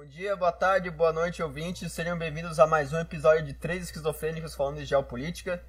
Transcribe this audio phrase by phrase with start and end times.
[0.00, 1.92] Bom dia, boa tarde, boa noite, ouvintes.
[1.92, 5.62] Sejam bem-vindos a mais um episódio de Três Esquizofrênicos falando de geopolítica.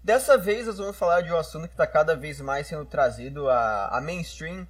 [0.00, 3.50] Dessa vez nós vamos falar de um assunto que está cada vez mais sendo trazido
[3.50, 4.64] a, a mainstream,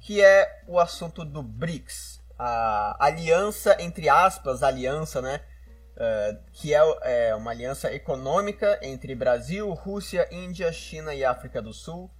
[0.00, 2.20] que é o assunto do BRICS.
[2.36, 5.42] A aliança, entre aspas, aliança, né?
[5.94, 11.72] Uh, que é, é uma aliança econômica entre Brasil, Rússia, Índia, China e África do
[11.72, 12.10] Sul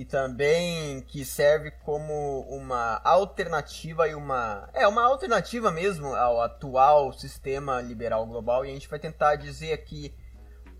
[0.00, 7.12] e também que serve como uma alternativa e uma é uma alternativa mesmo ao atual
[7.12, 10.14] sistema liberal global e a gente vai tentar dizer aqui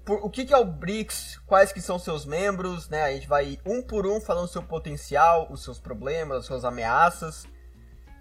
[0.06, 3.02] por, o que, que é o BRICS, quais que são seus membros, né?
[3.02, 7.47] A gente vai um por um falando seu potencial, os seus problemas, as suas ameaças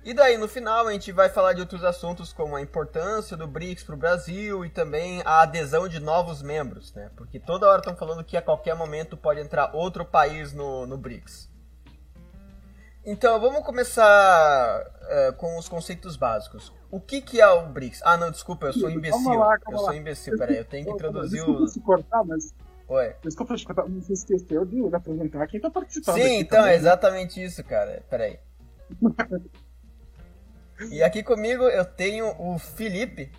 [0.03, 3.45] e daí, no final, a gente vai falar de outros assuntos como a importância do
[3.45, 7.11] BRICS para o Brasil e também a adesão de novos membros, né?
[7.17, 10.97] Porque toda hora estão falando que a qualquer momento pode entrar outro país no, no
[10.97, 11.49] BRICS.
[13.05, 16.73] Então, vamos começar uh, com os conceitos básicos.
[16.89, 18.01] O que, que é o BRICS?
[18.03, 19.23] Ah, não, desculpa, eu sou imbecil.
[19.23, 21.67] Calma lá, calma eu sou imbecil, peraí, eu tenho que introduzir Desculpa o...
[21.67, 22.53] se cortar, mas...
[22.87, 23.15] Oi.
[23.21, 26.75] Desculpa te cortar, mas você esqueceu de apresentar quem tá participando Sim, então, também, é
[26.75, 26.79] né?
[26.79, 28.01] exatamente isso, cara.
[28.09, 28.39] Peraí.
[30.87, 33.29] E aqui comigo eu tenho o Felipe.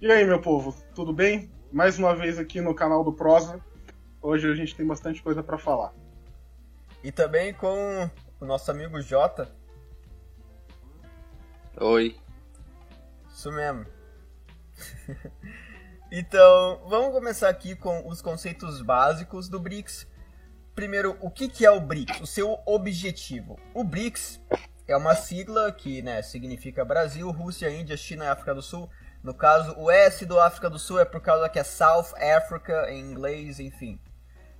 [0.00, 1.50] E aí, meu povo, tudo bem?
[1.72, 3.60] Mais uma vez aqui no canal do Prosa.
[4.22, 5.92] Hoje a gente tem bastante coisa pra falar.
[7.02, 8.08] E também com
[8.40, 9.50] o nosso amigo Jota.
[11.80, 12.16] Oi.
[13.28, 13.84] Isso mesmo.
[16.12, 20.06] então, vamos começar aqui com os conceitos básicos do BRICS.
[20.76, 22.20] Primeiro, o que, que é o BRICS?
[22.20, 23.58] O seu objetivo.
[23.74, 24.40] O BRICS
[24.88, 28.88] é uma sigla que né, significa Brasil, Rússia, Índia, China e África do Sul.
[29.22, 32.90] No caso, o S do África do Sul é por causa que é South Africa
[32.90, 34.00] em inglês, enfim.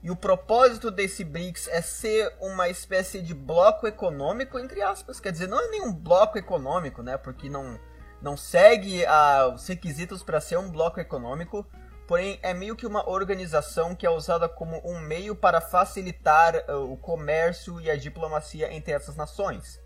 [0.02, 5.18] E o propósito desse BRICS é ser uma espécie de bloco econômico, entre aspas.
[5.18, 7.16] Quer dizer, não é nenhum bloco econômico, né?
[7.16, 7.80] Porque não,
[8.20, 11.66] não segue a, os requisitos para ser um bloco econômico.
[12.06, 16.92] Porém, é meio que uma organização que é usada como um meio para facilitar uh,
[16.92, 19.80] o comércio e a diplomacia entre essas nações.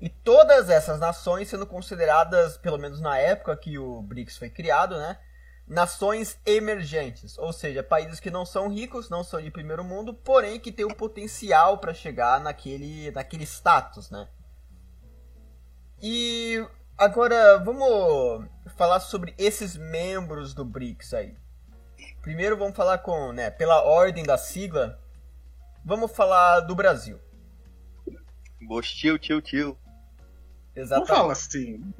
[0.00, 4.96] E todas essas nações sendo consideradas, pelo menos na época que o BRICS foi criado,
[4.96, 5.18] né?
[5.66, 10.58] Nações emergentes, ou seja, países que não são ricos, não são de primeiro mundo, porém
[10.58, 14.28] que têm o potencial para chegar naquele, naquele status, né?
[16.00, 16.64] E
[16.96, 21.36] agora vamos falar sobre esses membros do BRICS aí.
[22.22, 24.98] Primeiro vamos falar com, né, pela ordem da sigla,
[25.84, 27.20] vamos falar do Brasil.
[28.62, 29.78] Bostil, tio, tio.
[30.78, 31.08] Não Exatamente.
[31.08, 31.94] fala assim.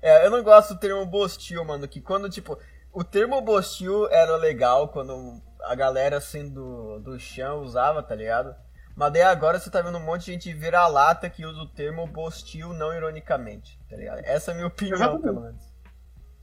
[0.00, 2.58] É, eu não gosto do termo bostil, mano, que quando, tipo,
[2.92, 8.54] o termo bostil era legal quando a galera, assim, do, do chão usava, tá ligado?
[8.94, 12.06] Mas daí agora você tá vendo um monte de gente vira-lata que usa o termo
[12.06, 14.20] bostil não ironicamente, tá ligado?
[14.24, 15.22] Essa é a minha opinião, Exatamente.
[15.22, 15.64] pelo menos.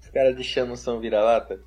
[0.02, 1.60] Os caras de chão não são vira-lata?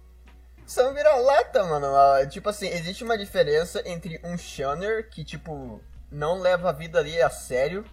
[0.66, 1.86] São vira-lata, mano.
[1.94, 5.80] Ah, Tipo assim, existe uma diferença entre um shunner que, tipo,
[6.10, 7.84] não leva a vida dele a sério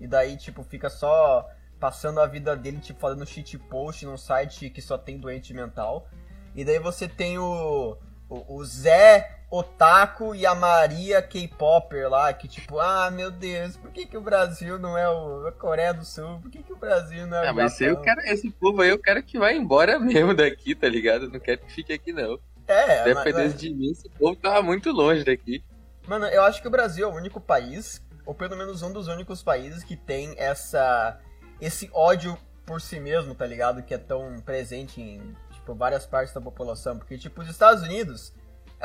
[0.00, 1.46] e daí, tipo, fica só
[1.78, 6.08] passando a vida dele, tipo, fazendo shit post num site que só tem doente mental.
[6.54, 7.96] E daí você tem o,
[8.28, 13.90] o, o Zé Otaku e a Maria K-Popper lá, que tipo, ah, meu Deus, por
[13.90, 16.38] que, que o Brasil não é o, a Coreia do Sul?
[16.40, 18.90] Por que, que o Brasil não é o Ah, mas eu quero, esse povo aí
[18.90, 21.24] eu quero que vá embora mesmo daqui, tá ligado?
[21.24, 22.38] Eu Não quero que fique aqui, não.
[22.66, 25.64] É, Dependendo de mim, esse povo tava muito longe daqui.
[26.06, 29.08] Mano, eu acho que o Brasil é o único país, ou pelo menos um dos
[29.08, 31.18] únicos países que tem essa
[31.60, 33.82] esse ódio por si mesmo, tá ligado?
[33.82, 36.98] Que é tão presente em, tipo, várias partes da população.
[36.98, 38.34] Porque, tipo, os Estados Unidos,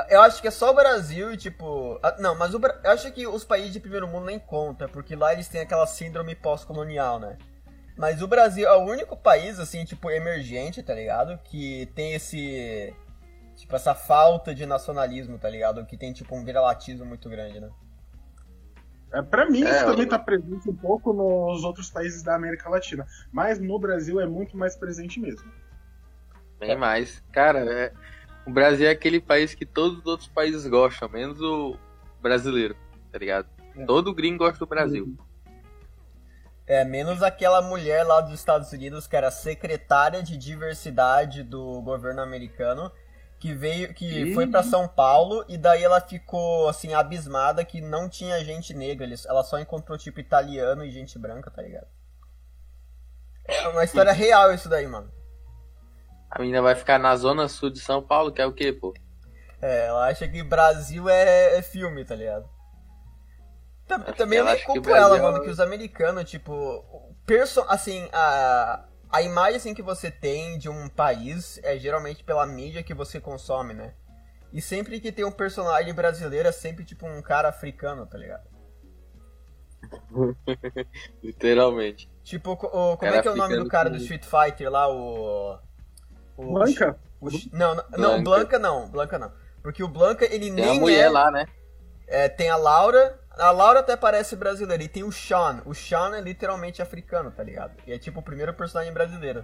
[0.09, 2.00] eu acho que é só o Brasil e, tipo...
[2.01, 5.16] ah, Não, mas o, eu acho que os países de primeiro mundo nem conta, porque
[5.16, 7.38] lá eles têm aquela síndrome pós-colonial, né?
[7.97, 11.38] Mas o Brasil é o único país, assim, tipo, emergente, tá ligado?
[11.44, 12.95] Que tem esse...
[13.55, 15.85] Tipo, essa falta de nacionalismo, tá ligado?
[15.85, 17.69] Que tem, tipo, um viralatismo muito grande, né?
[19.13, 22.35] É, pra mim, É, isso também eu- tá presente um pouco nos outros países da
[22.35, 23.06] América Latina.
[23.31, 25.49] Mas no Brasil é muito mais presente mesmo.
[26.59, 27.22] Bem mais.
[27.32, 27.93] Cara, é-
[28.46, 31.78] o Brasil é aquele país que todos os outros países gostam, menos o
[32.22, 32.76] brasileiro,
[33.11, 33.47] tá ligado?
[33.76, 33.85] É.
[33.85, 35.16] Todo gringo gosta do Brasil.
[36.66, 42.22] É, menos aquela mulher lá dos Estados Unidos que era secretária de diversidade do governo
[42.22, 42.90] americano,
[43.43, 44.34] que veio, que Ih.
[44.34, 49.05] foi pra São Paulo e daí ela ficou assim abismada que não tinha gente negra,
[49.28, 51.87] ela só encontrou tipo italiano e gente branca, tá ligado?
[53.43, 55.11] É uma história real isso daí, mano.
[56.31, 58.93] A menina vai ficar na zona sul de São Paulo, que é o quê, pô?
[59.61, 62.49] É, ela acha que Brasil é, é filme, tá ligado?
[64.16, 68.85] Também eu ela nem culpo ela, é mano, que os americanos, tipo, perso assim, a,
[69.14, 73.20] a imagem assim, que você tem de um país é geralmente pela mídia que você
[73.22, 73.94] consome, né?
[74.52, 78.44] E sempre que tem um personagem brasileiro é sempre tipo um cara africano, tá ligado?
[81.24, 82.10] Literalmente.
[82.24, 84.90] Tipo, o, como Cara é que é o nome do cara do Street Fighter lá,
[84.90, 85.60] o.
[86.38, 87.00] o Blanca?
[87.22, 88.24] o- não, não, não, Blanca.
[88.24, 89.32] Blanca não, Blanca não.
[89.62, 91.46] Porque o Blanca, ele Tem nem a mulher é, lá, né?
[92.08, 93.20] é, Tem a Laura.
[93.38, 94.84] A Laura até parece brasileira.
[94.84, 95.62] E tem o Sean.
[95.66, 97.74] O Sean é literalmente africano, tá ligado?
[97.88, 99.44] E é tipo o primeiro personagem brasileiro.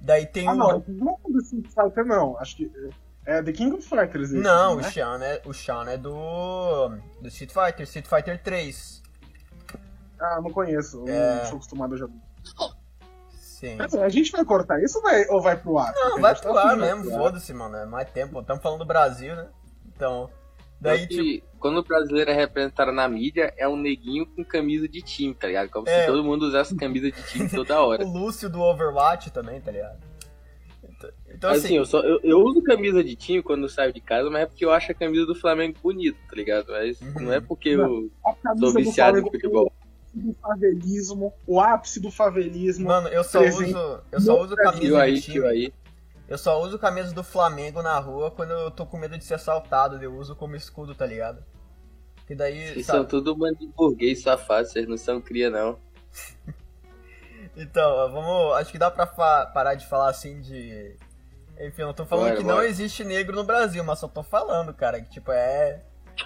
[0.00, 0.56] Daí tem Ah, o.
[0.56, 2.36] não, não é do Street Fighter, não.
[2.38, 2.70] Acho que
[3.26, 4.30] é The King of Fighters.
[4.30, 4.90] esse, Não, o né?
[4.90, 6.88] Sean é, o Sean é do.
[7.20, 9.02] Do Street Fighter, Street Fighter 3.
[10.20, 11.04] Ah, não conheço.
[11.08, 11.36] É.
[11.38, 12.14] Não sou acostumado a jogar.
[13.38, 13.76] Sim.
[13.76, 15.92] Mas, A gente vai cortar isso ou vai, ou vai pro ar?
[15.94, 16.94] Não, Porque vai gente pro tá ar né?
[16.94, 17.76] mesmo, foda-se, mano.
[17.76, 18.40] É mais tempo.
[18.40, 19.48] Estamos falando do Brasil, né?
[19.86, 20.30] Então.
[20.80, 21.46] Daí, tipo.
[21.58, 25.46] quando o brasileiro é representado na mídia, é um neguinho com camisa de time, tá
[25.46, 25.68] ligado?
[25.68, 26.00] Como É.
[26.00, 28.02] se todo mundo usasse camisa de time toda hora.
[28.04, 29.98] O Lúcio do Overwatch também, tá ligado?
[30.82, 33.92] Então, então assim, assim, eu, só, eu, eu uso camisa de time quando eu saio
[33.92, 36.66] de casa, mas é porque eu acho a camisa do Flamengo bonita, tá ligado?
[36.70, 37.12] Mas Uhum.
[37.22, 38.10] não é porque eu
[38.58, 39.72] sou do viciado em futebol.
[40.12, 42.88] do favelismo, o ápice do favelismo.
[42.88, 44.00] mano, eu só presente uso.
[44.10, 45.46] Eu só uso Tio camisa aí, de tio time.
[45.46, 45.72] aí.
[46.30, 49.34] Eu só uso camisa do Flamengo na rua quando eu tô com medo de ser
[49.34, 50.00] assaltado.
[50.00, 51.44] Eu uso como escudo, tá ligado?
[52.24, 52.68] Que daí.
[52.68, 53.08] Vocês são Sabe?
[53.08, 55.76] tudo bando de burguês safado, vocês não são cria, não.
[57.56, 58.54] Então, vamos.
[58.54, 60.96] Acho que dá pra parar de falar assim de.
[61.60, 62.68] Enfim, eu não tô falando Bora, que não bora.
[62.68, 65.82] existe negro no Brasil, mas só tô falando, cara, que tipo, é.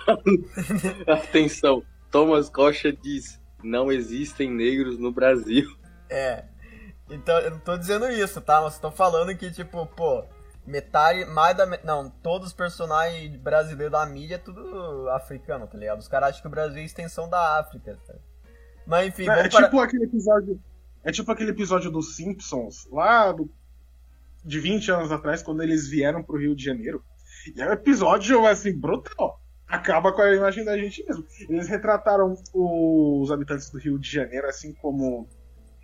[1.08, 5.66] Atenção, Thomas Costa diz: não existem negros no Brasil.
[6.10, 6.44] É.
[7.10, 8.60] Então, eu não tô dizendo isso, tá?
[8.62, 10.24] Mas tô falando que, tipo, pô,
[10.66, 11.66] metade, mais da.
[11.84, 15.98] Não, todos os personagens brasileiros da mídia é tudo africano, tá ligado?
[15.98, 18.14] Os caras acham que o Brasil é extensão da África, tá?
[18.86, 19.64] Mas enfim, É, é para...
[19.64, 20.60] tipo aquele episódio.
[21.02, 23.50] É tipo aquele episódio dos Simpsons, lá do,
[24.42, 27.04] de 20 anos atrás, quando eles vieram pro Rio de Janeiro.
[27.54, 29.38] E é um episódio, assim, brutal.
[29.68, 31.26] Acaba com a imagem da gente mesmo.
[31.48, 35.28] Eles retrataram os habitantes do Rio de Janeiro, assim, como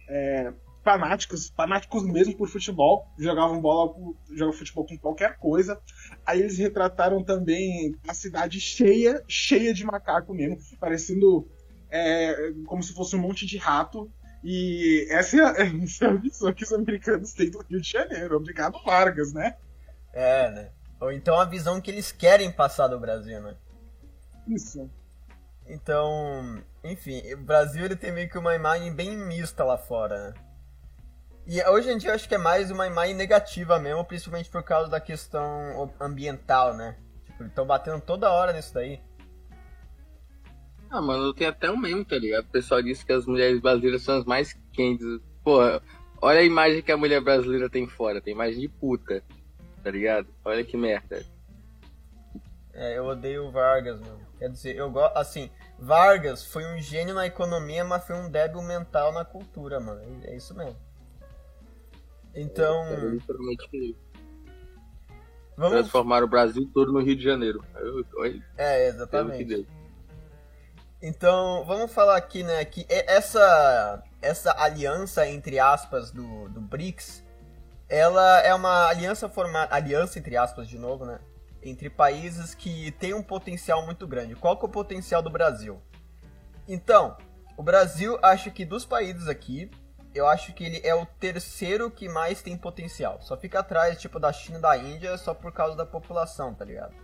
[0.08, 0.52] é,
[0.82, 3.06] fanáticos, fanáticos mesmo por futebol.
[3.18, 3.94] Jogavam bola,
[4.30, 5.80] jogavam futebol com qualquer coisa.
[6.24, 11.48] Aí eles retrataram também a cidade cheia, cheia de macaco mesmo, parecendo
[11.90, 14.10] é, como se fosse um monte de rato.
[14.42, 15.50] E essa é a,
[15.84, 18.36] essa é a visão que os americanos têm do Rio de Janeiro.
[18.36, 19.56] Obrigado, Vargas, né?
[20.12, 20.70] É, né?
[21.00, 23.54] Ou então a visão que eles querem passar do Brasil, né?
[24.46, 24.90] Isso.
[25.66, 30.34] Então, enfim, o Brasil ele tem meio que uma imagem bem mista lá fora, né?
[31.46, 34.62] E hoje em dia eu acho que é mais uma imagem negativa mesmo, principalmente por
[34.62, 36.96] causa da questão ambiental, né?
[37.24, 39.00] Tipo, eles estão batendo toda hora nisso daí.
[40.90, 42.44] Ah, mano, tem até um meme, tá ligado?
[42.44, 45.06] O pessoal disse que as mulheres brasileiras são as mais quentes.
[45.42, 45.58] Pô,
[46.20, 48.20] olha a imagem que a mulher brasileira tem fora.
[48.20, 49.22] Tem imagem de puta,
[49.82, 50.28] tá ligado?
[50.44, 51.24] Olha que merda.
[52.72, 54.20] É, eu odeio Vargas, mano.
[54.38, 55.16] Quer dizer, eu gosto.
[55.16, 60.20] Assim, Vargas foi um gênio na economia, mas foi um débil mental na cultura, mano.
[60.24, 60.76] É isso mesmo.
[62.34, 63.18] Então, É
[65.56, 65.78] vamos.
[65.78, 67.62] transformar o Brasil todo no Rio de Janeiro.
[67.76, 69.66] Eu, olha, É, exatamente.
[71.02, 77.24] Então, vamos falar aqui, né, que essa, essa aliança, entre aspas, do, do BRICS,
[77.88, 81.18] ela é uma aliança formada, aliança, entre aspas, de novo, né,
[81.62, 84.36] entre países que tem um potencial muito grande.
[84.36, 85.80] Qual que é o potencial do Brasil?
[86.68, 87.16] Então,
[87.56, 89.70] o Brasil, acho que dos países aqui,
[90.14, 93.18] eu acho que ele é o terceiro que mais tem potencial.
[93.20, 96.64] Só fica atrás, tipo, da China e da Índia, só por causa da população, tá
[96.64, 96.94] ligado?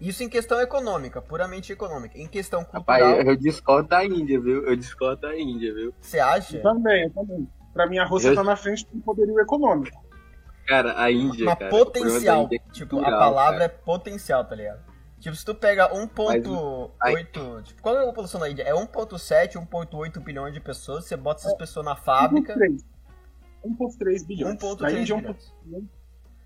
[0.00, 2.18] Isso em questão econômica, puramente econômica.
[2.18, 4.66] Em questão cultural, Rapaz, eu discordo da Índia, viu?
[4.66, 5.94] Eu discordo da Índia, viu?
[6.00, 6.56] você acha?
[6.56, 7.48] Eu também, eu também.
[7.72, 10.02] Pra mim, a Rússia Eu- tá na frente do poderio econômico.
[10.66, 11.70] Cara, a Índia, Mas cara.
[11.70, 12.42] da potencial.
[12.44, 13.64] Índia é tipo, a palavra cara.
[13.64, 14.80] é potencial, tá ligado?
[15.22, 17.62] Tipo, se tu pega 1.8.
[17.62, 18.64] Tipo, qual é a população da Índia?
[18.64, 21.04] É 1.7, 1.8 bilhões de pessoas.
[21.04, 22.54] Você bota essas pessoas na fábrica.
[22.54, 22.84] 1.3.
[23.64, 24.54] 1.3 bilhões.
[24.56, 25.54] 1.3 Na Índia, bilhões.
[25.64, 25.84] 1.3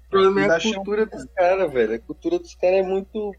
[0.07, 1.95] O problema é Da a cultura dos caras, velho.
[1.95, 3.35] A cultura dos caras é muito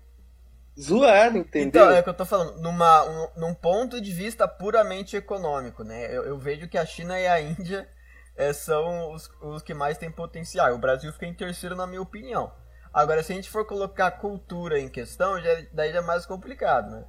[0.79, 1.67] zoada, entendeu?
[1.67, 2.59] Então, é o que eu tô falando.
[2.59, 6.05] Numa, um- num ponto de vista puramente econômico, né?
[6.15, 7.87] Eu, eu vejo que a China e a Índia
[8.35, 10.73] é, são os, os que mais têm potencial.
[10.73, 12.51] O Brasil fica em terceiro, na minha opinião.
[12.93, 16.91] Agora, se a gente for colocar cultura em questão, já, daí já é mais complicado,
[16.91, 17.05] né?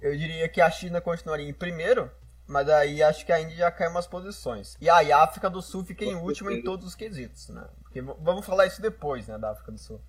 [0.00, 2.10] Eu diria que a China continuaria em primeiro,
[2.46, 4.76] mas aí acho que a Índia já cai umas posições.
[4.80, 7.66] E aí a África do Sul fica em último em todos os quesitos, né?
[7.82, 10.00] Porque vamos falar isso depois, né, da África do Sul.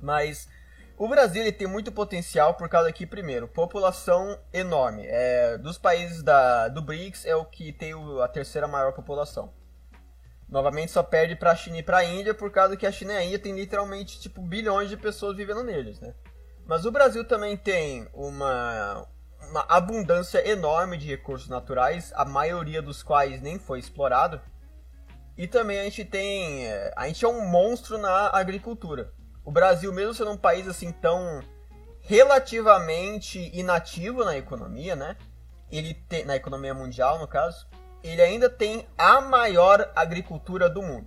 [0.00, 0.48] Mas
[0.98, 5.02] O Brasil ele tem muito potencial por causa que, primeiro, população enorme.
[5.06, 9.52] É, dos países da, do BRICS é o que tem o, a terceira maior população.
[10.48, 13.12] Novamente só perde para a China e para a Índia por causa que a China
[13.14, 16.14] e a Índia tem literalmente tipo bilhões de pessoas vivendo neles, né?
[16.66, 19.06] Mas o Brasil também tem uma,
[19.50, 24.40] uma abundância enorme de recursos naturais, a maioria dos quais nem foi explorado.
[25.36, 29.12] E também a gente tem, a gente é um monstro na agricultura.
[29.44, 31.40] O Brasil, mesmo sendo um país assim tão
[32.00, 35.16] relativamente inativo na economia, né?
[35.70, 37.68] Ele tem na economia mundial, no caso,
[38.02, 41.06] ele ainda tem a maior agricultura do mundo.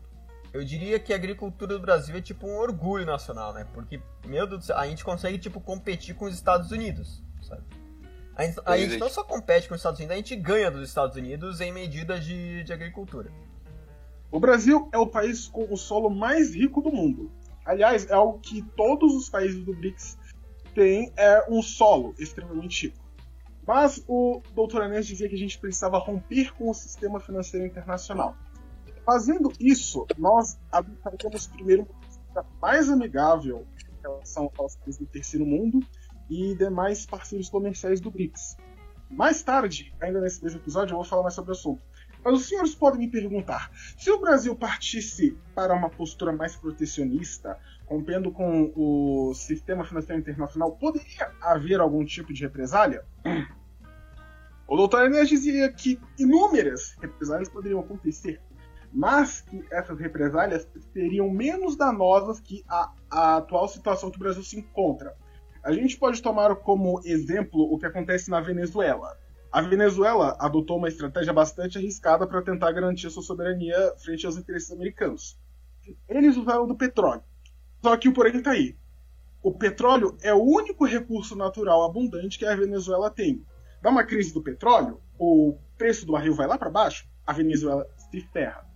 [0.51, 3.67] Eu diria que a agricultura do Brasil é tipo um orgulho nacional, né?
[3.73, 7.61] Porque, meu Deus do céu, a gente consegue tipo competir com os Estados Unidos, sabe?
[8.35, 10.87] A gente, a gente não só compete com os Estados Unidos, a gente ganha dos
[10.87, 13.29] Estados Unidos em medidas de, de agricultura.
[14.31, 17.31] O Brasil é o país com o solo mais rico do mundo.
[17.65, 20.17] Aliás, é algo que todos os países do BRICS
[20.73, 23.08] têm, é um solo extremamente rico.
[23.69, 24.81] Mas o Dr.
[24.81, 28.35] Enes dizia que a gente precisava romper com o sistema financeiro internacional.
[29.05, 35.45] Fazendo isso, nós adotaríamos primeiro uma política mais amigável em relação aos países do terceiro
[35.45, 35.85] mundo
[36.27, 38.57] e demais parceiros comerciais do BRICS.
[39.07, 41.79] Mais tarde, ainda nesse mesmo episódio, eu vou falar mais sobre o assunto.
[42.25, 47.55] Mas os senhores podem me perguntar: se o Brasil partisse para uma postura mais protecionista,
[47.85, 53.05] rompendo com o sistema financeiro internacional, poderia haver algum tipo de represália?
[54.69, 58.39] O doutor Enes dizia que inúmeras represálias poderiam acontecer,
[58.93, 64.43] mas que essas represálias seriam menos danosas que a, a atual situação que o Brasil
[64.43, 65.17] se encontra.
[65.63, 69.17] A gente pode tomar como exemplo o que acontece na Venezuela.
[69.51, 74.71] A Venezuela adotou uma estratégia bastante arriscada para tentar garantir sua soberania frente aos interesses
[74.71, 75.35] americanos.
[76.07, 77.23] Eles usaram do petróleo.
[77.81, 78.77] Só que o porém está aí.
[79.41, 83.43] O petróleo é o único recurso natural abundante que a Venezuela tem.
[83.81, 87.87] Dá uma crise do petróleo, o preço do barril vai lá para baixo, a Venezuela
[88.11, 88.67] se ferra.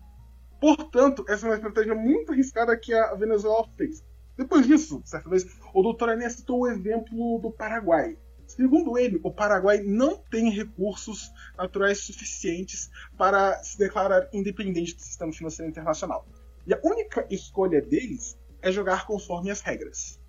[0.61, 4.03] Portanto, essa é uma estratégia muito arriscada que a Venezuela fez.
[4.37, 8.17] Depois disso, certa vez, o doutor Enes citou o exemplo do Paraguai.
[8.47, 15.33] Segundo ele, o Paraguai não tem recursos naturais suficientes para se declarar independente do sistema
[15.33, 16.25] financeiro internacional.
[16.65, 20.19] E a única escolha deles é jogar conforme as regras.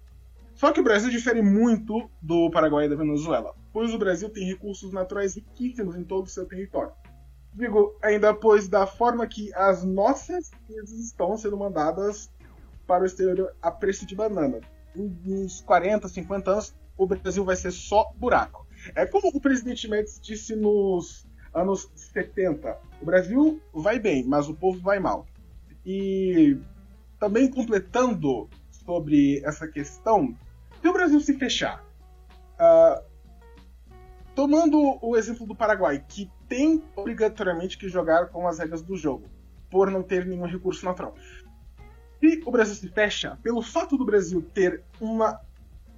[0.55, 4.47] Só que o Brasil difere muito do Paraguai e da Venezuela, pois o Brasil tem
[4.47, 6.93] recursos naturais riquíssimos em todo o seu território.
[7.53, 12.31] Digo, ainda pois da forma que as nossas empresas estão sendo mandadas
[12.87, 14.61] para o exterior a preço de banana.
[14.95, 18.65] Em uns 40, 50 anos, o Brasil vai ser só buraco.
[18.95, 22.79] É como o presidente Médici disse nos anos 70.
[23.03, 25.27] O Brasil vai bem, mas o povo vai mal.
[25.85, 26.57] E
[27.19, 30.37] também completando sobre essa questão,
[30.81, 31.85] se o Brasil se fechar,
[32.55, 33.14] uh,
[34.35, 39.29] tomando o exemplo do Paraguai, que tem obrigatoriamente que jogar com as regras do jogo,
[39.71, 41.15] por não ter nenhum recurso natural.
[42.21, 45.41] Se o Brasil se fecha, pelo fato do Brasil ter uma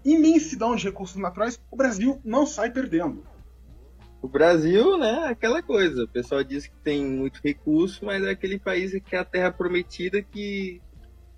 [0.05, 3.25] imensidão de recursos naturais, o Brasil não sai perdendo.
[4.23, 6.05] O Brasil, né, é aquela coisa.
[6.05, 9.52] O pessoal diz que tem muito recurso, mas é aquele país que é a terra
[9.52, 10.81] prometida que,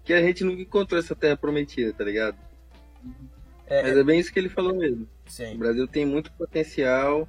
[0.04, 2.36] que a gente nunca encontrou essa terra prometida, tá ligado?
[3.66, 5.06] É, mas é bem isso que ele falou mesmo.
[5.28, 5.54] Sim.
[5.54, 7.28] O Brasil tem muito potencial.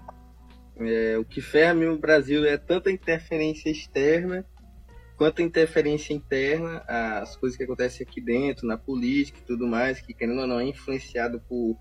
[0.78, 4.46] É, o que ferra o Brasil é tanta interferência externa
[5.20, 10.00] quanto a interferência interna, as coisas que acontecem aqui dentro, na política e tudo mais,
[10.00, 11.78] que querendo ou não é influenciado por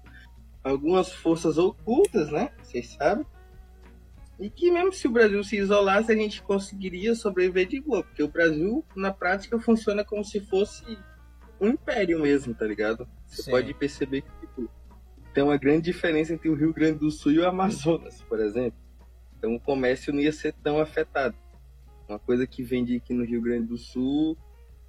[0.65, 2.51] algumas forças ocultas, né?
[2.61, 3.25] Vocês sabem.
[4.41, 8.25] E que mesmo se o Brasil se isolasse, a gente conseguiria sobreviver de boa, porque
[8.25, 10.99] o Brasil, na prática, funciona como se fosse
[11.61, 13.09] um império mesmo, tá ligado?
[13.25, 13.53] Você Sim.
[13.53, 14.69] pode perceber que tipo,
[15.39, 18.77] tem uma grande diferença entre o Rio Grande do Sul e o Amazonas, por exemplo.
[19.37, 21.37] Então o comércio não ia ser tão afetado.
[22.09, 24.37] Uma coisa que vende aqui no Rio Grande do Sul,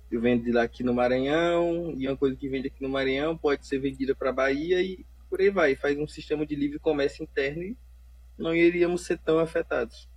[0.10, 3.68] eu vendo lá aqui no Maranhão, e uma coisa que vende aqui no Maranhão pode
[3.68, 5.75] ser vendida para Bahia e por aí vai.
[5.75, 7.77] Faz um sistema de livre comércio interno e
[8.36, 10.10] não iríamos ser tão afetados.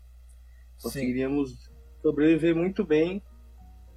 [0.82, 1.72] Conseguiríamos Sim.
[2.00, 3.22] sobreviver muito bem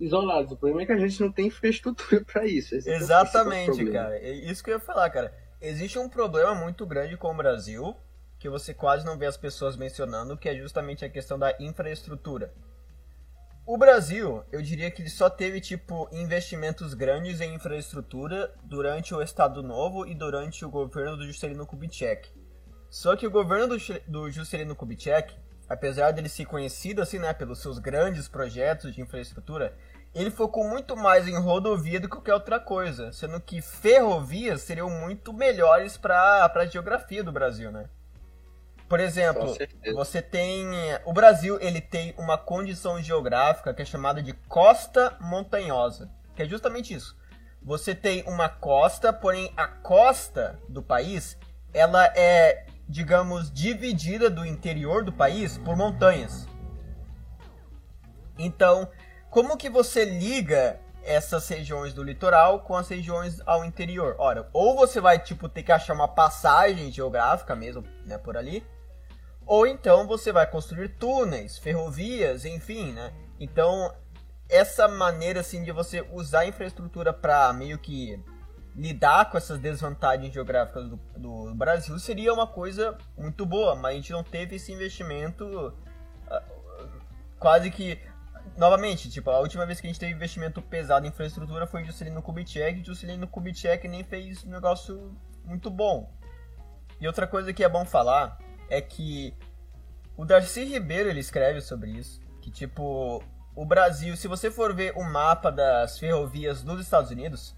[0.01, 0.51] isolados.
[0.51, 2.75] O problema é que a gente não tem infraestrutura para isso.
[2.75, 4.17] Esse é Exatamente, é cara.
[4.17, 5.44] É isso que eu ia falar, cara.
[5.67, 7.97] Existe um problema muito grande com o Brasil
[8.37, 12.53] que você quase não vê as pessoas mencionando, que é justamente a questão da infraestrutura.
[13.65, 19.23] O Brasil, eu diria que ele só teve tipo investimentos grandes em infraestrutura durante o
[19.23, 22.29] Estado Novo e durante o governo do Juscelino Kubitschek.
[22.87, 25.35] Só que o governo do, do Juscelino Kubitschek,
[25.67, 29.75] apesar dele ser conhecido assim, né, pelos seus grandes projetos de infraestrutura,
[30.15, 34.89] ele focou muito mais em rodovia do que qualquer outra coisa, sendo que ferrovias seriam
[34.89, 37.89] muito melhores para a geografia do Brasil, né?
[38.87, 39.53] Por exemplo,
[39.93, 40.67] você tem
[41.03, 46.45] o Brasil, ele tem uma condição geográfica que é chamada de costa montanhosa, que é
[46.45, 47.17] justamente isso.
[47.61, 51.37] Você tem uma costa, porém a costa do país,
[51.73, 56.47] ela é, digamos, dividida do interior do país por montanhas.
[58.37, 58.87] Então,
[59.35, 64.15] como que você liga essas regiões do litoral com as regiões ao interior?
[64.17, 68.65] Ora, ou você vai tipo ter que achar uma passagem geográfica mesmo, né, por ali,
[69.45, 73.11] ou então você vai construir túneis, ferrovias, enfim, né?
[73.37, 73.93] Então,
[74.47, 78.17] essa maneira assim de você usar a infraestrutura para meio que
[78.73, 83.95] lidar com essas desvantagens geográficas do, do, Brasil seria uma coisa muito boa, mas a
[83.95, 86.41] gente não teve esse investimento uh,
[87.37, 87.99] quase que
[88.57, 92.21] novamente, tipo, a última vez que a gente teve investimento pesado em infraestrutura foi Juscelino
[92.21, 96.11] Kubitschek, e Juscelino Kubitschek nem fez um negócio muito bom.
[96.99, 98.37] E outra coisa que é bom falar
[98.69, 99.33] é que
[100.17, 103.21] o Darcy Ribeiro ele escreve sobre isso, que tipo,
[103.53, 107.55] o Brasil, se você for ver o mapa das ferrovias dos Estados Unidos,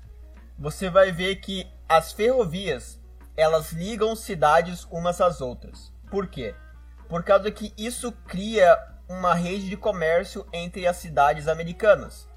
[0.57, 2.99] você vai ver que as ferrovias,
[3.35, 5.93] elas ligam cidades umas às outras.
[6.09, 6.55] Por quê?
[7.07, 8.75] Por causa que isso cria
[9.09, 12.27] uma rede de comércio entre as cidades americanas.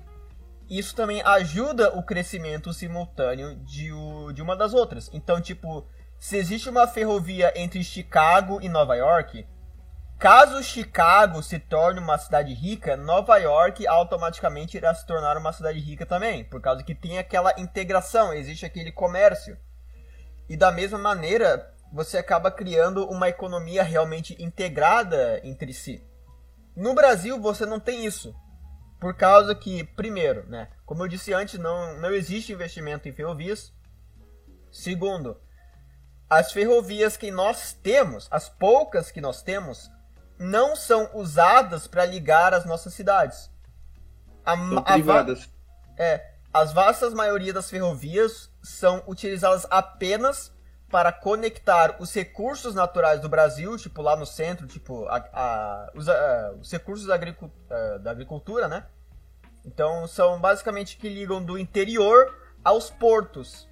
[0.68, 5.10] Isso também ajuda o crescimento simultâneo de, o, de uma das outras.
[5.12, 5.84] Então, tipo,
[6.16, 9.44] se existe uma ferrovia entre Chicago e Nova York,
[10.16, 15.80] caso Chicago se torne uma cidade rica, Nova York automaticamente irá se tornar uma cidade
[15.80, 19.58] rica também, por causa que tem aquela integração, existe aquele comércio.
[20.48, 26.04] E da mesma maneira, você acaba criando uma economia realmente integrada entre si.
[26.80, 28.34] No Brasil você não tem isso.
[28.98, 33.70] Por causa que, primeiro, né, como eu disse antes, não, não existe investimento em ferrovias.
[34.72, 35.38] Segundo,
[36.28, 39.90] as ferrovias que nós temos, as poucas que nós temos,
[40.38, 43.50] não são usadas para ligar as nossas cidades.
[44.42, 45.50] A, são privadas.
[45.98, 50.50] A, é, as vastas maioria das ferrovias são utilizadas apenas
[50.90, 56.08] para conectar os recursos naturais do Brasil, tipo lá no centro, tipo a, a, os,
[56.08, 58.84] a, os, recursos da, agricultura, é, da agricultura, né?
[59.64, 63.68] Então são basicamente que ligam do interior aos portos.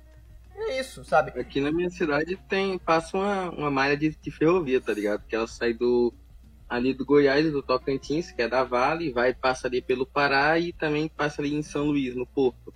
[0.54, 1.38] É isso, sabe?
[1.38, 5.24] Aqui na minha cidade tem passa uma, uma malha de, de ferrovia, tá ligado?
[5.26, 6.14] Que ela sai do
[6.68, 10.72] ali do Goiás, do Tocantins, que é da Vale, vai passa ali pelo Pará e
[10.72, 12.74] também passa ali em São Luís, no Porto.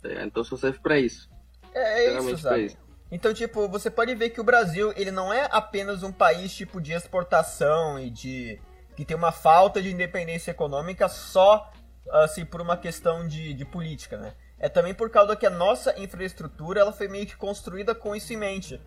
[0.00, 1.28] Tá então só serve para isso.
[1.74, 2.66] É, é isso, sabe?
[2.66, 2.83] Isso.
[3.14, 6.80] Então, tipo, você pode ver que o Brasil, ele não é apenas um país tipo
[6.80, 8.60] de exportação e de
[8.96, 11.70] que tem uma falta de independência econômica só
[12.10, 14.34] assim por uma questão de, de política, né?
[14.58, 18.32] É também por causa que a nossa infraestrutura ela foi meio que construída com isso
[18.32, 18.82] em mente.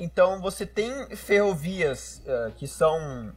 [0.00, 3.32] Então você tem ferrovias uh, que são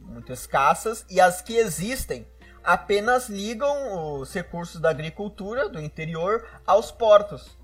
[0.00, 2.26] muito escassas e as que existem
[2.64, 7.60] apenas ligam os recursos da agricultura do interior aos portos.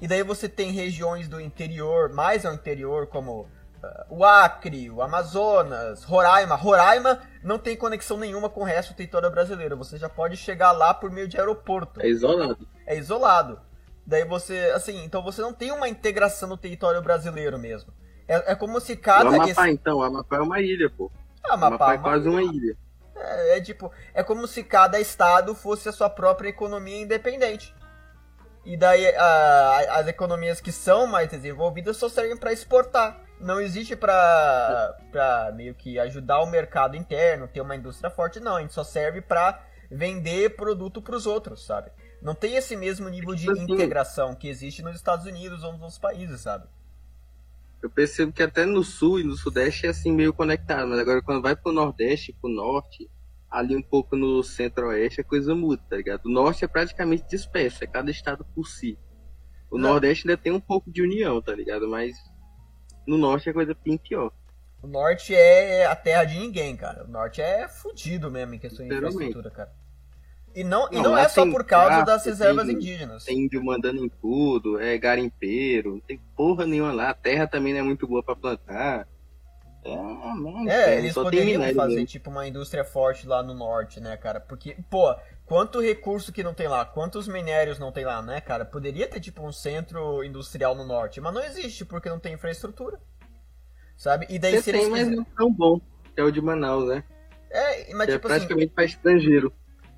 [0.00, 3.48] E daí você tem regiões do interior, mais ao interior, como uh,
[4.08, 6.54] o Acre, o Amazonas, Roraima.
[6.54, 9.76] Roraima não tem conexão nenhuma com o resto do território brasileiro.
[9.76, 12.00] Você já pode chegar lá por meio de aeroporto.
[12.00, 12.66] É isolado.
[12.86, 13.60] É isolado.
[14.06, 17.92] Daí você, assim, então você não tem uma integração no território brasileiro mesmo.
[18.26, 19.30] É, é como se cada.
[19.30, 19.70] O Amapá, esse...
[19.70, 21.10] então, o Amapá é uma ilha, pô.
[21.44, 22.76] Ah, Amapá, Amapá é, é quase uma ilha.
[23.16, 27.74] É, é tipo, é como se cada estado fosse a sua própria economia independente.
[28.70, 33.20] E daí a, as economias que são mais desenvolvidas só servem para exportar.
[33.40, 38.54] Não existe para meio que ajudar o mercado interno, ter uma indústria forte, não.
[38.54, 41.90] A gente só serve para vender produto para os outros, sabe?
[42.22, 45.72] Não tem esse mesmo nível de tipo assim, integração que existe nos Estados Unidos ou
[45.72, 46.68] nos outros países, sabe?
[47.82, 51.20] Eu percebo que até no sul e no sudeste é assim meio conectado, mas agora
[51.20, 53.10] quando vai pro nordeste, pro norte,
[53.50, 56.26] ali um pouco no centro-oeste a coisa muda, tá ligado?
[56.26, 58.98] O norte é praticamente disperso, é cada estado por si.
[59.70, 59.90] O Não.
[59.90, 61.88] nordeste ainda tem um pouco de união, tá ligado?
[61.88, 62.16] Mas
[63.06, 64.32] no norte a coisa bem pior.
[64.82, 67.04] O norte é a terra de ninguém, cara.
[67.04, 69.72] O norte é fudido mesmo em questão de infraestrutura, cara.
[70.54, 73.24] E não, não, e não é só por causa das reservas tem, indígenas.
[73.24, 77.10] Tem índio mandando em tudo, é garimpeiro, não tem porra nenhuma lá.
[77.10, 79.08] A terra também não é muito boa para plantar.
[79.82, 82.06] É, é eles poderiam fazer mesmo.
[82.06, 84.38] tipo uma indústria forte lá no norte, né, cara?
[84.38, 85.14] Porque, pô,
[85.46, 88.64] quanto recurso que não tem lá, quantos minérios não tem lá, né, cara?
[88.64, 93.00] Poderia ter tipo um centro industrial no norte, mas não existe porque não tem infraestrutura.
[93.96, 94.26] Sabe?
[94.28, 95.80] E daí Você se tem, mas não tão bom,
[96.14, 97.04] que é o de Manaus, né?
[97.50, 99.52] É, mas que é tipo é praticamente assim, para estrangeiro.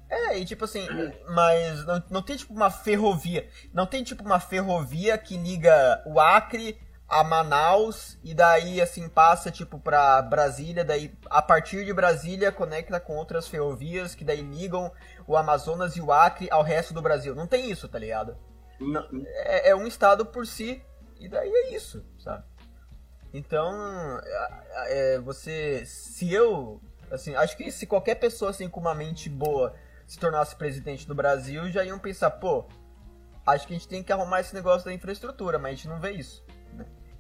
[0.09, 0.87] É, e tipo assim,
[1.29, 3.49] mas não, não tem tipo uma ferrovia.
[3.73, 6.79] Não tem tipo uma ferrovia que liga o Acre
[7.13, 12.99] a Manaus e daí assim passa tipo pra Brasília, daí a partir de Brasília conecta
[12.99, 14.91] com outras ferrovias que daí ligam
[15.27, 17.35] o Amazonas e o Acre ao resto do Brasil.
[17.35, 18.35] Não tem isso, tá ligado?
[18.81, 19.07] Não,
[19.45, 20.83] é, é um estado por si
[21.21, 22.45] e daí é isso, sabe?
[23.31, 24.19] Então,
[24.87, 29.75] é, você, se eu, assim, acho que se qualquer pessoa assim com uma mente boa
[30.07, 32.65] se tornasse presidente do Brasil, já iam pensar, pô,
[33.47, 36.01] acho que a gente tem que arrumar esse negócio da infraestrutura, mas a gente não
[36.01, 36.43] vê isso.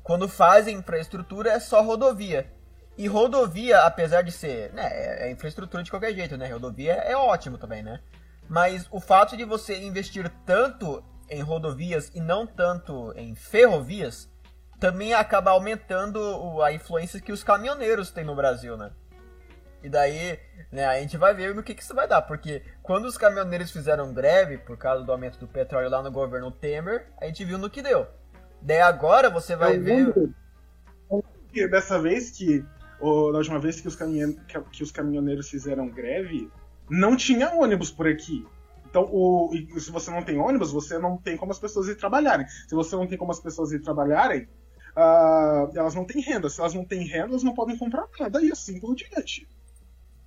[0.02, 2.50] Quando fazem infraestrutura é só rodovia.
[2.96, 6.48] E rodovia, apesar de ser, né, é, é infraestrutura de qualquer jeito, né?
[6.52, 8.00] Rodovia é ótimo também, né?
[8.48, 14.30] Mas o fato de você investir tanto em rodovias e não tanto em ferrovias
[14.78, 18.90] também acaba aumentando a influência que os caminhoneiros têm no Brasil, né?
[19.82, 20.38] E daí,
[20.70, 23.70] né, a gente vai ver no que, que isso vai dar, porque quando os caminhoneiros
[23.70, 27.58] fizeram greve por causa do aumento do petróleo lá no governo Temer, a gente viu
[27.58, 28.06] no que deu.
[28.62, 30.12] Daí agora você vai ver.
[31.70, 32.64] Dessa vez que,
[33.00, 34.34] ou, da última vez que os, caminhon...
[34.70, 36.50] que os caminhoneiros fizeram greve,
[36.88, 38.46] não tinha ônibus por aqui.
[38.88, 39.50] Então, o...
[39.78, 42.46] se você não tem ônibus, você não tem como as pessoas ir trabalharem.
[42.68, 44.48] Se você não tem como as pessoas ir trabalharem,
[44.96, 46.48] uh, elas não têm renda.
[46.48, 49.48] Se elas não têm renda, elas não podem comprar nada e assim por diante.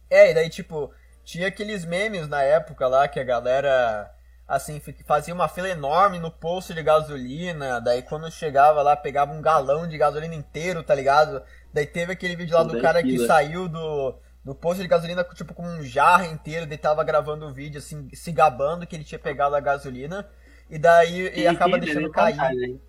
[0.09, 0.91] É, e daí, tipo,
[1.23, 4.14] tinha aqueles memes na época lá que a galera,
[4.47, 7.79] assim, fazia uma fila enorme no posto de gasolina.
[7.81, 11.41] Daí, quando chegava lá, pegava um galão de gasolina inteiro, tá ligado?
[11.73, 15.53] Daí teve aquele vídeo lá do cara que saiu do, do posto de gasolina, tipo,
[15.53, 16.65] com um jarro inteiro.
[16.65, 20.29] Daí tava gravando o vídeo, assim, se gabando que ele tinha pegado a gasolina.
[20.69, 22.79] E daí ele acaba deixando cair.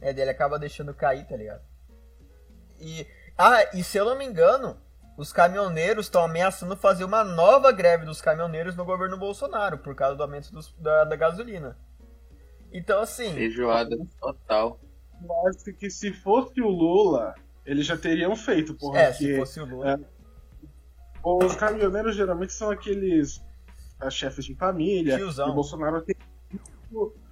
[0.00, 1.62] É, dele acaba deixando cair, tá ligado?
[2.80, 3.06] E.
[3.36, 4.76] Ah, e se eu não me engano,
[5.16, 10.16] os caminhoneiros estão ameaçando fazer uma nova greve dos caminhoneiros no governo Bolsonaro, por causa
[10.16, 11.76] do aumento dos, da, da, gasolina.
[12.72, 13.32] Então, assim.
[13.32, 14.80] Feijoada total.
[15.22, 18.98] Eu acho que se fosse o Lula, eles já teriam feito, porra.
[18.98, 19.92] É, se fosse o Lula.
[19.92, 20.14] É,
[21.24, 23.42] os caminhoneiros geralmente são aqueles
[24.00, 25.16] é, chefes de família.
[25.16, 25.48] Tiozão.
[25.48, 26.16] E o Bolsonaro tem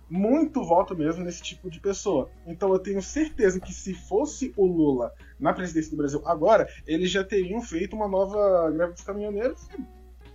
[0.09, 2.31] muito voto mesmo nesse tipo de pessoa.
[2.47, 7.11] Então eu tenho certeza que se fosse o Lula na presidência do Brasil agora, eles
[7.11, 9.69] já teriam feito uma nova greve dos caminhoneiros.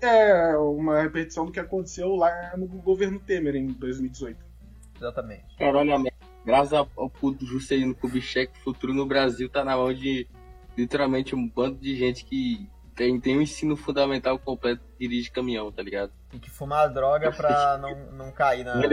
[0.01, 4.37] É uma repetição do que aconteceu lá no governo Temer em 2018.
[4.97, 5.55] Exatamente.
[5.57, 6.03] Caralho,
[6.45, 10.27] graças ao puto Juscelino Kubitschek, o futuro no Brasil tá na mão de
[10.77, 15.81] literalmente um bando de gente que tem, tem um ensino fundamental completo dirige caminhão, tá
[15.81, 16.11] ligado?
[16.33, 18.87] E que fumar droga pra não, não cair na, na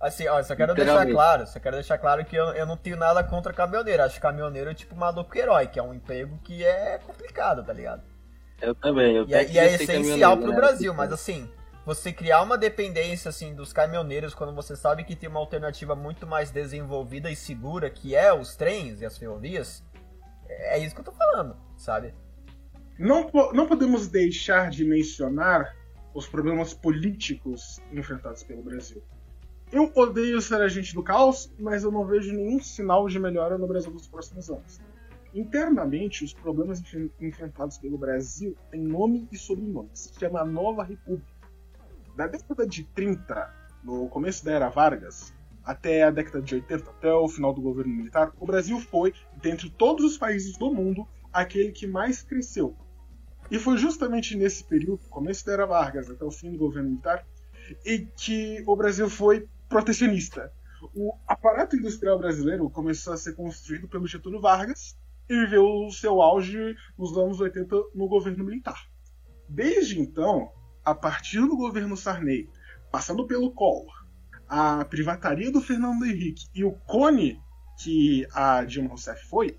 [0.00, 2.96] Assim, ó, só quero deixar claro, só quero deixar claro que eu, eu não tenho
[2.96, 4.02] nada contra caminhoneiro.
[4.02, 8.02] Acho caminhoneiro é tipo maluco herói, que é um emprego que é complicado, tá ligado?
[8.62, 10.56] Eu também, eu E, é, e é essencial pro né?
[10.56, 11.50] Brasil, mas assim,
[11.84, 16.26] você criar uma dependência assim dos caminhoneiros quando você sabe que tem uma alternativa muito
[16.26, 19.84] mais desenvolvida e segura, que é os trens e as ferrovias,
[20.48, 22.14] é isso que eu tô falando, sabe?
[22.98, 25.74] Não, não podemos deixar de mencionar
[26.14, 29.02] os problemas políticos enfrentados pelo Brasil.
[29.72, 33.68] Eu odeio ser agente do caos, mas eu não vejo nenhum sinal de melhora no
[33.68, 34.80] Brasil nos próximos anos.
[35.32, 36.82] Internamente, os problemas
[37.20, 39.88] enfrentados pelo Brasil têm nome e sobrenome.
[39.94, 41.30] Se chama Nova República.
[42.16, 43.54] Da década de 30,
[43.84, 47.94] no começo da era Vargas, até a década de 80, até o final do governo
[47.94, 52.74] militar, o Brasil foi, dentre todos os países do mundo, aquele que mais cresceu.
[53.48, 57.24] E foi justamente nesse período, começo da era Vargas até o fim do governo militar,
[57.86, 60.52] e que o Brasil foi protecionista.
[60.94, 66.20] O aparato industrial brasileiro começou a ser construído pelo Getúlio Vargas e viveu o seu
[66.20, 68.90] auge nos anos 80 no governo militar.
[69.48, 70.50] Desde então,
[70.84, 72.50] a partir do governo Sarney,
[72.90, 74.04] passando pelo Collor,
[74.48, 77.40] a privataria do Fernando Henrique e o cone
[77.80, 79.56] que a Dilma Rousseff foi,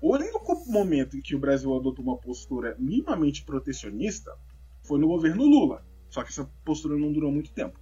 [0.00, 4.36] o único momento em que o Brasil adotou uma postura minimamente protecionista
[4.82, 5.86] foi no governo Lula.
[6.10, 7.80] Só que essa postura não durou muito tempo.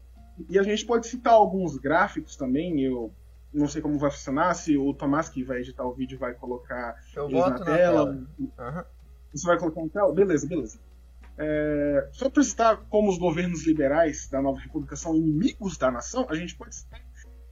[0.49, 3.13] E a gente pode citar alguns gráficos também, eu
[3.53, 6.97] não sei como vai funcionar, se o Tomás que vai editar o vídeo vai colocar
[7.17, 7.77] eu eles na, na tela.
[7.77, 8.29] tela.
[8.39, 8.85] Uhum.
[9.35, 10.13] Você vai colocar na tela?
[10.13, 10.79] Beleza, beleza.
[11.37, 16.27] É, só para citar como os governos liberais da Nova República são inimigos da nação,
[16.29, 17.01] a gente pode citar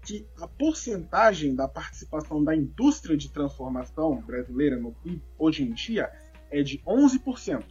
[0.02, 6.10] que a porcentagem da participação da indústria de transformação brasileira no PIB hoje em dia
[6.50, 7.62] é de 11%.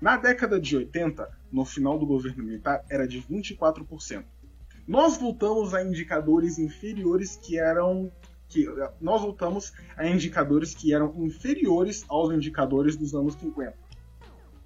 [0.00, 4.24] Na década de 80, no final do governo militar, era de 24%
[4.86, 8.12] nós voltamos a indicadores inferiores que eram
[8.48, 8.64] que
[9.00, 13.74] nós voltamos a indicadores que eram inferiores aos indicadores dos anos 50.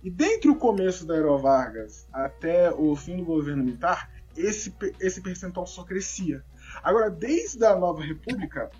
[0.02, 5.22] E dentre o começo da Era Vargas até o fim do governo militar, esse, esse
[5.22, 6.44] percentual só crescia.
[6.82, 8.70] Agora, desde a Nova República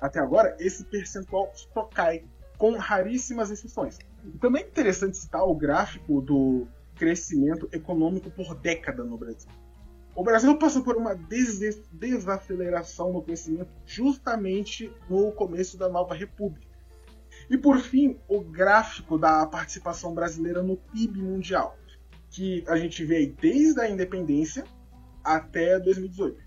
[0.00, 2.24] até agora, esse percentual só cai,
[2.56, 3.98] com raríssimas exceções.
[4.40, 9.50] Também é interessante citar o gráfico do crescimento econômico por década no Brasil.
[10.16, 11.58] O Brasil passou por uma des
[11.92, 16.66] desaceleração no crescimento justamente no começo da Nova República.
[17.50, 21.76] E por fim, o gráfico da participação brasileira no PIB mundial,
[22.30, 24.64] que a gente vê desde a independência
[25.22, 26.42] até 2018.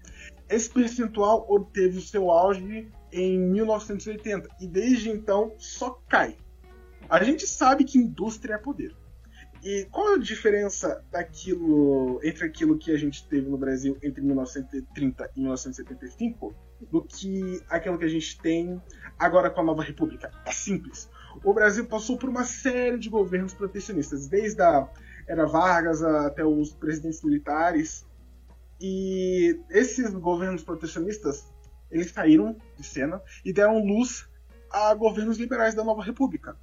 [0.49, 6.35] Esse percentual obteve o seu auge em 1980 e desde então só cai.
[7.07, 8.95] A gente sabe que indústria é poder.
[9.63, 15.31] E qual a diferença daquilo entre aquilo que a gente teve no Brasil entre 1930
[15.35, 16.55] e 1975
[16.89, 18.81] do que aquilo que a gente tem
[19.17, 20.31] agora com a nova república?
[20.45, 21.09] É simples.
[21.43, 24.89] O Brasil passou por uma série de governos protecionistas, desde a
[25.27, 28.05] era Vargas até os presidentes militares.
[28.81, 31.45] E esses governos protecionistas,
[31.91, 34.27] eles saíram de cena e deram luz
[34.71, 36.57] a governos liberais da nova república.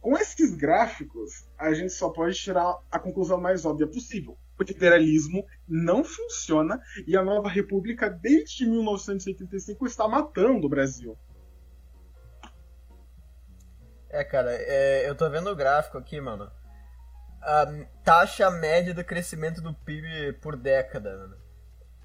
[0.00, 4.38] Com esses gráficos, a gente só pode tirar a conclusão mais óbvia possível.
[4.58, 11.18] O liberalismo não funciona e a nova república, desde 1985, está matando o Brasil.
[14.08, 16.50] É, cara, é, eu tô vendo o gráfico aqui, mano.
[17.42, 17.66] A
[18.02, 21.36] taxa média do crescimento do PIB por década, mano.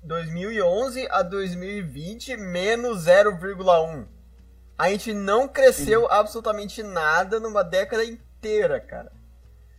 [0.03, 4.14] 2011 a 2020, menos 0,1.
[4.77, 6.07] A gente não cresceu Sim.
[6.09, 9.11] absolutamente nada numa década inteira, cara.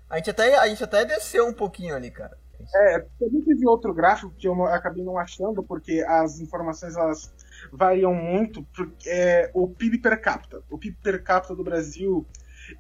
[0.09, 2.39] A gente até, a gente até desceu um pouquinho ali, cara.
[2.75, 7.33] É, também teve outro gráfico que eu acabei não achando, porque as informações elas
[7.73, 8.63] variam muito.
[8.75, 10.63] Porque, é, o PIB per capita.
[10.71, 12.27] O PIB per capita do Brasil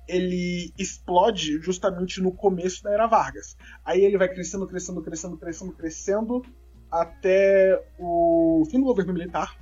[0.09, 3.57] ele explode justamente no começo da era Vargas.
[3.85, 6.42] Aí ele vai crescendo, crescendo, crescendo, crescendo, crescendo
[6.90, 9.57] até o fim do governo militar,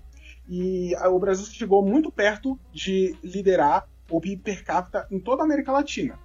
[0.49, 5.45] e o Brasil chegou muito perto de liderar o PIB per capita em toda a
[5.45, 6.19] América Latina,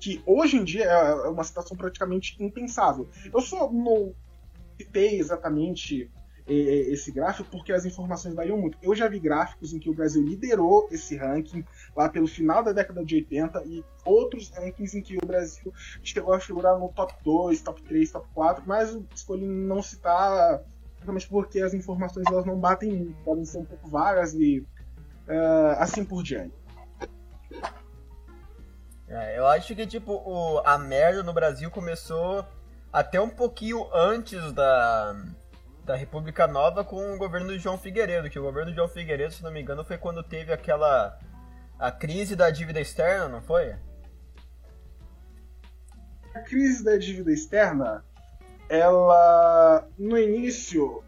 [0.00, 3.08] que hoje em dia é uma situação praticamente impensável.
[3.32, 4.14] Eu só não
[4.78, 6.10] citei exatamente
[6.50, 8.78] esse gráfico porque as informações variam muito.
[8.80, 11.62] Eu já vi gráficos em que o Brasil liderou esse ranking
[11.94, 15.70] lá pelo final da década de 80 e outros rankings em que o Brasil
[16.02, 20.62] chegou a figurar no top 2, top 3, top 4, mas escolhi não citar
[20.98, 25.76] Principalmente porque as informações elas não batem muito, podem ser um pouco vagas e uh,
[25.78, 26.54] assim por diante.
[29.06, 32.44] É, eu acho que tipo o, a merda no Brasil começou
[32.92, 35.16] até um pouquinho antes da,
[35.84, 39.32] da República Nova com o governo de João Figueiredo, que o governo de João Figueiredo,
[39.32, 41.18] se não me engano, foi quando teve aquela
[41.78, 43.74] a crise da dívida externa, não foi?
[46.34, 48.04] A crise da dívida externa
[48.68, 51.02] ela, no início,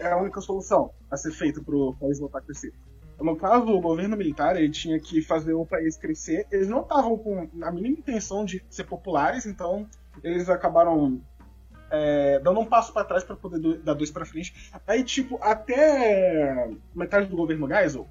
[0.00, 2.72] era a única solução a ser feita para o país voltar a crescer.
[3.18, 6.46] No caso, o governo militar ele tinha que fazer o país crescer.
[6.50, 9.88] Eles não estavam com a mínima intenção de ser populares, então
[10.22, 11.20] eles acabaram
[11.90, 14.70] é, dando um passo para trás para poder do, dar dois para frente.
[14.86, 18.06] Aí, tipo, até metade do governo Geisel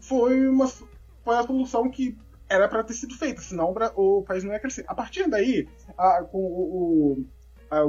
[0.00, 2.16] foi uma foi a solução que
[2.48, 4.84] era para ter sido feita, senão o país não ia crescer.
[4.88, 5.68] A partir daí,
[5.98, 7.26] a, com o, o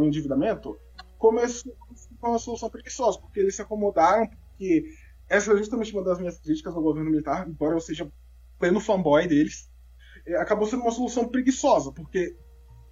[0.03, 0.77] endividamento,
[1.17, 1.75] começou
[2.19, 4.85] com uma solução preguiçosa, porque eles se acomodaram, porque
[5.27, 8.11] essa é justamente uma das minhas críticas ao governo militar, embora eu seja
[8.57, 9.69] pleno fanboy deles,
[10.25, 12.35] é, acabou sendo uma solução preguiçosa, porque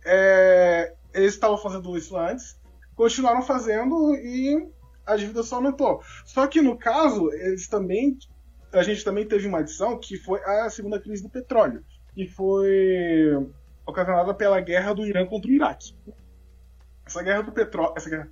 [0.06, 2.60] é, eles estavam fazendo isso antes,
[2.96, 4.70] continuaram fazendo e
[5.06, 6.02] a dívida só aumentou.
[6.26, 8.18] Só que no caso, eles também.
[8.74, 13.32] A gente também teve uma adição que foi a segunda crise do petróleo, que foi
[13.86, 15.96] ocasionada pela guerra do Irã contra o Iraque.
[17.08, 17.94] Essa guerra do petróleo.
[17.96, 18.30] Essa,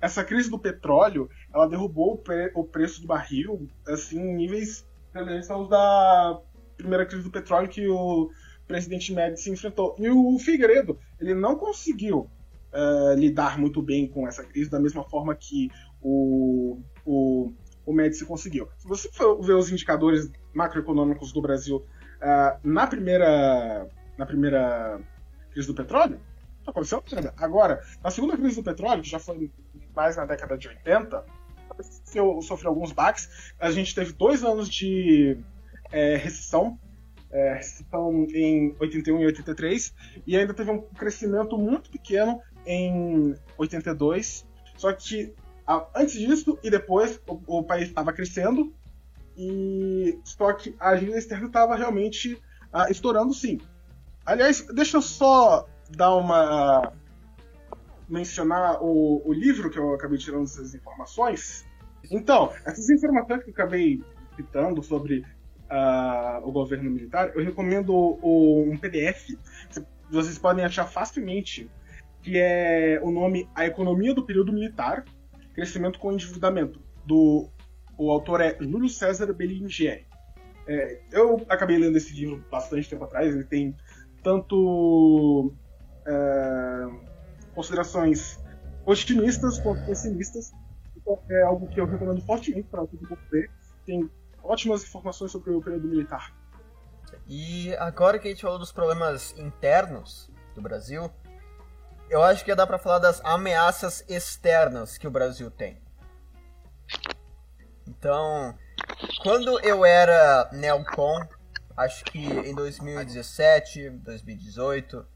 [0.00, 4.86] essa crise do petróleo, ela derrubou o, pre, o preço do barril, assim, em níveis
[5.12, 6.40] semelhantes aos da
[6.76, 8.30] primeira crise do petróleo que o
[8.66, 9.94] presidente Médici enfrentou.
[9.98, 12.28] E o Figueiredo, ele não conseguiu
[12.72, 15.70] uh, lidar muito bem com essa crise da mesma forma que
[16.02, 17.52] o, o,
[17.86, 18.68] o Médici conseguiu.
[18.76, 24.98] Se você for ver os indicadores macroeconômicos do Brasil uh, na primeira na primeira
[25.50, 26.18] crise do petróleo,
[26.70, 27.34] aconteceu nada.
[27.36, 29.50] Agora, na segunda crise do petróleo, que já foi
[29.94, 31.24] mais na década de 80,
[32.42, 33.52] sofreu alguns baques.
[33.58, 35.38] A gente teve dois anos de
[35.90, 36.78] é, recessão,
[37.30, 39.94] é, recessão em 81 e 83,
[40.26, 44.46] e ainda teve um crescimento muito pequeno em 82.
[44.76, 45.34] Só que
[45.66, 48.72] a, antes disso e depois o, o país estava crescendo,
[49.36, 52.40] e só que a agenda externa estava realmente
[52.72, 53.60] a, estourando sim.
[54.24, 56.92] Aliás, deixa eu só dar uma.
[58.08, 61.66] mencionar o, o livro que eu acabei tirando essas informações.
[62.10, 64.02] Então, essas informações que eu acabei
[64.36, 65.24] citando sobre
[65.70, 69.36] uh, o governo militar, eu recomendo o, um PDF
[69.70, 71.68] que vocês podem achar facilmente,
[72.22, 75.04] que é o nome A Economia do Período Militar,
[75.54, 77.48] Crescimento com Endividamento, do
[77.98, 80.06] o autor é Júlio César Bellingieri.
[80.68, 83.74] É, eu acabei lendo esse livro bastante tempo atrás, ele tem
[84.22, 85.54] tanto
[86.06, 86.86] é,
[87.54, 88.38] considerações
[88.84, 90.52] otimistas quanto pessimistas,
[90.96, 93.50] então é algo que eu recomendo fortemente para todo mundo ler.
[93.84, 94.10] Tem
[94.42, 96.32] ótimas informações sobre o período militar.
[97.26, 101.10] E agora que a gente falou dos problemas internos do Brasil,
[102.08, 105.80] eu acho que dá para falar das ameaças externas que o Brasil tem.
[107.86, 108.56] Então,
[109.22, 111.20] quando eu era Neocon,
[111.76, 115.06] acho que em 2017, 2018,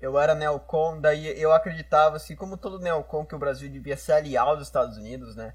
[0.00, 4.10] eu era Neocon, daí eu acreditava, assim, como todo Neocon, que o Brasil devia se
[4.10, 5.54] aliar aos Estados Unidos, né?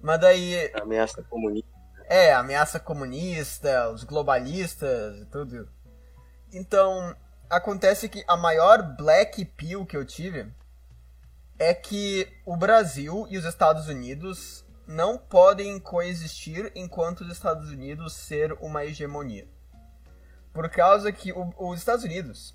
[0.00, 0.70] Mas daí.
[0.74, 1.74] Ameaça comunista.
[2.06, 5.68] É, ameaça comunista, os globalistas e tudo.
[6.52, 7.16] Então,
[7.48, 10.52] acontece que a maior black pill que eu tive
[11.58, 18.12] é que o Brasil e os Estados Unidos não podem coexistir enquanto os Estados Unidos
[18.12, 19.48] ser uma hegemonia.
[20.52, 22.54] Por causa que o, os Estados Unidos,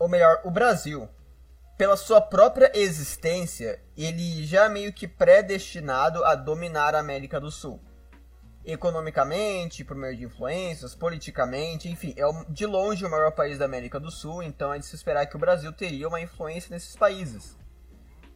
[0.00, 1.08] ou melhor, o Brasil,
[1.78, 7.52] pela sua própria existência, ele já é meio que predestinado a dominar a América do
[7.52, 7.80] Sul
[8.64, 13.98] economicamente, por meio de influências, politicamente, enfim, é de longe o maior país da América
[13.98, 17.56] do Sul, então é de se esperar que o Brasil teria uma influência nesses países.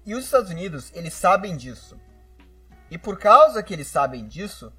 [0.07, 2.01] E os Estados Unidos, eles sabem disso.
[2.91, 4.73] E por causa que eles sabem disso,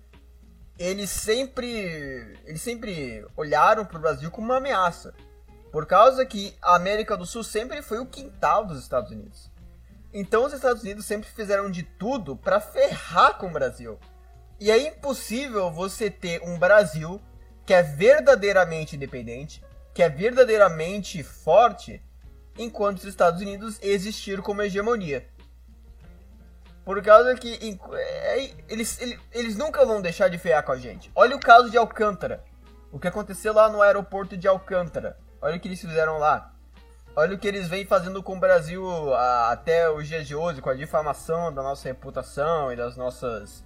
[0.78, 5.14] eles sempre eles sempre olharam para o Brasil como uma ameaça.
[5.76, 9.52] Por causa que a América do Sul sempre foi o quintal dos Estados Unidos.
[10.14, 14.00] Então os Estados Unidos sempre fizeram de tudo para ferrar com o Brasil
[14.58, 17.22] e é impossível você ter um Brasil
[17.66, 19.62] que é verdadeiramente independente,
[19.94, 22.02] que é verdadeiramente forte,
[22.58, 25.28] enquanto os Estados Unidos existir como hegemonia.
[26.86, 31.12] Por causa que é, eles, eles, eles nunca vão deixar de fear com a gente.
[31.14, 32.46] Olha o caso de Alcântara.
[32.94, 35.18] O que aconteceu lá no aeroporto de Alcântara.
[35.42, 36.54] Olha o que eles fizeram lá.
[37.16, 40.70] Olha o que eles vêm fazendo com o Brasil até os dias de hoje, com
[40.70, 43.64] a difamação da nossa reputação e das nossas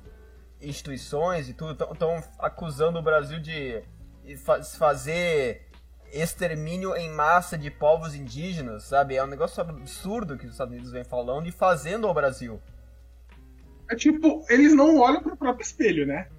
[0.61, 3.81] instituições e tudo estão acusando o Brasil de
[4.77, 5.67] fazer
[6.11, 9.15] extermínio em massa de povos indígenas, sabe?
[9.15, 12.61] É um negócio absurdo que os Estados Unidos vem falando e fazendo ao Brasil.
[13.89, 16.29] É tipo, eles não olham para o próprio espelho, né?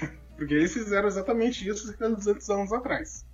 [0.36, 3.26] Porque eles fizeram exatamente isso cerca de 200 anos atrás.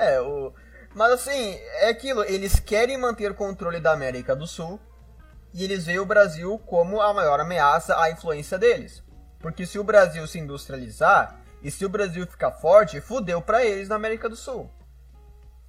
[0.00, 0.52] É, o...
[0.94, 4.78] mas assim, é aquilo, eles querem manter o controle da América do Sul
[5.52, 9.02] e eles veem o Brasil como a maior ameaça à influência deles.
[9.38, 13.88] Porque se o Brasil se industrializar e se o Brasil ficar forte, fudeu para eles
[13.88, 14.70] na América do Sul.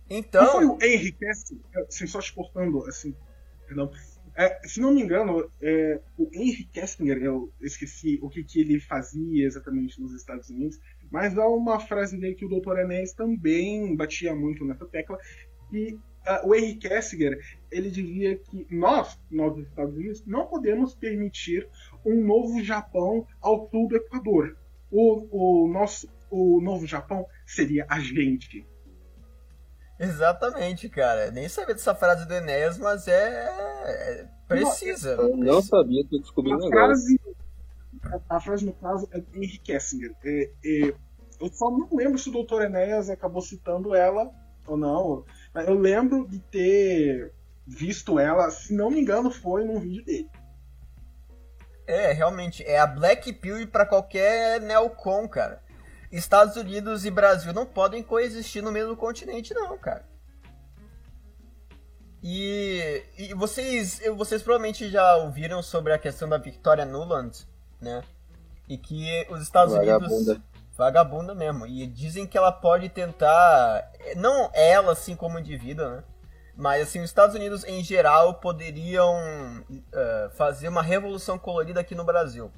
[0.09, 0.43] Então.
[0.43, 3.15] Não foi o Henry assim, só te cortando, assim.
[4.37, 8.79] É, se não me engano, é, o Henry Kessinger, eu esqueci o que, que ele
[8.79, 10.77] fazia exatamente nos Estados Unidos,
[11.11, 12.79] mas há uma frase dele que o Dr.
[12.79, 15.17] Enéas também batia muito nessa tecla,
[15.69, 17.37] que uh, o Henry Kessinger
[17.71, 21.67] ele dizia que nós, nós Estados Unidos, não podemos permitir
[22.05, 24.57] um novo Japão ao sul do Equador.
[24.91, 28.67] O, o nosso o novo Japão seria a gente.
[29.99, 31.31] Exatamente, cara.
[31.31, 35.11] Nem sabia dessa frase do Enéas, mas é, é precisa.
[35.11, 37.19] Eu não sabia que eu descobri a frase,
[38.29, 40.13] a, frase, no caso, é de Henry Kessinger.
[40.23, 40.95] É, é,
[41.39, 42.63] eu só não lembro se o Dr.
[42.63, 44.31] Enéas acabou citando ela
[44.67, 45.25] ou não.
[45.67, 47.33] Eu lembro de ter
[47.65, 50.29] visto ela, se não me engano, foi num vídeo dele.
[51.87, 55.63] É, realmente, é a Black Pill para qualquer neocon, cara.
[56.11, 60.07] Estados Unidos e Brasil não podem coexistir no mesmo continente, não, cara.
[62.23, 67.47] E, e vocês, vocês provavelmente já ouviram sobre a questão da Victoria Nuland,
[67.81, 68.03] né?
[68.67, 70.13] E que os Estados Vagabunda.
[70.13, 70.41] Unidos.
[70.77, 71.65] Vagabunda mesmo.
[71.65, 73.91] E dizem que ela pode tentar.
[74.17, 76.03] Não ela, assim, como indivíduo, né?
[76.57, 82.05] Mas assim, os Estados Unidos em geral poderiam uh, fazer uma revolução colorida aqui no
[82.05, 82.49] Brasil.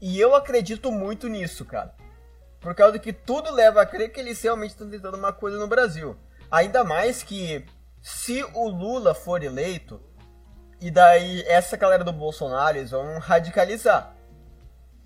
[0.00, 1.94] E eu acredito muito nisso, cara.
[2.60, 5.68] Por causa que tudo leva a crer que eles realmente estão tentando uma coisa no
[5.68, 6.16] Brasil.
[6.50, 7.64] Ainda mais que
[8.02, 10.00] se o Lula for eleito,
[10.80, 14.15] e daí essa galera do Bolsonaro eles vão radicalizar.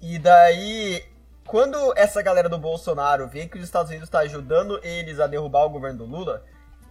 [0.01, 1.05] E daí
[1.51, 5.65] quando essa galera do Bolsonaro vê que os Estados Unidos está ajudando eles a derrubar
[5.65, 6.45] o governo do Lula,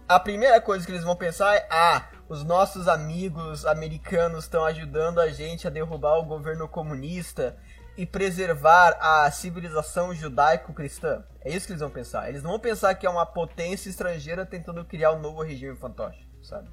[0.06, 5.18] a primeira coisa que eles vão pensar é: ah, os nossos amigos americanos estão ajudando
[5.18, 7.56] a gente a derrubar o governo comunista
[7.96, 11.24] e preservar a civilização judaico-cristã.
[11.40, 12.28] É isso que eles vão pensar.
[12.28, 16.28] Eles não vão pensar que é uma potência estrangeira tentando criar um novo regime fantoche,
[16.42, 16.68] sabe?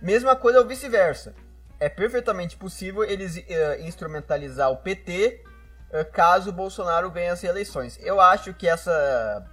[0.00, 1.34] Mesma coisa ou vice-versa.
[1.80, 5.42] É perfeitamente possível eles uh, instrumentalizar o PT
[6.12, 7.98] caso Bolsonaro ganhe as eleições.
[8.00, 9.44] Eu acho que essa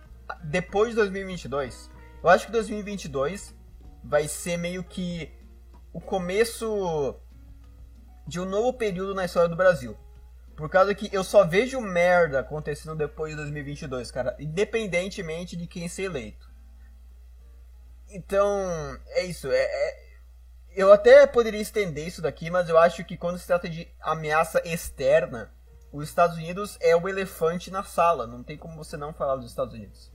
[0.44, 1.90] depois de 2022
[2.22, 3.56] eu acho que 2022
[4.04, 5.32] vai ser meio que
[5.94, 7.20] o começo
[8.28, 9.98] de um novo período na história do Brasil.
[10.56, 15.88] Por causa que eu só vejo merda acontecendo depois de 2022, cara, independentemente de quem
[15.88, 16.50] ser eleito.
[18.10, 18.46] Então,
[19.08, 19.50] é isso.
[19.50, 20.10] É, é,
[20.76, 24.62] eu até poderia estender isso daqui, mas eu acho que quando se trata de ameaça
[24.66, 25.50] externa,
[25.92, 28.28] os Estados Unidos é o elefante na sala.
[28.28, 30.12] Não tem como você não falar dos Estados Unidos.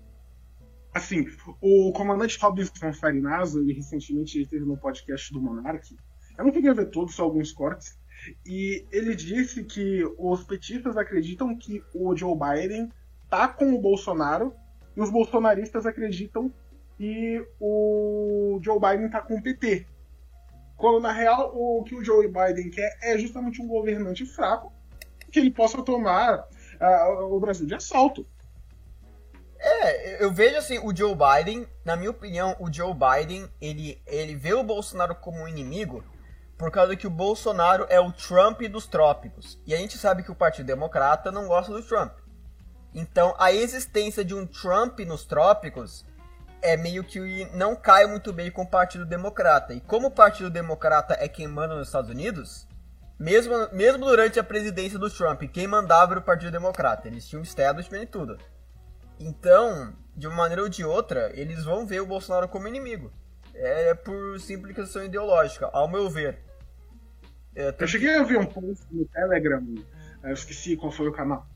[0.93, 1.27] Assim,
[1.61, 5.97] o comandante Robinson Farinazo, ele recentemente ele teve no podcast do Monark.
[6.39, 7.99] Eu não queria ver todos, só alguns cortes.
[8.47, 12.91] E ele disse que os petistas acreditam que o Joe Biden
[13.29, 14.55] tá com o Bolsonaro
[14.97, 16.53] e os bolsonaristas acreditam
[16.97, 19.87] que o Joe Biden tá com o PT.
[20.77, 24.73] Quando na real o que o Joe Biden quer é justamente um governante fraco
[25.35, 26.47] que ele possa tomar
[26.81, 28.25] uh, o Brasil de assalto.
[29.59, 34.37] É, eu vejo assim, o Joe Biden, na minha opinião, o Joe Biden, ele, ele
[34.37, 36.05] vê o Bolsonaro como um inimigo
[36.57, 39.61] por causa que o Bolsonaro é o Trump dos trópicos.
[39.67, 42.13] E a gente sabe que o Partido Democrata não gosta do Trump.
[42.95, 46.07] Então, a existência de um Trump nos trópicos
[46.63, 49.75] é meio que não cai muito bem com o Partido Democrata.
[49.75, 52.69] E como o Partido Democrata é quem manda nos Estados Unidos,
[53.19, 57.09] mesmo, mesmo durante a presidência do Trump, quem mandava era o Partido Democrata.
[57.09, 58.39] Eles tinham establishment e tudo.
[59.19, 63.13] Então, de uma maneira ou de outra, eles vão ver o Bolsonaro como inimigo.
[63.55, 66.39] É por simples questão ideológica, ao meu ver.
[67.55, 69.65] É, eu cheguei a ver um post no Telegram,
[70.25, 71.47] eu esqueci qual foi o canal.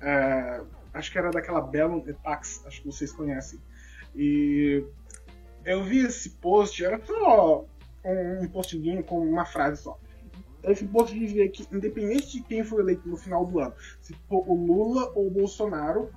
[0.00, 0.60] É,
[0.92, 3.58] acho que era daquela Bellum Etax, acho que vocês conhecem.
[4.14, 4.84] E
[5.64, 7.64] eu vi esse post, era só
[8.04, 9.98] um postzinho com uma frase só.
[10.64, 14.44] Esse post dizia que, independente de quem for eleito no final do ano, se for
[14.48, 16.10] o Lula ou o Bolsonaro,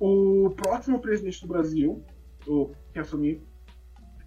[0.00, 2.02] o próximo presidente do Brasil,
[2.46, 3.42] o que assumir,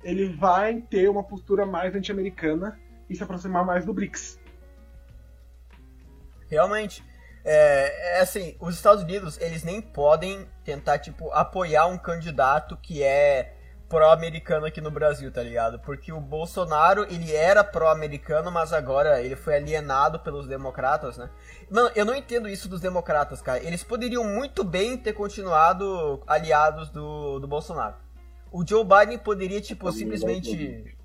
[0.04, 2.80] ele vai ter uma postura mais anti-americana
[3.10, 4.40] e se aproximar mais do BRICS.
[6.48, 7.04] Realmente.
[7.44, 13.04] É, é, assim, os Estados Unidos, eles nem podem tentar, tipo, apoiar um candidato que
[13.04, 13.55] é
[13.88, 15.80] pró-americano aqui no Brasil, tá ligado?
[15.80, 21.30] Porque o Bolsonaro, ele era pró-americano, mas agora ele foi alienado pelos democratas, né?
[21.70, 23.64] Mano, eu não entendo isso dos democratas, cara.
[23.64, 27.96] Eles poderiam muito bem ter continuado aliados do, do Bolsonaro.
[28.52, 30.98] O Joe Biden poderia, tipo, simplesmente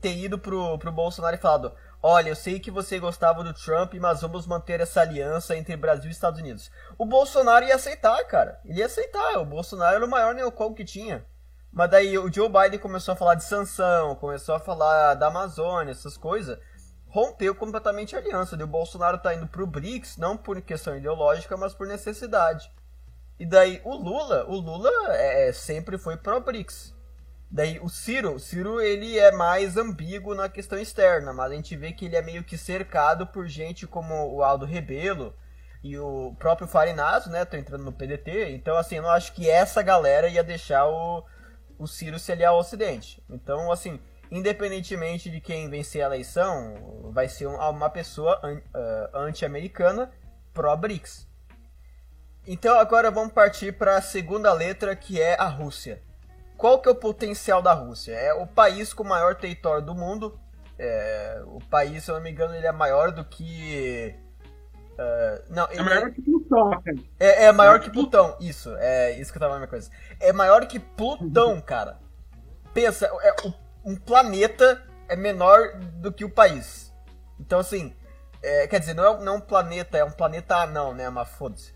[0.00, 3.94] ter ido pro, pro Bolsonaro e falado: Olha, eu sei que você gostava do Trump,
[3.94, 6.70] mas vamos manter essa aliança entre Brasil e Estados Unidos.
[6.96, 8.60] O Bolsonaro ia aceitar, cara.
[8.64, 9.38] Ele ia aceitar.
[9.38, 11.24] O Bolsonaro era o maior neocon que tinha.
[11.72, 15.92] Mas daí o Joe Biden começou a falar de sanção, começou a falar da Amazônia,
[15.92, 16.58] essas coisas.
[17.06, 18.56] Rompeu completamente a aliança.
[18.56, 22.70] O Bolsonaro tá indo pro BRICS, não por questão ideológica, mas por necessidade.
[23.38, 26.94] E daí o Lula, o Lula é, é sempre foi pro BRICS.
[27.50, 31.74] Daí o Ciro, o Ciro ele é mais ambíguo na questão externa, mas a gente
[31.76, 35.34] vê que ele é meio que cercado por gente como o Aldo Rebelo
[35.82, 38.50] e o próprio Farinazo, né, tô entrando no PDT.
[38.50, 41.24] Então assim, eu não acho que essa galera ia deixar o
[41.78, 43.22] o Ciro se aliar ao Ocidente.
[43.30, 44.00] Então, assim,
[44.30, 50.10] independentemente de quem vencer a eleição, vai ser uma pessoa uh, anti-americana
[50.52, 51.28] pró-BRICS.
[52.46, 56.02] Então agora vamos partir para a segunda letra, que é a Rússia.
[56.56, 58.12] Qual que é o potencial da Rússia?
[58.14, 60.40] É o país com o maior território do mundo.
[60.78, 64.16] É, o país, se eu não me engano, ele é maior do que
[64.98, 66.96] Uh, não, é maior que Plutão, cara.
[67.20, 68.74] É, é maior que Plutão, isso.
[68.78, 69.90] É isso que eu tava falando a coisa.
[70.18, 71.98] É maior que Plutão, cara.
[72.72, 73.34] Pensa, é,
[73.84, 76.94] um planeta é menor do que o país.
[77.38, 77.94] Então, assim,
[78.42, 81.08] é, quer dizer, não é, não é um planeta, é um planeta anão, né?
[81.10, 81.74] Mas foda-se.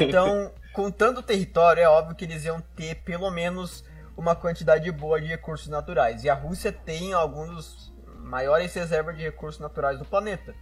[0.00, 3.84] Então, com tanto território, é óbvio que eles iam ter pelo menos
[4.16, 6.24] uma quantidade boa de recursos naturais.
[6.24, 10.54] E a Rússia tem alguns dos maiores reservas de recursos naturais do planeta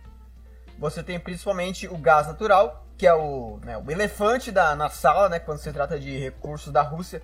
[0.81, 5.29] você tem principalmente o gás natural, que é o, né, o elefante da, na sala,
[5.29, 7.23] né, quando se trata de recursos da Rússia.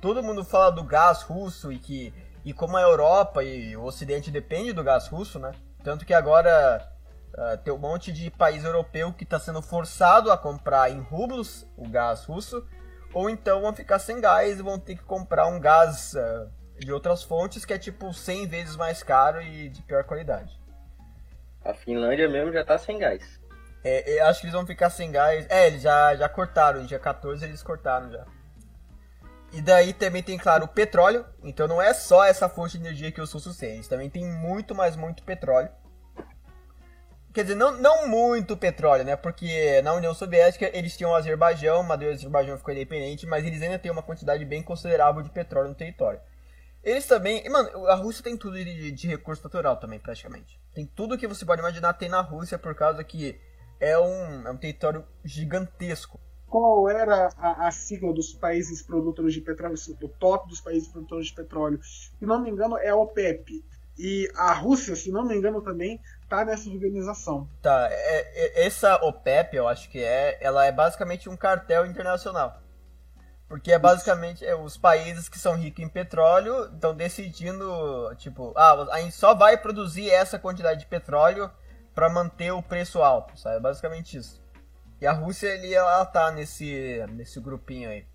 [0.00, 4.30] Todo mundo fala do gás russo e que e como a Europa e o Ocidente
[4.30, 5.52] depende do gás russo, né?
[5.84, 6.88] Tanto que agora
[7.32, 11.66] Uh, tem um monte de país europeu que está sendo forçado a comprar em rublos
[11.78, 12.62] o gás russo,
[13.14, 16.92] ou então vão ficar sem gás e vão ter que comprar um gás uh, de
[16.92, 20.60] outras fontes que é tipo 100 vezes mais caro e de pior qualidade.
[21.64, 23.40] A Finlândia mesmo já tá sem gás.
[23.84, 25.46] É, acho que eles vão ficar sem gás.
[25.48, 28.24] É, eles já, já cortaram, dia 14 eles cortaram já.
[29.52, 31.26] E daí também tem, claro, o petróleo.
[31.42, 33.74] Então não é só essa fonte de energia que os russos têm.
[33.74, 35.68] Eles também tem muito, mas muito petróleo.
[37.34, 39.16] Quer dizer, não, não muito petróleo, né?
[39.16, 43.62] Porque na União Soviética eles tinham o Azerbaijão, mas o Azerbaijão ficou independente, mas eles
[43.62, 46.20] ainda têm uma quantidade bem considerável de petróleo no território.
[46.82, 47.44] Eles também.
[47.44, 50.60] E, mano, a Rússia tem tudo de, de recurso natural também, praticamente.
[50.74, 53.38] Tem tudo que você pode imaginar tem na Rússia, por causa que
[53.78, 56.18] é um, é um território gigantesco.
[56.48, 61.28] Qual era a, a sigla dos países produtores de petróleo, o top dos países produtores
[61.28, 61.80] de petróleo?
[61.82, 63.64] Se não me engano, é a OPEP.
[63.98, 67.48] E a Rússia, se não me engano, também tá nessa organização.
[67.60, 72.61] Tá, é, é, essa OPEP, eu acho que é, ela é basicamente um cartel internacional.
[73.52, 78.86] Porque é basicamente é, os países que são ricos em petróleo estão decidindo, tipo, ah,
[78.90, 81.50] a gente só vai produzir essa quantidade de petróleo
[81.94, 83.56] para manter o preço alto, sabe?
[83.56, 84.42] É basicamente isso.
[85.02, 88.06] E a Rússia, ele, ela tá nesse, nesse grupinho aí.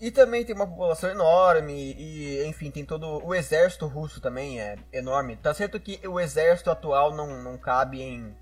[0.00, 4.74] E também tem uma população enorme e, enfim, tem todo o exército russo também é
[4.92, 5.36] enorme.
[5.36, 8.36] Tá certo que o exército atual não, não cabe em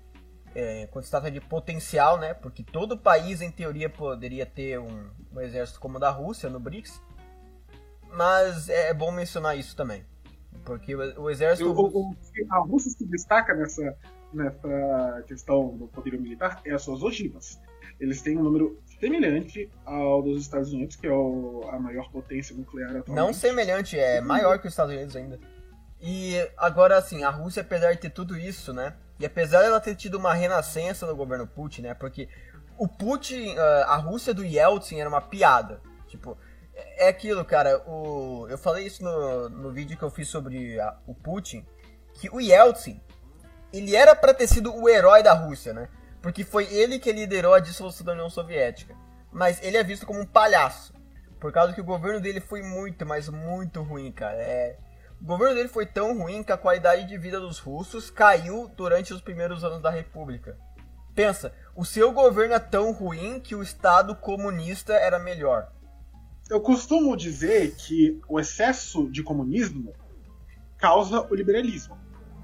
[0.55, 2.33] é, quando se trata de potencial, né?
[2.33, 6.59] Porque todo país, em teoria, poderia ter um, um exército como o da Rússia no
[6.59, 7.01] BRICS.
[8.11, 10.03] Mas é bom mencionar isso também.
[10.65, 11.71] Porque o, exército.
[11.71, 12.15] O, o,
[12.49, 13.95] a Rússia se destaca nessa,
[14.33, 17.59] nessa questão do poder militar é as suas ogivas.
[17.99, 22.55] Eles têm um número semelhante ao dos Estados Unidos, que é o, a maior potência
[22.55, 23.15] nuclear atualmente.
[23.15, 25.39] Não semelhante, é maior que os Estados Unidos ainda.
[26.01, 28.95] E agora, assim, a Rússia, apesar de ter tudo isso, né?
[29.19, 31.93] E apesar dela ter tido uma renascença no governo Putin, né?
[31.93, 32.29] Porque
[32.79, 35.81] o Putin, ah, a Rússia do Yeltsin era uma piada.
[36.07, 36.37] Tipo,
[36.73, 37.83] é aquilo, cara.
[37.85, 41.65] O, eu falei isso no, no vídeo que eu fiz sobre a, o Putin,
[42.13, 43.01] que o Yeltsin,
[43.73, 45.89] ele era pra ter sido o herói da Rússia, né?
[46.21, 48.95] Porque foi ele que liderou a dissolução da União Soviética.
[49.31, 50.93] Mas ele é visto como um palhaço.
[51.39, 54.37] Por causa que o governo dele foi muito, mas muito ruim, cara.
[54.37, 54.77] É,
[55.21, 59.13] o governo dele foi tão ruim que a qualidade de vida dos russos caiu durante
[59.13, 60.57] os primeiros anos da República.
[61.19, 65.69] Pensa, o seu governo é tão ruim que o Estado comunista era melhor.
[66.49, 69.91] Eu costumo dizer que o excesso de comunismo
[70.77, 71.97] causa o liberalismo.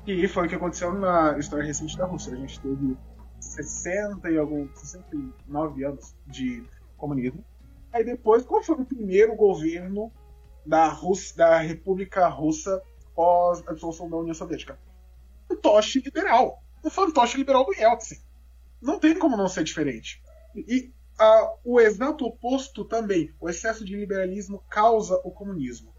[0.05, 2.34] E foi o que aconteceu na história recente da Rússia.
[2.34, 2.97] A gente teve
[3.39, 6.61] 60 e algum, 69 anos de
[6.97, 7.45] comunismo.
[7.93, 10.11] Aí depois, qual foi o primeiro governo
[10.65, 12.84] da, Rússia, da República Russa
[13.15, 14.78] pós a dissolução da União Soviética.
[15.47, 16.61] Fantoche liberal.
[16.84, 18.24] O fantoche liberal do Yeltsin.
[18.86, 20.22] Não tem como não ser diferente.
[20.56, 20.94] E
[21.64, 23.34] o exato oposto também.
[23.40, 25.92] O excesso de liberalismo causa o comunismo.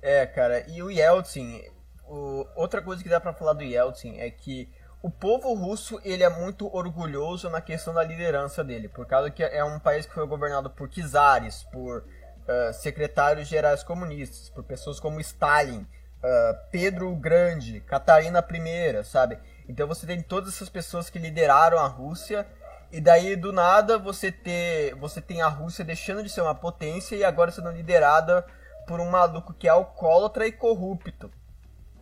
[0.00, 0.64] É, cara.
[0.70, 1.60] E o Yeltsin.
[2.06, 2.46] O...
[2.54, 4.70] Outra coisa que dá para falar do Yeltsin é que
[5.02, 9.42] o povo russo ele é muito orgulhoso na questão da liderança dele, por causa que
[9.42, 15.00] é um país que foi governado por czares, por uh, secretários gerais comunistas, por pessoas
[15.00, 19.38] como Stalin, uh, Pedro o Grande, Catarina I, sabe?
[19.68, 22.46] Então você tem todas essas pessoas que lideraram a Rússia
[22.92, 27.16] e daí do nada você ter, você tem a Rússia deixando de ser uma potência
[27.16, 28.46] e agora sendo liderada
[28.86, 31.30] por um maluco que é alcoólatra e corrupto.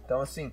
[0.05, 0.53] Então assim,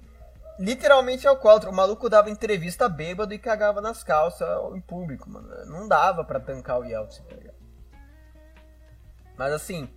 [0.59, 1.69] literalmente alcoólatra.
[1.69, 5.49] O maluco dava entrevista bêbado e cagava nas calças em público, mano.
[5.65, 7.59] Não dava para tancar o Yeltsin, tá ligado?
[9.37, 9.89] Mas assim,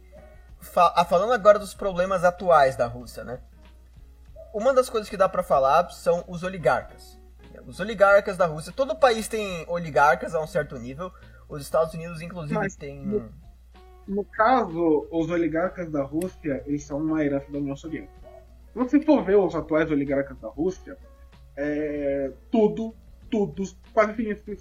[0.61, 3.41] fa falando agora dos problemas atuais da Rússia, né?
[4.53, 7.21] Uma das coisas que dá para falar são os oligarcas.
[7.67, 11.13] Os oligarcas da Rússia, todo país tem oligarcas a um certo nível.
[11.49, 13.05] Os Estados Unidos, inclusive, Mas, tem.
[13.05, 13.31] No,
[14.07, 18.21] no, caso, os oligarcas da Rússia, eles são uma herança da União Soviética.
[18.73, 20.97] Se você for ver os atuais oligarcas da Rússia,
[21.57, 22.95] é, tudo,
[23.31, 24.15] tudo, quase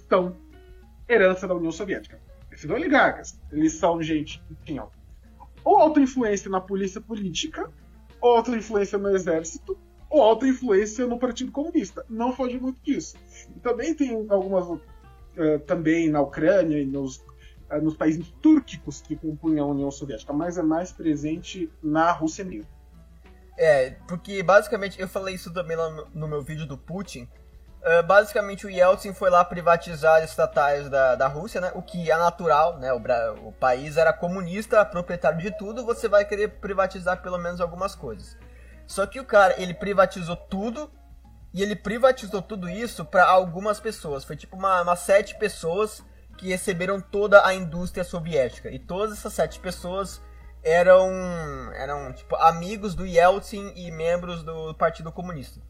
[0.08, 0.36] são
[1.08, 2.20] herança da União Soviética
[2.52, 3.40] esses oligarcas.
[3.50, 4.90] Eles são gente que tinham
[5.64, 7.70] ou alta influência na polícia política,
[8.30, 12.04] alta influência no exército, ou alta influência no Partido Comunista.
[12.08, 13.16] Não foge muito disso.
[13.56, 14.66] E também tem algumas.
[14.68, 17.16] Uh, também na Ucrânia e nos,
[17.70, 22.44] uh, nos países túrquicos que compunham a União Soviética, mas é mais presente na Rússia
[22.44, 22.68] mesmo.
[23.56, 27.26] É, porque basicamente eu falei isso também lá no, no meu vídeo do Putin,
[27.84, 31.72] Uh, basicamente o Yeltsin foi lá privatizar estatais da, da Rússia, né?
[31.74, 32.92] O que é natural, né?
[32.92, 33.00] O,
[33.48, 38.36] o país era comunista, proprietário de tudo, você vai querer privatizar pelo menos algumas coisas.
[38.86, 40.90] Só que o cara, ele privatizou tudo
[41.54, 44.24] E ele privatizou tudo isso para algumas pessoas.
[44.24, 46.02] Foi tipo uma, uma sete pessoas
[46.38, 48.70] que receberam toda a indústria soviética.
[48.70, 50.22] E todas essas sete pessoas
[50.62, 51.10] eram,
[51.74, 55.60] eram tipo, amigos do Yeltsin e membros do Partido Comunista.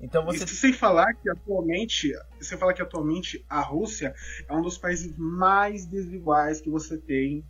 [0.00, 0.44] Então você...
[0.44, 4.14] Isso sem falar que atualmente, sem falar que atualmente a Rússia
[4.48, 7.44] é um dos países mais desiguais que você tem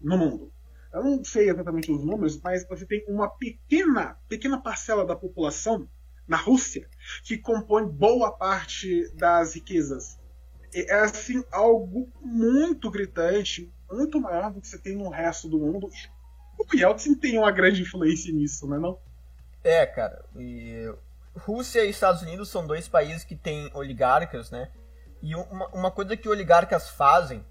[0.00, 0.52] no mundo.
[0.92, 5.88] Eu não sei exatamente os números, mas você tem uma pequena, pequena parcela da população
[6.28, 6.88] na Rússia
[7.24, 10.18] que compõe boa parte das riquezas.
[10.72, 15.88] É assim algo muito gritante, muito maior do que você tem no resto do mundo.
[16.58, 18.98] O Yeltsin tem uma grande influência nisso, não é não?
[19.62, 20.24] É, cara.
[20.36, 20.92] E
[21.36, 24.70] Rússia e Estados Unidos são dois países que têm oligarcas, né?
[25.22, 27.44] E uma, uma coisa que oligarcas fazem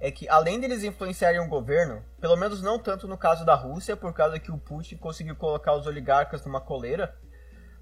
[0.00, 3.96] é que, além deles influenciarem o governo, pelo menos não tanto no caso da Rússia,
[3.96, 7.14] por causa que o Putin conseguiu colocar os oligarcas numa coleira,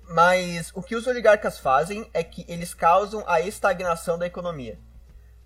[0.08, 4.78] mas o que os oligarcas fazem é que eles causam a estagnação da economia.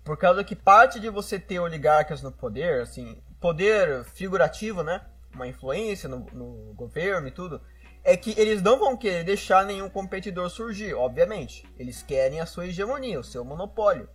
[0.03, 5.01] Por causa que parte de você ter oligarcas no poder, assim, poder figurativo, né?
[5.33, 7.61] Uma influência no, no governo e tudo,
[8.03, 11.65] é que eles não vão querer deixar nenhum competidor surgir, obviamente.
[11.79, 14.09] Eles querem a sua hegemonia, o seu monopólio.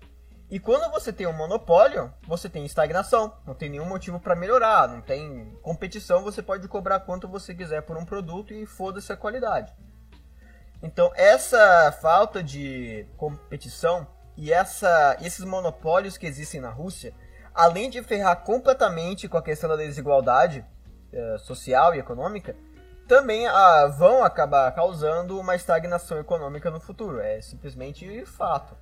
[0.51, 4.89] E quando você tem um monopólio, você tem estagnação, não tem nenhum motivo para melhorar,
[4.89, 9.17] não tem competição, você pode cobrar quanto você quiser por um produto e foda-se a
[9.17, 9.75] qualidade.
[10.83, 17.13] Então, essa falta de competição e essa, esses monopólios que existem na Rússia,
[17.55, 20.65] além de ferrar completamente com a questão da desigualdade
[21.13, 22.55] eh, social e econômica,
[23.09, 27.19] também ah, vão acabar causando uma estagnação econômica no futuro.
[27.19, 28.77] É simplesmente fato.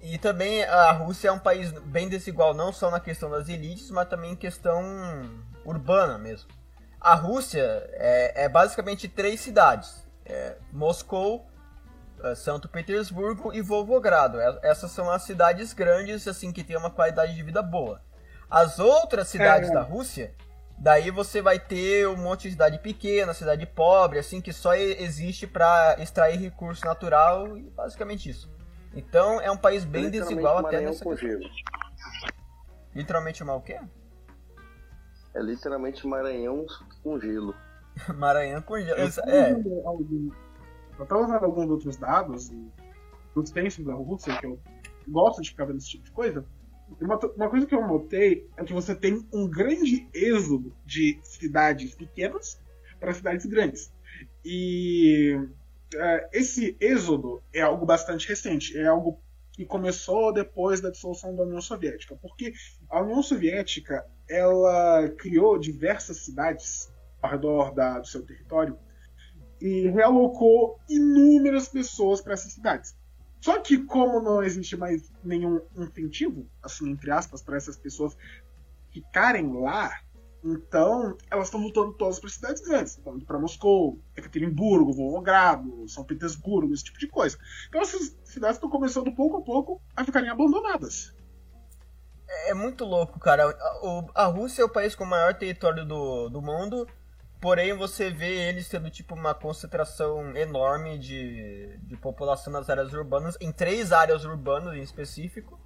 [0.00, 3.90] E também a Rússia é um país bem desigual, não só na questão das elites,
[3.90, 4.80] mas também em questão
[5.64, 6.48] urbana mesmo.
[7.00, 7.64] A Rússia
[7.94, 11.44] é, é basicamente três cidades: é Moscou,
[12.22, 14.40] é, Santo Petersburgo e Volgogrado.
[14.40, 18.00] É, essas são as cidades grandes assim que têm uma qualidade de vida boa.
[18.48, 19.72] As outras cidades é.
[19.72, 20.32] da Rússia
[20.78, 25.46] Daí você vai ter um monte de cidade pequena, cidade pobre, assim, que só existe
[25.46, 28.50] para extrair recurso natural e basicamente isso.
[28.94, 31.30] Então é um país bem desigual até nessa com questão.
[31.30, 31.50] Gelo.
[32.94, 33.78] Literalmente uma o quê?
[35.34, 36.64] É literalmente Maranhão
[37.02, 37.54] com gelo.
[38.16, 38.98] Maranhão com gelo.
[38.98, 39.52] Eu, é.
[40.98, 42.50] eu tava usando alguns outros dados
[43.34, 44.58] dos censos da Rússia, que eu
[45.06, 46.44] gosto de ficar vendo esse tipo de coisa.
[47.00, 51.94] Uma, uma, coisa que eu notei é que você tem um grande êxodo de cidades
[51.94, 52.60] pequenas
[53.00, 53.92] para cidades grandes.
[54.44, 55.34] E
[55.94, 59.20] uh, esse êxodo é algo bastante recente, é algo
[59.52, 62.52] que começou depois da dissolução da União Soviética, porque
[62.90, 68.78] a União Soviética ela criou diversas cidades ao redor da, do seu território
[69.60, 72.95] e realocou inúmeras pessoas para essas cidades.
[73.46, 78.16] Só que como não existe mais nenhum incentivo, assim, entre aspas, para essas pessoas
[78.90, 80.00] ficarem lá,
[80.42, 82.96] então elas estão voltando todas para cidades grandes.
[82.96, 87.38] Estão indo para Moscou, Ekaterinburgo, Volgogrado, São Petersburgo, esse tipo de coisa.
[87.68, 91.14] Então essas cidades estão começando pouco a pouco a ficarem abandonadas.
[92.48, 93.48] É muito louco, cara.
[93.48, 96.84] A, a Rússia é o país com o maior território do, do mundo
[97.40, 103.36] Porém, você vê eles tendo tipo uma concentração enorme de, de população nas áreas urbanas,
[103.40, 105.60] em três áreas urbanas em específico.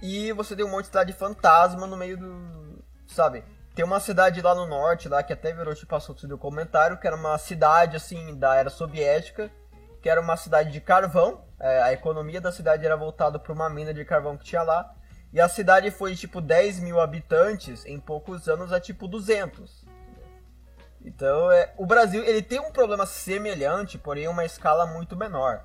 [0.00, 2.84] E você tem um monte de cidade fantasma no meio do.
[3.06, 3.44] Sabe?
[3.74, 7.06] Tem uma cidade lá no norte, lá que até virou tipo assunto do comentário, que
[7.06, 9.50] era uma cidade assim da era soviética,
[10.00, 11.44] que era uma cidade de carvão.
[11.60, 14.94] É, a economia da cidade era voltada para uma mina de carvão que tinha lá.
[15.32, 19.85] E a cidade foi tipo 10 mil habitantes em poucos anos a tipo 200.
[21.06, 25.64] Então, é, o Brasil ele tem um problema semelhante, porém uma escala muito menor.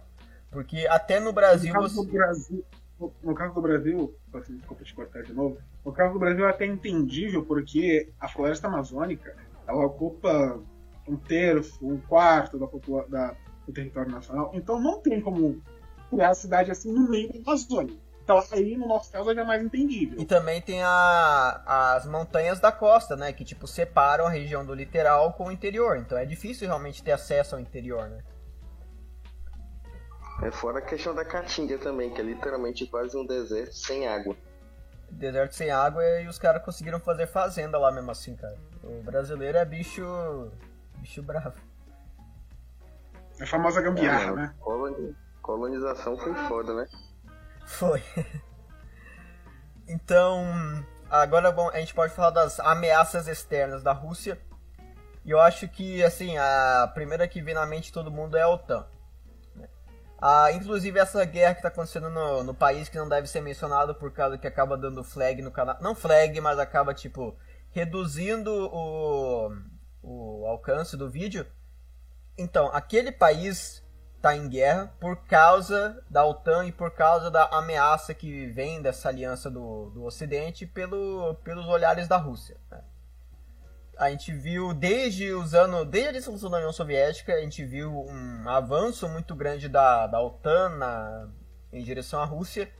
[0.52, 1.74] Porque até no Brasil.
[1.74, 2.66] No caso do Brasil,
[3.00, 4.16] no, no caso do Brasil
[4.48, 5.58] desculpa te cortar de novo.
[5.84, 9.36] No caso do Brasil é até entendível, porque a floresta amazônica
[9.68, 10.60] ela ocupa
[11.08, 12.68] um terço, um quarto da,
[13.08, 13.36] da,
[13.66, 14.52] do território nacional.
[14.54, 15.60] Então não tem como
[16.12, 17.96] criar a cidade assim no meio da Amazônia.
[18.40, 20.20] Então aí, no nosso caso, é mais entendível.
[20.20, 23.34] E também tem a, as montanhas da costa, né?
[23.34, 25.98] Que, tipo, separam a região do litoral com o interior.
[25.98, 28.24] Então é difícil realmente ter acesso ao interior, né?
[30.44, 34.36] É fora a questão da caatinga também, que é literalmente quase um deserto sem água.
[35.10, 38.58] Deserto sem água e os caras conseguiram fazer fazenda lá mesmo assim, cara.
[38.84, 40.02] O brasileiro é bicho.
[40.98, 41.54] bicho bravo.
[43.40, 44.56] É a famosa gambiarra, é, né?
[45.42, 46.88] Colonização foi foda, né?
[47.66, 48.04] Foi.
[49.88, 50.46] então,
[51.10, 54.40] agora bom, a gente pode falar das ameaças externas da Rússia.
[55.24, 58.42] E eu acho que, assim, a primeira que vem na mente de todo mundo é
[58.42, 58.88] a OTAN.
[59.56, 59.70] né?
[60.20, 63.94] Ah, inclusive essa guerra que está acontecendo no, no país que não deve ser mencionado
[63.94, 65.78] por causa que acaba dando flag no canal.
[65.80, 67.38] Não flag, mas acaba, tipo,
[67.70, 69.52] reduzindo o,
[70.02, 71.46] o alcance do vídeo.
[72.38, 73.81] Então, aquele país
[74.22, 79.10] está em guerra por causa da OTAN e por causa da ameaça que vem dessa
[79.10, 82.56] aliança do, do Ocidente pelo, pelos olhares da Rússia.
[82.70, 82.84] né?
[83.98, 87.92] A gente viu desde os anos, desde a dissolução da União Soviética, a gente viu
[87.92, 91.28] um avanço muito grande da, da OTAN na,
[91.74, 92.72] em direção à Rússia.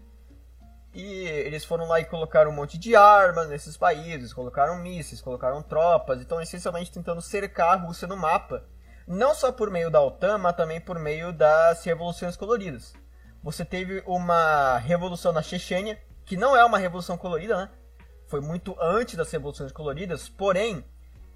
[0.94, 5.64] E eles foram lá e colocaram um monte de armas nesses países, colocaram mísseis, colocaram
[5.64, 8.66] tropas, então essencialmente tentando cercar a Rússia no mapa.
[9.08, 12.94] Não só por meio da OTAN, mas também por meio das revoluções coloridas.
[13.44, 17.70] Você teve uma revolução na Chechênia, que não é uma revolução colorida, né?
[18.28, 20.86] Foi muito antes das revoluções coloridas, porém,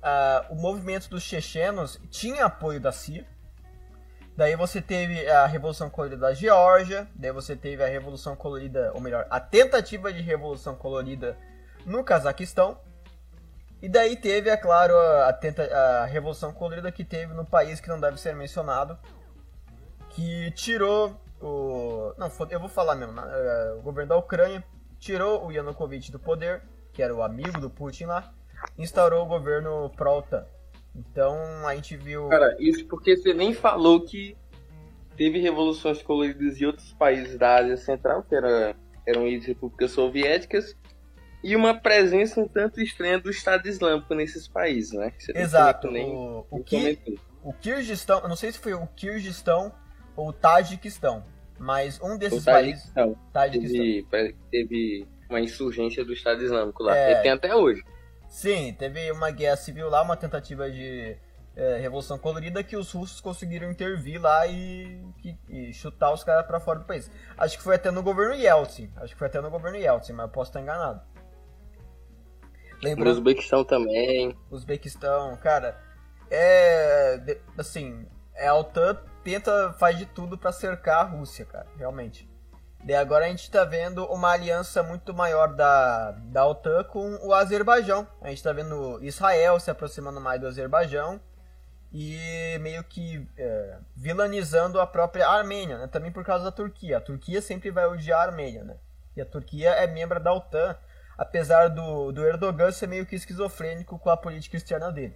[0.02, 3.26] ah, o movimento dos chechenos tinha apoio da CIA.
[4.38, 9.02] Daí você teve a Revolução Colorida da Geórgia, daí você teve a Revolução Colorida, ou
[9.02, 11.38] melhor, a tentativa de Revolução Colorida
[11.86, 12.78] no Cazaquistão.
[13.86, 17.88] E daí teve, é claro, a, tenta, a Revolução Colorida que teve no país que
[17.88, 18.98] não deve ser mencionado,
[20.10, 22.12] que tirou o.
[22.18, 23.22] Não, eu vou falar mesmo,
[23.78, 24.64] o governo da Ucrânia
[24.98, 26.64] tirou o Yanukovych do poder,
[26.94, 28.34] que era o amigo do Putin lá,
[28.76, 30.48] instaurou o governo pró-OTAN.
[30.96, 32.28] Então a gente viu.
[32.30, 34.36] Cara, isso porque você nem falou que
[35.16, 38.76] teve revoluções coloridas em outros países da Ásia Central, que era,
[39.08, 40.76] eram ex-repúblicas soviéticas,
[41.46, 45.14] e uma presença um tanto estranha do Estado Islâmico nesses países, né?
[45.36, 45.92] Exato.
[45.92, 47.14] nem- O, o, comentou.
[47.44, 49.72] o Kirguistão, eu não sei se foi o Kirguistão
[50.16, 51.24] ou o Tajiquistão,
[51.60, 52.92] mas um O desses países.
[53.32, 56.98] Tajiquistão teve, que teve uma insurgência do Estado Islâmico lá.
[56.98, 57.12] É.
[57.20, 57.84] E tem até hoje.
[58.28, 61.16] Sim, teve uma guerra civil lá, uma tentativa de
[61.56, 66.46] eh, revolução colorida que os russos conseguiram intervir lá e, que- e chutar os caras
[66.46, 67.10] pra fora do país.
[67.38, 68.92] Acho que foi até no governo Yeltsin.
[68.98, 71.02] Acho que foi até no governo Yeltsin, mas eu posso estar enganado.
[72.82, 74.38] No Lembrando, Uzbequistão também.
[74.50, 75.80] Uzbequistão, cara,
[76.30, 77.38] é.
[77.58, 78.06] assim,
[78.36, 82.30] é, a OTAN tenta, faz de tudo pra cercar a Rússia, cara, realmente.
[82.84, 87.34] Daí agora a gente tá vendo uma aliança muito maior da, da OTAN com o
[87.34, 88.08] Azerbaijão.
[88.22, 91.20] A gente tá vendo Israel se aproximando mais do Azerbaijão
[91.92, 95.88] e meio que é, vilanizando a própria Armênia, né?
[95.88, 96.98] Também por causa da Turquia.
[96.98, 98.78] A Turquia sempre vai odiar a Armênia, né?
[99.16, 100.78] E a Turquia é membro da OTAN,
[101.18, 105.16] apesar do, do Erdogan ser meio que esquizofrênico com a política externa dele.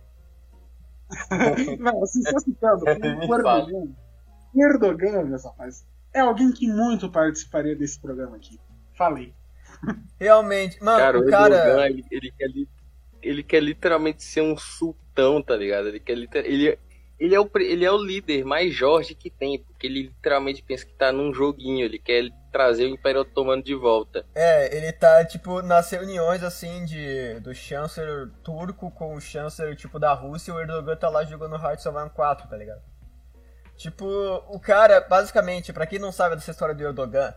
[1.80, 3.88] Não, assim, só citando, o Erdogan,
[4.54, 8.60] o Erdogan, meus rapazes, é alguém que muito participaria desse programa aqui.
[8.96, 9.34] Falei.
[10.20, 11.56] Realmente, mano, Cara, o cara.
[11.56, 12.50] Erdogan, ele, ele quer,
[13.22, 15.88] ele quer literalmente ser um sultão, tá ligado?
[15.88, 16.80] Ele quer ele,
[17.20, 20.86] ele, é o, ele é o líder mais Jorge que tem, porque ele literalmente pensa
[20.86, 24.26] que tá num joguinho, ele quer trazer o Império Otomano de volta.
[24.34, 30.00] É, ele tá, tipo, nas reuniões, assim, de, do chanceler turco com o chanceler, tipo,
[30.00, 32.82] da Rússia, o Erdogan tá lá jogando Hearts of Iron 4, tá ligado?
[33.76, 34.06] Tipo,
[34.50, 37.34] o cara, basicamente, pra quem não sabe dessa história do Erdogan,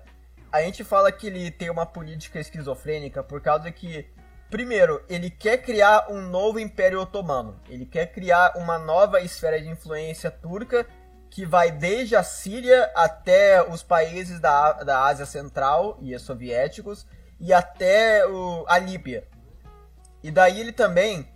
[0.50, 4.06] a gente fala que ele tem uma política esquizofrênica por causa que,
[4.52, 7.58] primeiro, ele quer criar um novo Império Otomano.
[7.70, 10.86] Ele quer criar uma nova esfera de influência turca
[11.30, 17.06] que vai desde a Síria até os países da, da Ásia Central e os soviéticos
[17.40, 19.26] e até o, a Líbia.
[20.22, 21.26] E daí ele também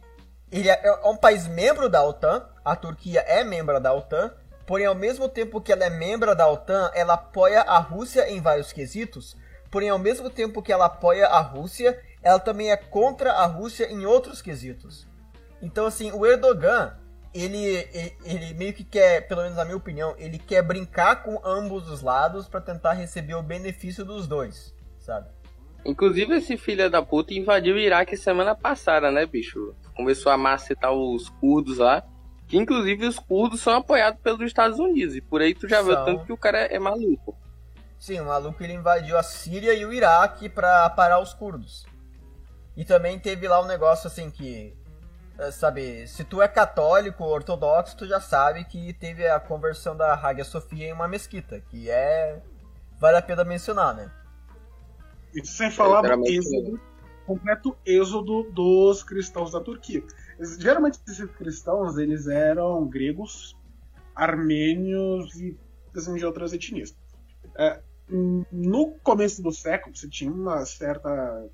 [0.53, 4.31] ele é, é um país membro da OTAN, a Turquia é membro da OTAN,
[4.67, 8.43] porém ao mesmo tempo que ela é membro da OTAN, ela apoia a Rússia em
[8.43, 9.35] vários quesitos,
[9.71, 13.89] porém ao mesmo tempo que ela apoia a Rússia, ela também é contra a Rússia
[13.89, 15.07] em outros quesitos.
[15.63, 16.93] Então assim, o Erdogan,
[17.33, 21.41] ele, ele, ele meio que quer, pelo menos na minha opinião, ele quer brincar com
[21.45, 25.29] ambos os lados para tentar receber o benefício dos dois, sabe?
[25.85, 29.73] Inclusive, esse filho da puta invadiu o Iraque semana passada, né, bicho?
[29.95, 32.03] Começou a macetar os curdos lá.
[32.49, 35.15] Que inclusive os curdos são apoiados pelos Estados Unidos.
[35.15, 36.05] E por aí tu já viu São.
[36.05, 37.37] tanto que o cara é maluco.
[37.99, 41.87] Sim, o maluco ele invadiu a Síria e o Iraque pra parar os curdos.
[42.77, 44.77] E também teve lá um negócio assim que,
[45.39, 49.97] eh, sabe, se tu é católico ou ortodoxo, tu já sabe que teve a conversão
[49.97, 52.43] da Hagia Sofia em uma mesquita, que é
[52.99, 54.11] vale a pena mencionar, né?
[55.35, 56.81] Isso sem falar do êxodo,
[57.27, 60.03] completo êxodo dos cristãos da Turquia.
[60.59, 63.57] Geralmente esses cristãos, eles eram gregos,
[64.15, 65.57] armênios e
[65.95, 66.95] assim, de outras etnias.
[67.57, 71.49] É, no começo do século, você tinha uma certa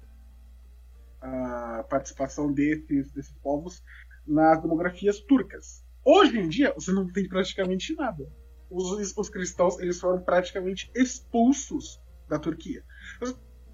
[1.22, 3.82] ah, participação desses, desses povos
[4.26, 5.84] nas demografias turcas.
[6.04, 8.28] Hoje em dia, você não tem praticamente nada.
[8.68, 12.82] Os, os cristãos eles foram praticamente expulsos da Turquia.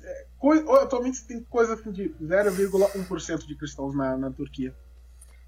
[0.03, 0.27] É,
[0.83, 4.75] atualmente tem coisa assim de 0,1% de cristãos na, na Turquia.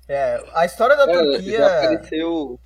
[0.08, 1.58] É, a história da é, Turquia.
[1.58, 2.60] Já apareceu,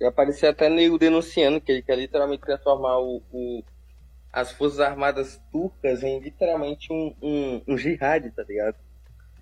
[0.00, 3.62] já apareceu até nego denunciando que ele quer literalmente transformar o, o
[4.32, 8.76] as Forças Armadas turcas em literalmente um, um, um jihad, tá ligado?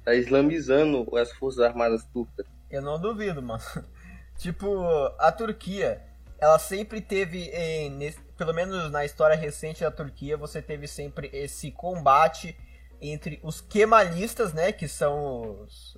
[0.04, 2.46] Tá islamizando as Forças Armadas turcas.
[2.70, 3.62] Eu não duvido, mano.
[4.38, 4.86] tipo,
[5.18, 6.02] a Turquia,
[6.38, 11.28] ela sempre teve, em, nesse, pelo menos na história recente da Turquia, você teve sempre
[11.32, 12.56] esse combate
[13.00, 15.96] entre os kemalistas, né, que são os,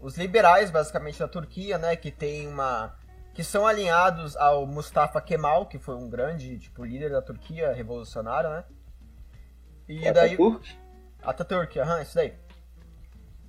[0.00, 2.96] os liberais, basicamente, da Turquia, né, que tem uma
[3.34, 8.48] que são alinhados ao Mustafa Kemal, que foi um grande tipo líder da Turquia, revolucionário,
[8.48, 8.64] né?
[9.88, 10.68] E Ataturk?
[10.68, 10.78] daí
[11.22, 12.32] Ataturk, aham, isso daí.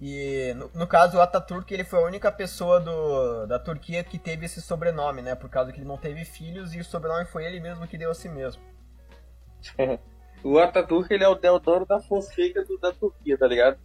[0.01, 4.17] E no, no, caso, o Ataturk ele foi a única pessoa do, da Turquia que
[4.17, 5.35] teve esse sobrenome, né?
[5.35, 8.09] Por causa que ele não teve filhos e o sobrenome foi ele mesmo que deu
[8.09, 8.61] a si mesmo.
[10.43, 13.77] o Ataturk ele é o Deodoro da Fonseca do, da Turquia, tá ligado?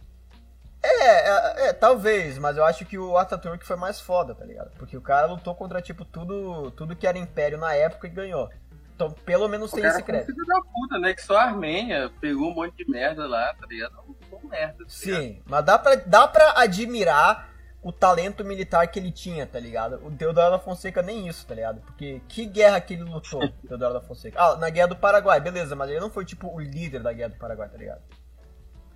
[0.83, 4.71] É, é, é, talvez, mas eu acho que o Ataturk foi mais foda, tá ligado?
[4.77, 8.49] Porque o cara lutou contra, tipo, tudo, tudo que era império na época e ganhou.
[8.95, 10.27] Então, pelo menos o tem esse crédito.
[10.27, 11.13] Filho da puta, né?
[11.13, 13.93] Que só a Armênia pegou um monte de merda lá, tá ligado?
[14.31, 14.77] Não, merda.
[14.77, 17.49] Tá Sim, mas dá pra, dá pra admirar
[17.81, 19.99] o talento militar que ele tinha, tá ligado?
[20.05, 21.81] O Deodoro da Fonseca nem isso, tá ligado?
[21.81, 24.39] Porque que guerra que ele lutou, Deodoro da Fonseca?
[24.39, 27.29] Ah, na Guerra do Paraguai, beleza, mas ele não foi, tipo, o líder da Guerra
[27.29, 28.01] do Paraguai, tá ligado?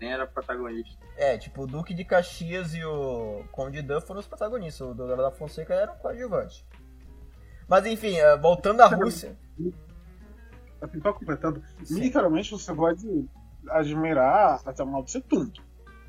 [0.05, 1.03] Nem era protagonista.
[1.17, 5.23] É, tipo, o Duque de Caxias e o Conde Duff foram os protagonistas, o Deodoro
[5.23, 6.63] da Fonseca era um coadjuvante.
[7.67, 9.35] Mas enfim, eh, voltando à Rússia
[11.01, 12.01] só completando, Sim.
[12.01, 13.25] literalmente você pode
[13.69, 15.51] admirar até o Mao Tse Tung.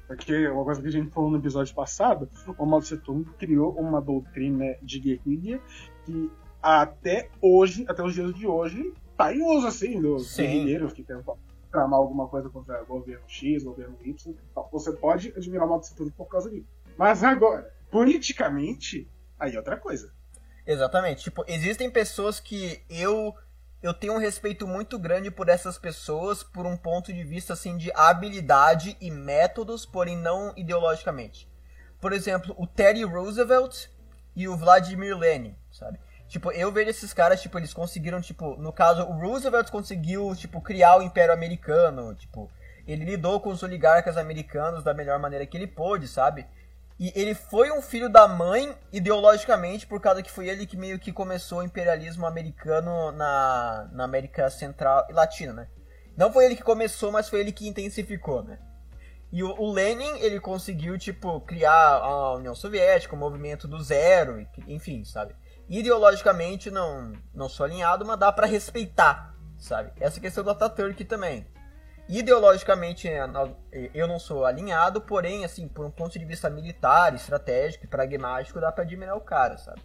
[0.07, 2.29] Porque uma coisa que a gente falou no episódio passado,
[2.59, 5.59] o Mao Tse Tung criou uma doutrina de guerrilha
[6.05, 6.31] que
[6.63, 10.43] até hoje, até os dias de hoje, tá em uso, assim, dos Sim.
[10.43, 11.39] guerrilheiros que tentam
[11.77, 14.35] tramar alguma coisa contra o governo X, governo Y.
[14.73, 16.67] Você pode admirar o Mao Tse Tung por causa disso.
[16.97, 19.07] Mas agora, politicamente,
[19.39, 20.11] aí é outra coisa.
[20.67, 21.25] Exatamente.
[21.25, 23.35] Tipo, existem pessoas que eu
[23.83, 27.77] eu tenho um respeito muito grande por essas pessoas por um ponto de vista assim
[27.77, 31.49] de habilidade e métodos, porém não ideologicamente.
[32.01, 33.89] Por exemplo, o Teddy Roosevelt
[34.35, 36.01] e o Vladimir Lenin, sabe?
[36.29, 40.61] Tipo, eu vejo esses caras, tipo, eles conseguiram, tipo, no caso, o Roosevelt conseguiu, tipo,
[40.61, 42.51] criar o Império Americano, tipo,
[42.87, 46.47] ele lidou com os oligarcas americanos da melhor maneira que ele pôde, sabe?
[46.99, 50.99] E ele foi um filho da mãe ideologicamente, por causa que foi ele que meio
[50.99, 55.69] que começou o imperialismo americano na, na América Central e Latina, né?
[56.17, 58.59] Não foi ele que começou, mas foi ele que intensificou, né?
[59.31, 64.47] E o, o Lenin, ele conseguiu, tipo, criar a União Soviética, o movimento do zero,
[64.67, 65.35] enfim, sabe?
[65.69, 69.93] Ideologicamente não, não sou alinhado, mas dá para respeitar, sabe?
[70.01, 71.47] Essa questão do Ataturk também.
[72.09, 73.29] Ideologicamente, é,
[73.93, 78.61] eu não sou alinhado, porém, assim, por um ponto de vista militar, estratégico e pragmático,
[78.61, 79.83] dá para admirar o cara, sabe?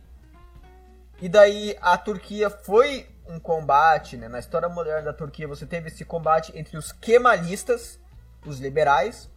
[1.19, 4.27] E daí a Turquia foi um combate, né?
[4.27, 7.99] Na história moderna da Turquia você teve esse combate entre os kemalistas,
[8.45, 9.31] os liberais,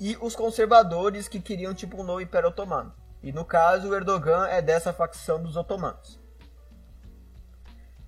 [0.00, 2.92] e os conservadores que queriam tipo um novo Império Otomano.
[3.22, 6.20] E no caso o Erdogan é dessa facção dos otomanos.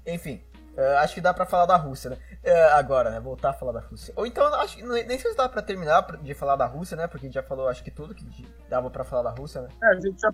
[0.07, 0.43] Enfim,
[0.77, 2.17] Uh, acho que dá pra falar da Rússia, né?
[2.45, 3.21] Uh, agora, né?
[3.21, 4.15] Voltar a falar da Rússia.
[4.17, 7.07] Ou então, acho que nem sei se dá pra terminar de falar da Rússia, né?
[7.07, 8.25] Porque a gente já falou, acho que tudo que
[8.69, 9.69] dava pra falar da Rússia, né?
[9.83, 10.33] É, a gente já.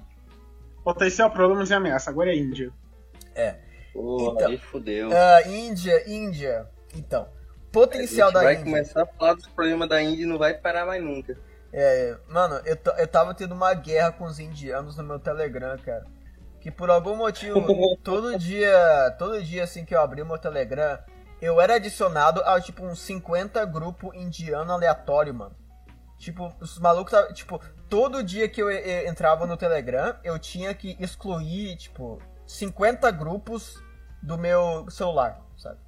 [0.85, 2.11] Potencial problemas e ameaça.
[2.11, 2.71] Agora é Índia.
[3.35, 3.57] É.
[3.93, 5.09] Porra, então, aí fudeu.
[5.09, 6.69] Uh, Índia, Índia.
[6.95, 7.29] Então,
[7.73, 8.55] potencial da Índia.
[8.55, 11.37] vai começar a falar dos problemas da Índia e não vai parar mais nunca.
[11.79, 16.07] É, mano, eu, eu tava tendo uma guerra com os indianos no meu Telegram, cara
[16.67, 17.65] que por algum motivo,
[18.03, 20.99] todo dia, todo dia assim que eu abri o meu Telegram,
[21.41, 25.55] eu era adicionado a tipo uns 50 grupo indiano aleatório, mano.
[26.19, 30.97] Tipo, os malucos, tipo, todo dia que eu, eu entrava no Telegram, eu tinha que
[30.99, 33.81] excluir, tipo, 50 grupos
[34.21, 35.79] do meu celular, sabe?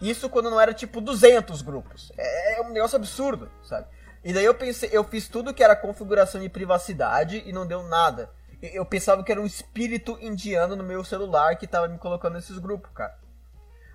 [0.00, 2.10] Isso quando não era tipo 200 grupos.
[2.16, 3.86] É, é um negócio absurdo, sabe?
[4.22, 7.82] E daí eu pensei, eu fiz tudo que era configuração de privacidade e não deu
[7.82, 8.30] nada
[8.62, 12.58] eu pensava que era um espírito indiano no meu celular que tava me colocando nesses
[12.58, 13.18] grupos, cara.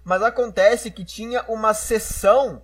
[0.03, 2.63] Mas acontece que tinha uma sessão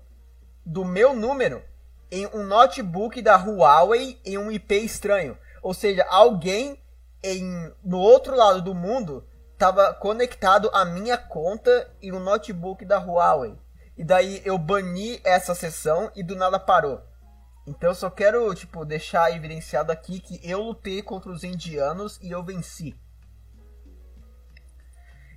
[0.66, 1.64] do meu número
[2.12, 5.38] em um notebook da Huawei em um IP estranho.
[5.62, 6.80] Ou seja, alguém
[7.24, 12.98] em, no outro lado do mundo estava conectado à minha conta em um notebook da
[12.98, 13.56] Huawei.
[13.96, 17.02] E daí eu bani essa sessão e do nada parou.
[17.72, 22.30] Então eu só quero, tipo, deixar evidenciado aqui que eu lutei contra os indianos e
[22.30, 22.94] eu venci.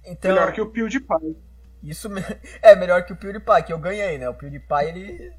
[0.04, 1.38] Então, melhor que o PewDiePie.
[1.80, 2.08] Isso
[2.60, 4.28] é melhor que o PewDiePie, que eu ganhei, né?
[4.28, 5.32] O PewDiePie ele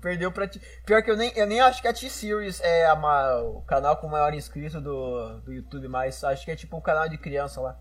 [0.00, 0.62] perdeu pra ti.
[0.86, 4.06] Pior que eu nem, eu nem acho que a T-Series é a, o canal com
[4.06, 7.60] o maior inscrito do, do YouTube, mas acho que é tipo o canal de criança
[7.60, 7.80] lá.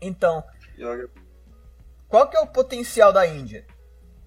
[0.00, 0.42] Então,
[2.08, 3.66] qual que é o potencial da Índia?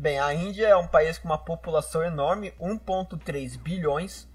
[0.04, 4.28] Bem, a Índia é um país com uma população enorme, 1.3 bilhões.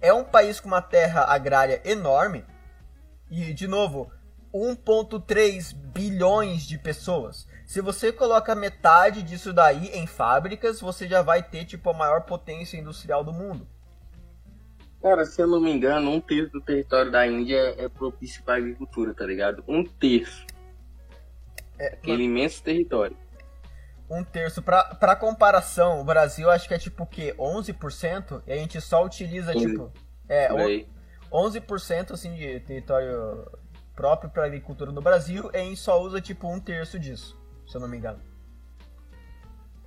[0.00, 2.42] É um país com uma terra agrária enorme.
[3.30, 4.10] E, de novo,
[4.50, 7.46] 1.3 bilhões de pessoas.
[7.66, 12.22] Se você coloca metade disso daí em fábricas, você já vai ter tipo a maior
[12.22, 13.68] potência industrial do mundo.
[15.02, 18.56] Cara, se eu não me engano, um terço do território da Índia é propício para
[18.56, 19.62] agricultura, tá ligado?
[19.68, 20.46] Um terço.
[21.78, 22.26] É, Aquele mas...
[22.26, 23.18] imenso território.
[24.10, 24.60] Um terço.
[24.60, 27.34] Pra, pra comparação, o Brasil acho que é tipo o quê?
[27.38, 28.42] 11%?
[28.46, 29.66] E a gente só utiliza, 15.
[29.66, 29.92] tipo.
[30.28, 30.48] É,
[31.32, 33.46] 11% assim, de território
[33.94, 37.76] próprio para agricultura no Brasil e a gente só usa tipo um terço disso, se
[37.76, 38.18] eu não me engano.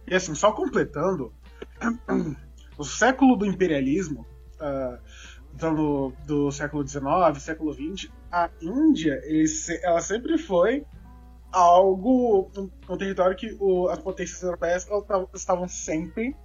[0.07, 1.33] E assim, só completando,
[2.77, 4.25] o século do imperialismo,
[4.61, 5.01] uh,
[5.55, 7.03] então do, do século XIX,
[7.39, 9.45] século XX, a Índia, ele,
[9.81, 10.85] ela sempre foi
[11.53, 14.87] algo, um, um território que o, as potências europeias
[15.33, 16.35] estavam sempre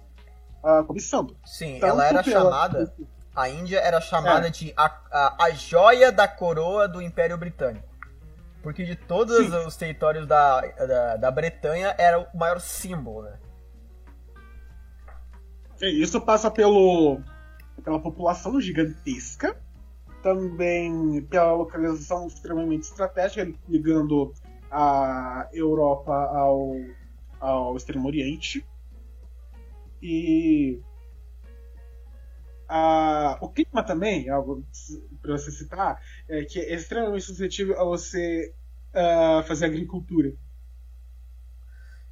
[0.63, 1.35] uh, cobiçando.
[1.45, 2.77] Sim, Tanto ela era chamada.
[2.79, 4.49] Ela a Índia era chamada é.
[4.49, 7.87] de a, a, a, joia da coroa do Império Britânico.
[8.61, 9.55] Porque de todos Sim.
[9.65, 13.39] os territórios da, da, da, Bretanha era o maior símbolo, né?
[15.81, 17.21] Isso passa pelo,
[17.81, 19.55] pela população gigantesca,
[20.21, 24.33] também pela localização extremamente estratégica, ligando
[24.71, 26.75] a Europa ao,
[27.39, 28.65] ao Extremo Oriente.
[30.01, 30.81] E
[32.67, 34.63] ah, o clima também, algo
[35.21, 38.53] para você citar, é que é extremamente suscetível a você
[38.93, 40.31] uh, fazer agricultura.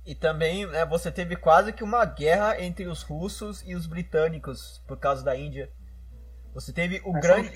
[0.03, 4.81] E também né, você teve quase que uma guerra entre os russos e os britânicos
[4.87, 5.69] por causa da Índia.
[6.53, 7.51] Você teve o grande.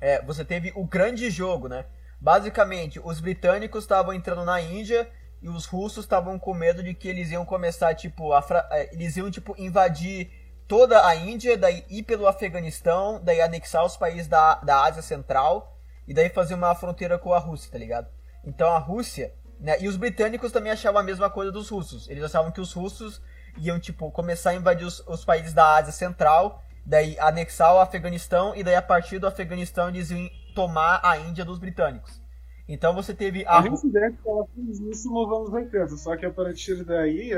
[0.00, 1.84] É, você teve o grande jogo, né?
[2.20, 5.10] Basicamente, os britânicos estavam entrando na Índia
[5.40, 8.68] e os russos estavam com medo de que eles iam começar, tipo, a fra...
[8.70, 10.30] É, eles iam, tipo, invadir
[10.68, 15.76] toda a Índia, daí ir pelo Afeganistão, daí anexar os países da, da Ásia Central
[16.06, 18.08] e daí fazer uma fronteira com a Rússia, tá ligado?
[18.44, 19.80] Então a Rússia, né?
[19.80, 22.08] E os britânicos também achavam a mesma coisa dos russos.
[22.08, 23.22] Eles achavam que os russos
[23.56, 28.54] iam, tipo, começar a invadir os, os países da Ásia Central, daí anexar o Afeganistão
[28.54, 32.20] e daí a partir do Afeganistão eles iam tomar a Índia dos britânicos.
[32.68, 33.58] Então você teve a.
[33.58, 37.32] A que ela fez isso nos anos 80, só que a partir daí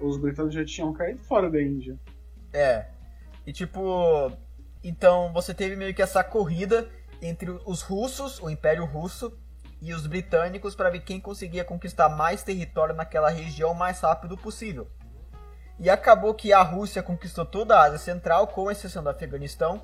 [0.00, 1.98] os britânicos já tinham caído fora da Índia.
[2.52, 2.86] É.
[3.46, 4.32] E tipo.
[4.82, 6.88] Então você teve meio que essa corrida
[7.20, 9.36] entre os russos, o Império Russo,
[9.80, 14.36] e os britânicos para ver quem conseguia conquistar mais território naquela região o mais rápido
[14.36, 14.88] possível.
[15.78, 19.82] E acabou que a Rússia conquistou toda a Ásia Central, com exceção do Afeganistão,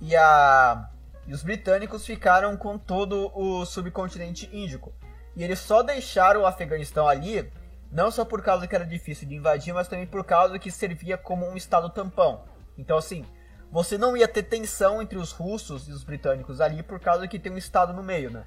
[0.00, 0.90] e, a...
[1.28, 4.94] e os britânicos ficaram com todo o subcontinente índico.
[5.36, 7.52] E eles só deixaram o Afeganistão ali
[7.92, 11.18] não só por causa que era difícil de invadir, mas também por causa que servia
[11.18, 12.44] como um estado tampão.
[12.78, 13.26] Então, assim,
[13.70, 17.38] você não ia ter tensão entre os russos e os britânicos ali por causa que
[17.38, 18.46] tem um estado no meio, né?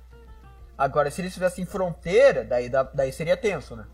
[0.75, 3.85] Agora, se eles tivessem fronteira, daí, daí seria tenso, né?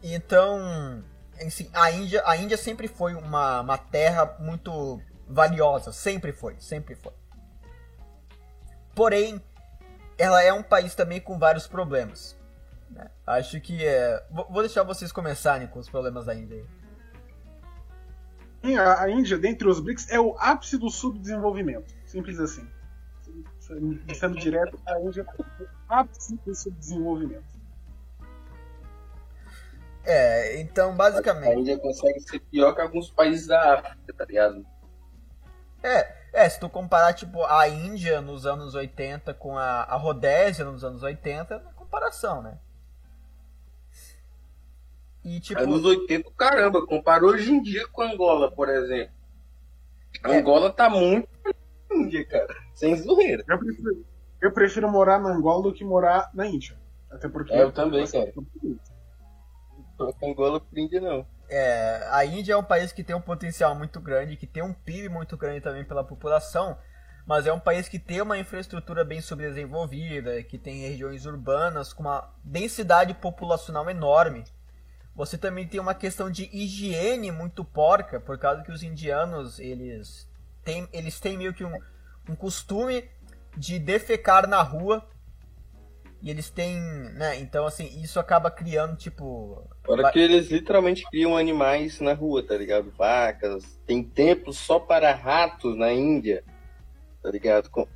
[0.00, 1.02] Então,
[1.44, 6.94] assim, a Índia, a Índia sempre foi uma, uma terra muito valiosa, sempre foi, sempre
[6.94, 7.12] foi.
[8.94, 9.42] Porém,
[10.16, 12.38] ela é um país também com vários problemas.
[12.90, 13.10] Né?
[13.26, 14.24] Acho que é.
[14.30, 16.64] Vou deixar vocês começarem com os problemas da Índia.
[18.98, 21.92] A Índia, dentre os BRICS, é o ápice do subdesenvolvimento.
[22.06, 22.66] Simples assim.
[23.60, 25.46] Sendo direto, a Índia é o
[25.88, 27.54] ápice do subdesenvolvimento.
[30.04, 31.50] É, então basicamente.
[31.50, 34.64] A Índia consegue ser pior que alguns países da África, tá ligado?
[35.84, 40.64] É, é, se tu comparar, tipo, a Índia nos anos 80 com a, a Rodésia
[40.64, 42.58] nos anos 80, é comparação, né?
[45.22, 45.60] E, tipo...
[45.60, 49.14] Anos 80, caramba, compara hoje em dia com Angola, por exemplo.
[50.24, 50.38] É.
[50.38, 51.28] Angola tá muito
[51.92, 52.54] Índia, cara.
[52.74, 53.44] Sem zoeira.
[53.46, 54.04] Eu prefiro,
[54.40, 56.76] eu prefiro morar na Angola do que morar na Índia.
[57.10, 57.52] Até porque.
[57.52, 58.32] É, eu também, cara.
[60.22, 61.26] Angola por Índia, não.
[61.48, 64.72] É, a Índia é um país que tem um potencial muito grande, que tem um
[64.72, 66.78] PIB muito grande também pela população,
[67.26, 72.02] mas é um país que tem uma infraestrutura bem subdesenvolvida, que tem regiões urbanas com
[72.02, 74.44] uma densidade populacional enorme.
[75.14, 80.28] você também tem uma questão de higiene muito porca, por causa que os indianos, eles
[80.64, 81.78] têm, eles têm meio que um,
[82.28, 83.08] um costume
[83.56, 85.06] de defecar na rua.
[86.24, 86.80] E eles têm,
[87.12, 89.62] né, então assim, isso acaba criando, tipo...
[89.84, 92.90] Fora que eles literalmente criam animais na rua, tá ligado?
[92.96, 96.42] Vacas, tem templos só para ratos na Índia,
[97.22, 97.68] tá ligado?
[97.68, 97.86] Como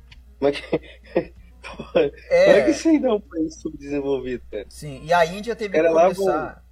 [0.41, 0.61] é que...
[1.59, 2.45] Porra, É.
[2.45, 4.65] Como é que isso aí dá um país subdesenvolvido, cara?
[4.69, 6.63] Sim, e a Índia teve que Cara, lá começar...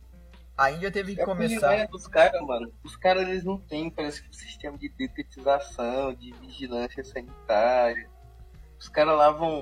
[0.56, 1.74] A Índia teve que É começar...
[1.74, 2.72] é dos caras, mano.
[2.84, 8.08] Os caras eles não têm, parece que um sistema de detetização, de vigilância sanitária.
[8.80, 9.62] Os caras lavam.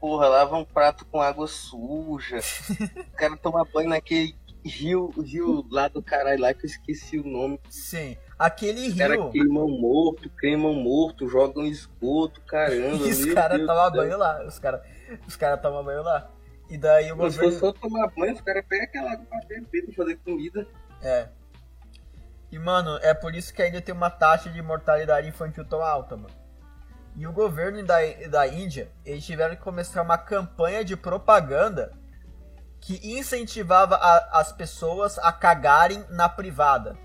[0.00, 2.38] Porra, lavam prato com água suja.
[2.40, 4.34] Os caras tomam banho naquele
[4.64, 7.60] rio, rio lá do caralho lá que eu esqueci o nome.
[7.68, 9.30] Sim, aquele Os caras rio...
[9.30, 13.06] queimam morto, queimam morto, jogam esgoto, caramba.
[13.06, 14.46] E os caras tomam banho lá.
[14.46, 14.80] Os caras
[15.26, 16.30] os cara tomam banho lá.
[16.68, 17.60] E daí o Mas se governo.
[17.60, 20.66] for só tomar banho, os caras pegam aquela água pra beber, pra fazer comida.
[21.02, 21.28] É.
[22.52, 26.16] E, mano, é por isso que ainda tem uma taxa de mortalidade infantil tão alta,
[26.16, 26.39] mano.
[27.16, 27.96] E o governo da,
[28.30, 31.92] da Índia, eles tiveram que começar uma campanha de propaganda
[32.80, 36.96] que incentivava a- as pessoas a cagarem na privada.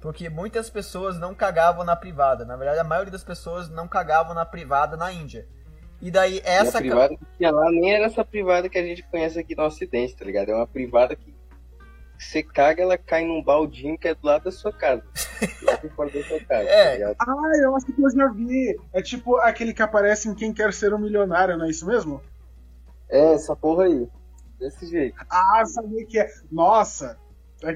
[0.00, 2.44] Porque muitas pessoas não cagavam na privada.
[2.44, 5.46] Na verdade, a maioria das pessoas não cagavam na privada na Índia.
[6.00, 8.78] E daí E essa a ca- privada que tinha lá nem era essa privada que
[8.78, 10.50] a gente conhece aqui no Ocidente, tá ligado?
[10.50, 11.34] É uma privada que
[12.18, 15.02] você caga, ela cai num baldinho que é do lado da sua casa.
[15.62, 17.14] lá por fora da sua casa, É.
[17.14, 17.24] tá?
[17.26, 18.78] Ah, eu acho que eu já vi.
[18.92, 22.20] É tipo aquele que aparece em Quem Quer Ser um Milionário, não é isso mesmo?
[23.08, 24.08] É, essa porra aí.
[24.58, 25.16] Desse jeito.
[25.30, 26.26] Ah, sabia que é.
[26.50, 27.16] Nossa!
[27.62, 27.74] é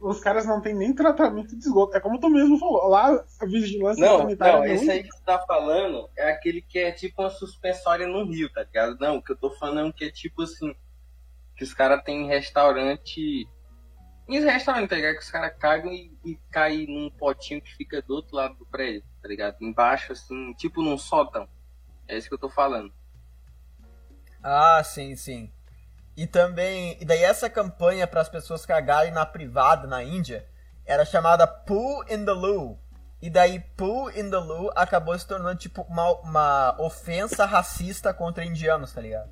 [0.00, 1.96] Os caras não têm nem tratamento de esgoto.
[1.96, 2.88] É como tu mesmo falou.
[2.88, 4.58] Lá, a vigilância Não, sanitária.
[4.58, 8.26] não, esse aí que você tá falando é aquele que é tipo uma suspensória no
[8.26, 8.98] rio, tá ligado?
[9.00, 10.74] Não, o que eu tô falando é um que é tipo assim,
[11.56, 13.48] que os caras têm restaurante.
[14.26, 15.14] Em restaurante, tá ligado?
[15.14, 18.64] Que os caras cagam e, e caem num potinho que fica do outro lado do
[18.66, 19.56] prédio, tá ligado?
[19.60, 21.46] Embaixo, assim, tipo num sótão.
[22.08, 22.92] É isso que eu tô falando.
[24.42, 25.52] Ah, sim, sim.
[26.16, 30.46] E também, e daí essa campanha para as pessoas cagarem na privada na Índia
[30.86, 32.78] era chamada Poo in the Loo.
[33.20, 38.44] E daí Poo in the Loo acabou se tornando tipo uma, uma ofensa racista contra
[38.44, 39.30] indianos, tá ligado?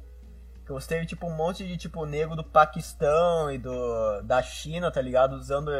[0.64, 4.90] Que você teve tipo um monte de tipo negro do Paquistão e do da China,
[4.92, 5.34] tá ligado?
[5.34, 5.70] Usando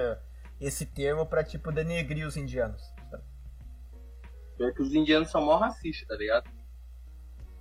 [0.60, 2.82] esse termo pra tipo denegrir os indianos.
[4.56, 6.48] Pior que os indianos são mó racistas, tá ligado?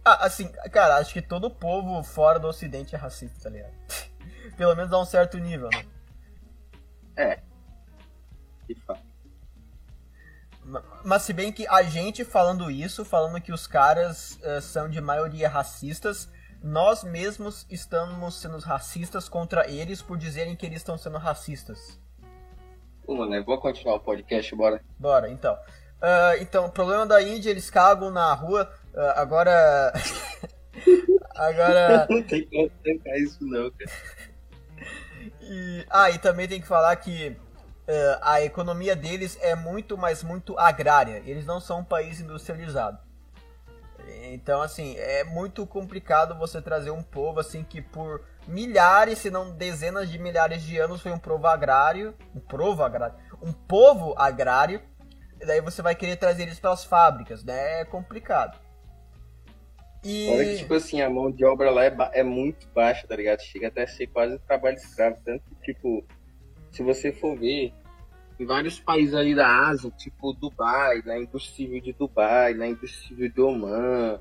[0.03, 3.73] Ah, assim, cara, acho que todo povo fora do ocidente é racista, tá ligado?
[4.57, 5.69] Pelo menos a um certo nível,
[7.15, 7.39] né?
[8.67, 9.01] De fato.
[10.63, 14.89] Ma- Mas se bem que a gente falando isso, falando que os caras eh, são
[14.89, 16.29] de maioria racistas,
[16.63, 21.99] nós mesmos estamos sendo racistas contra eles por dizerem que eles estão sendo racistas.
[23.05, 24.81] Pô, mano, eu vou continuar o podcast, bora.
[24.99, 25.57] Bora, então.
[26.01, 28.71] Ah, então, o problema da Índia, eles cagam na rua.
[28.95, 29.93] ah, agora.
[31.35, 32.07] agora.
[32.09, 33.91] Não tem como trancar isso não, cara.
[35.41, 37.35] E, ah, e também tem que falar que
[37.87, 41.21] eh, a economia deles é muito, mas muito agrária.
[41.25, 42.97] Eles não são um país industrializado.
[44.33, 49.51] Então, assim, é muito complicado você trazer um povo assim que por milhares, se não
[49.51, 54.81] dezenas de milhares de anos foi um povo agrário, um povo agrário, um povo agrário.
[55.41, 57.81] E daí você vai querer trazer eles para as fábricas, né?
[57.81, 58.59] É complicado.
[60.03, 63.15] E Fora que, tipo assim, a mão de obra lá é, é muito baixa, tá
[63.15, 63.41] ligado?
[63.41, 65.17] Chega até a ser quase trabalho escravo.
[65.23, 66.03] Tanto que, tipo,
[66.71, 67.73] se você for ver,
[68.41, 73.07] em vários países ali da Ásia, tipo Dubai, na indústria civil de Dubai, na indústria
[73.07, 74.19] civil de Oman,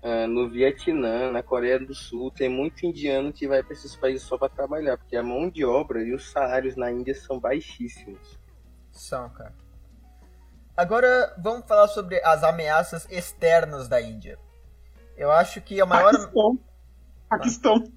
[0.00, 4.22] ah, no Vietnã, na Coreia do Sul, tem muito indiano que vai pra esses países
[4.22, 8.38] só pra trabalhar, porque a mão de obra e os salários na Índia são baixíssimos.
[8.92, 9.54] São, cara.
[10.76, 14.38] Agora vamos falar sobre as ameaças externas da Índia.
[15.16, 16.12] Eu acho que a maior.
[16.12, 16.58] Paquistão.
[17.28, 17.92] Paquistão.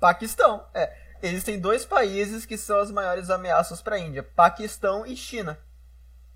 [0.00, 1.05] Paquistão, é.
[1.26, 5.58] Existem dois países que são as maiores ameaças para a Índia: Paquistão e China.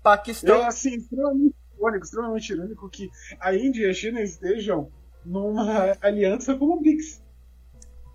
[0.03, 0.57] Paquistão.
[0.57, 3.09] Eu, assim, extremamente irônico, extremamente irônico que
[3.39, 4.91] a Índia e a China estejam
[5.25, 7.21] numa aliança com o BRICS.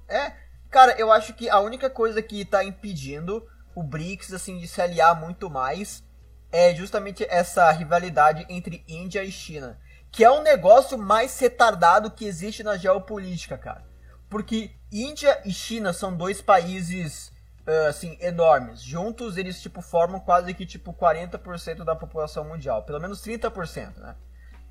[0.09, 0.33] É,
[0.71, 4.81] cara, eu acho que a única coisa que tá impedindo o BRICS assim de se
[4.81, 6.05] aliar muito mais
[6.51, 9.79] é justamente essa rivalidade entre Índia e China,
[10.11, 13.85] que é o negócio mais retardado que existe na geopolítica, cara.
[14.29, 17.33] Porque Índia e China são dois países
[17.67, 18.81] ah, assim enormes.
[18.83, 24.17] Juntos eles tipo formam quase que tipo 40% da população mundial, pelo menos 30%, né?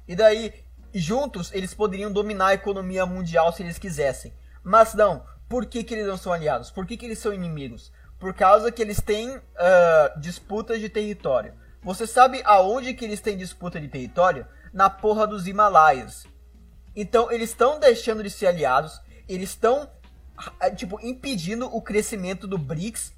[0.07, 0.53] E daí,
[0.93, 4.33] juntos, eles poderiam dominar a economia mundial se eles quisessem.
[4.63, 5.25] Mas não.
[5.49, 6.71] Por que, que eles não são aliados?
[6.71, 7.91] Por que, que eles são inimigos?
[8.19, 11.53] por causa que eles têm uh, disputas de território.
[11.83, 14.47] Você sabe aonde que eles têm disputa de território?
[14.73, 16.25] Na porra dos Himalaias.
[16.95, 19.89] Então eles estão deixando de ser aliados, eles estão
[20.75, 23.13] tipo impedindo o crescimento do BRICS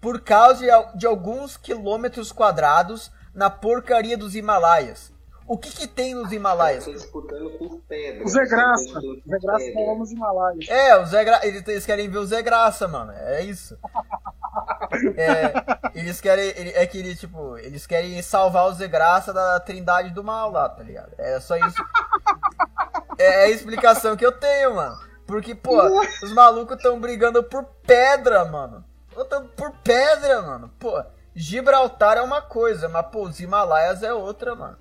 [0.00, 5.12] por causa de, de alguns quilômetros quadrados na porcaria dos Himalaias.
[5.48, 6.84] O que, que tem nos Himalaias?
[6.84, 8.22] disputando por pedra.
[8.22, 8.98] O Zé Graça.
[8.98, 10.68] O Zé Graça tá lá nos Himalaias.
[10.68, 11.40] É, o Zé Gra...
[11.42, 13.12] eles querem ver o Zé Graça, mano.
[13.12, 13.76] É isso.
[15.16, 15.52] É,
[15.94, 16.50] eles querem.
[16.74, 20.68] É que eles, tipo, eles querem salvar o Zé Graça da trindade do mal lá,
[20.68, 21.12] tá ligado?
[21.16, 21.76] É só isso.
[23.18, 24.98] É a explicação que eu tenho, mano.
[25.28, 25.78] Porque, pô,
[26.22, 28.82] os malucos estão brigando por pedra, mano.
[29.54, 30.72] Por pedra, mano.
[30.78, 34.78] Pô, Gibraltar é uma coisa, mas, pô, os Himalaias é outra, mano.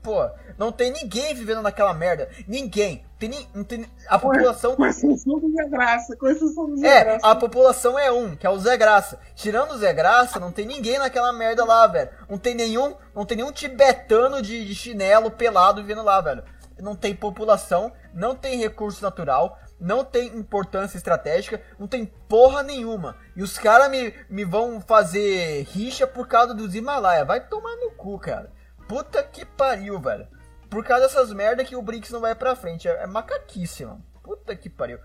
[0.00, 2.30] Pô, não tem ninguém vivendo naquela merda.
[2.46, 3.04] Ninguém.
[3.18, 4.76] Tem, não tem, a população.
[4.76, 7.26] Com exceção do Zé Graça, com exceção do Zé É, Graça.
[7.26, 9.18] a população é um, que é o Zé Graça.
[9.34, 12.10] Tirando o Zé Graça, não tem ninguém naquela merda lá, velho.
[12.28, 16.44] Não tem nenhum, não tem nenhum tibetano de, de chinelo pelado vivendo lá, velho.
[16.78, 23.16] Não tem população, não tem recurso natural, não tem importância estratégica, não tem porra nenhuma.
[23.34, 27.24] E os caras me, me vão fazer rixa por causa dos Himalaia.
[27.24, 28.52] Vai tomar no cu, cara.
[28.86, 30.28] Puta que pariu, velho.
[30.68, 32.86] Por causa dessas merda que o BRICS não vai pra frente.
[32.86, 34.04] É, é macaquice, mano.
[34.22, 34.98] Puta que pariu.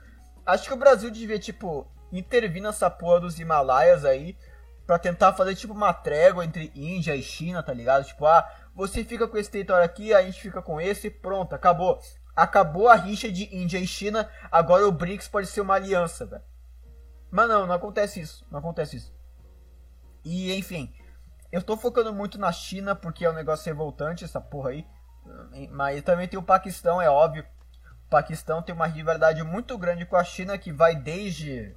[0.46, 4.38] Acho que o Brasil devia, tipo, intervir nessa porra dos Himalaias aí.
[4.86, 8.06] Pra tentar fazer, tipo, uma trégua entre Índia e China, tá ligado?
[8.06, 12.00] Tipo, ah, você fica com esse território aqui, a gente fica com esse, pronto, acabou.
[12.36, 16.44] Acabou a rixa de Índia e China, agora o BRICS pode ser uma aliança, velho.
[17.32, 18.46] Mas não, não acontece isso.
[18.52, 19.14] Não acontece isso.
[20.24, 20.94] E, enfim,
[21.52, 24.88] eu tô focando muito na China porque é um negócio revoltante essa porra aí.
[25.72, 27.46] Mas também tem o Paquistão, é óbvio.
[28.08, 31.76] O Paquistão tem uma rivalidade muito grande com a China que vai desde.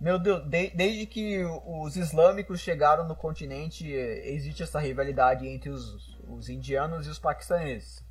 [0.00, 6.16] Meu Deus, de, desde que os islâmicos chegaram no continente, existe essa rivalidade entre os,
[6.28, 8.04] os indianos e os paquistaneses.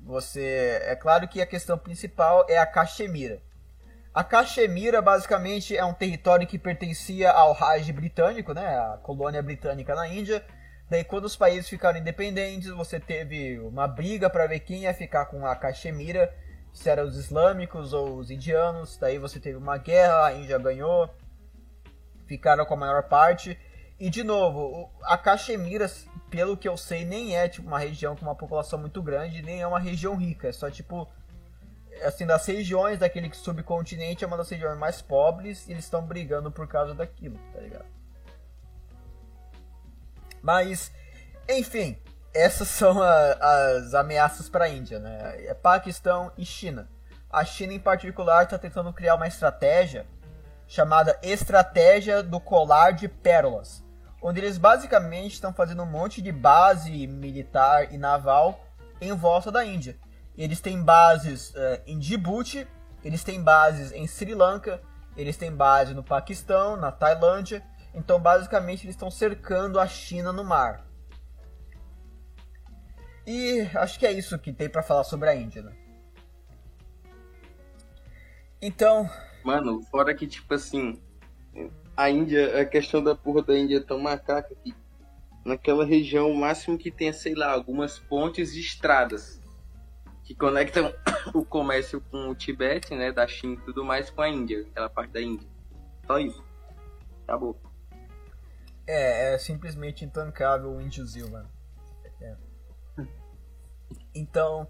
[0.00, 0.80] Você.
[0.84, 3.42] É claro que a questão principal é a Caxemira.
[4.14, 9.94] A Caxemira basicamente é um território que pertencia ao Raj britânico, né, a colônia britânica
[9.94, 10.44] na Índia.
[10.90, 15.26] Daí quando os países ficaram independentes, você teve uma briga para ver quem ia ficar
[15.26, 16.34] com a Caxemira,
[16.72, 18.96] se eram os islâmicos ou os indianos.
[18.96, 21.14] Daí você teve uma guerra, a Índia ganhou,
[22.26, 23.58] ficaram com a maior parte.
[24.00, 25.86] E de novo, a Caxemira,
[26.30, 29.60] pelo que eu sei, nem é tipo uma região com uma população muito grande, nem
[29.60, 31.08] é uma região rica, é só tipo
[32.02, 36.50] assim, das regiões daquele subcontinente é uma das regiões mais pobres e eles estão brigando
[36.50, 37.86] por causa daquilo, tá ligado?
[40.42, 40.92] Mas,
[41.48, 41.98] enfim,
[42.32, 43.32] essas são a,
[43.76, 45.46] as ameaças para a Índia, né?
[45.46, 46.88] É Paquistão e China.
[47.30, 50.06] A China, em particular, está tentando criar uma estratégia
[50.66, 53.82] chamada Estratégia do Colar de Pérolas,
[54.20, 58.64] onde eles basicamente estão fazendo um monte de base militar e naval
[59.00, 59.96] em volta da Índia.
[60.36, 62.66] Eles têm bases uh, em Djibouti,
[63.02, 64.82] eles têm bases em Sri Lanka,
[65.16, 67.62] eles têm base no Paquistão, na Tailândia.
[67.94, 70.86] Então, basicamente, eles estão cercando a China no mar.
[73.26, 75.72] E acho que é isso que tem para falar sobre a Índia, né?
[78.62, 79.08] Então.
[79.44, 81.02] Mano, fora que, tipo assim,
[81.98, 84.72] a Índia, a questão da porra da Índia é tão macaca que
[85.44, 89.42] naquela região o máximo que tem é, sei lá, algumas pontes e estradas
[90.22, 90.94] que conectam
[91.34, 94.88] o comércio com o Tibete, né, da China e tudo mais com a Índia, aquela
[94.88, 95.48] parte da Índia.
[96.06, 96.44] Só isso.
[97.24, 97.60] Acabou.
[98.86, 101.50] É, é simplesmente intancável o índiozinho, mano.
[102.20, 102.36] É.
[104.14, 104.68] Então.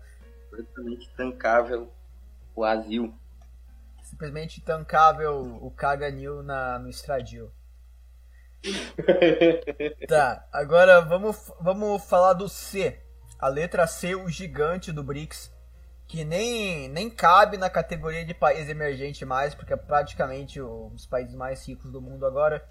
[0.50, 1.92] Simplesmente intancável
[2.56, 3.12] o Azil.
[4.18, 7.52] Simplesmente intancável o Caganil na, no Estradil.
[10.08, 13.00] tá, agora vamos, vamos falar do C
[13.38, 15.52] a letra C, o gigante do BRICS,
[16.06, 21.06] que nem, nem cabe na categoria de país emergente mais, porque é praticamente um dos
[21.06, 22.66] países mais ricos do mundo agora,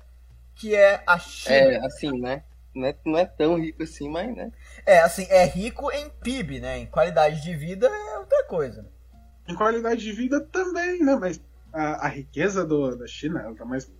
[0.56, 1.56] que é a China.
[1.56, 2.44] É, assim, né?
[2.76, 4.52] Não é, não é tão rico assim, mas, né?
[4.86, 6.80] É, assim, é rico em PIB, né?
[6.80, 8.86] Em qualidade de vida é outra coisa.
[9.48, 11.15] Em qualidade de vida também, né?
[11.15, 11.41] Mas
[11.72, 13.91] a, a riqueza do, da China, ela tá mais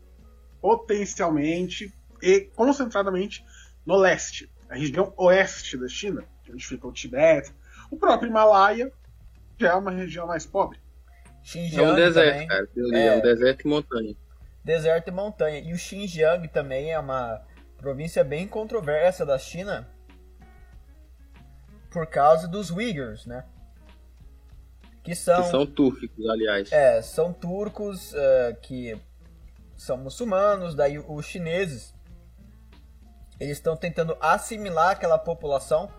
[0.61, 3.45] potencialmente e concentradamente
[3.86, 4.52] no leste.
[4.69, 7.53] A região oeste da China onde fica o Tibete.
[7.90, 8.91] O próprio Himalaia
[9.57, 10.80] já é uma região mais pobre.
[11.44, 12.48] Xinjiang é um deserto, também.
[12.48, 12.69] cara.
[12.94, 14.15] É, é um deserto e montanha.
[14.64, 15.60] Deserto e montanha.
[15.60, 17.41] E o Xinjiang também é uma
[17.78, 19.88] província bem controversa da China
[21.90, 23.45] por causa dos Uyghurs, né?
[25.08, 26.70] Que são, que são túrquicos, aliás.
[26.70, 28.94] É, são turcos uh, que
[29.78, 31.96] são muçulmanos, daí os chineses
[33.40, 35.90] eles estão tentando assimilar aquela população.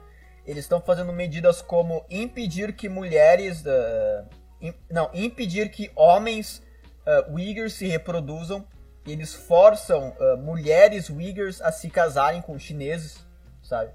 [0.44, 4.28] Eles estão fazendo medidas como impedir que mulheres, uh,
[4.60, 6.62] in, não, impedir que homens
[7.06, 8.66] uh, Uyghurs se reproduzam.
[9.06, 13.26] Eles forçam uh, mulheres Uyghurs a se casarem com chineses,
[13.62, 13.90] sabe?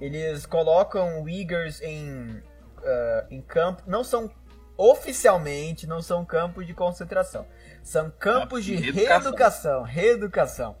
[0.00, 2.42] Eles colocam Uyghurs em,
[2.82, 4.30] uh, em campo, não são
[4.76, 7.46] oficialmente, não são campos de concentração,
[7.82, 10.76] são campos de reeducação, reeducação.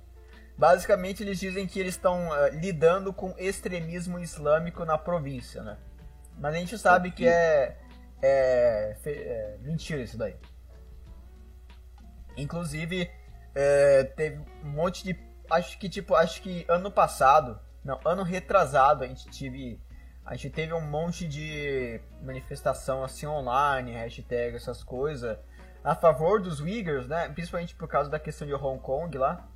[0.56, 5.78] Basicamente, eles dizem que eles estão uh, lidando com extremismo islâmico na província, né?
[6.38, 7.76] Mas a gente sabe que é,
[8.20, 10.36] é, é mentira isso daí.
[12.36, 13.10] Inclusive,
[13.54, 15.18] é, teve um monte de.
[15.50, 19.80] Acho que, tipo, acho que ano passado, não, ano retrasado, a gente tive.
[20.32, 25.36] A gente teve um monte de manifestação assim online, hashtag, essas coisas,
[25.84, 27.28] a favor dos Uyghurs, né?
[27.28, 29.46] Principalmente por causa da questão de Hong Kong lá.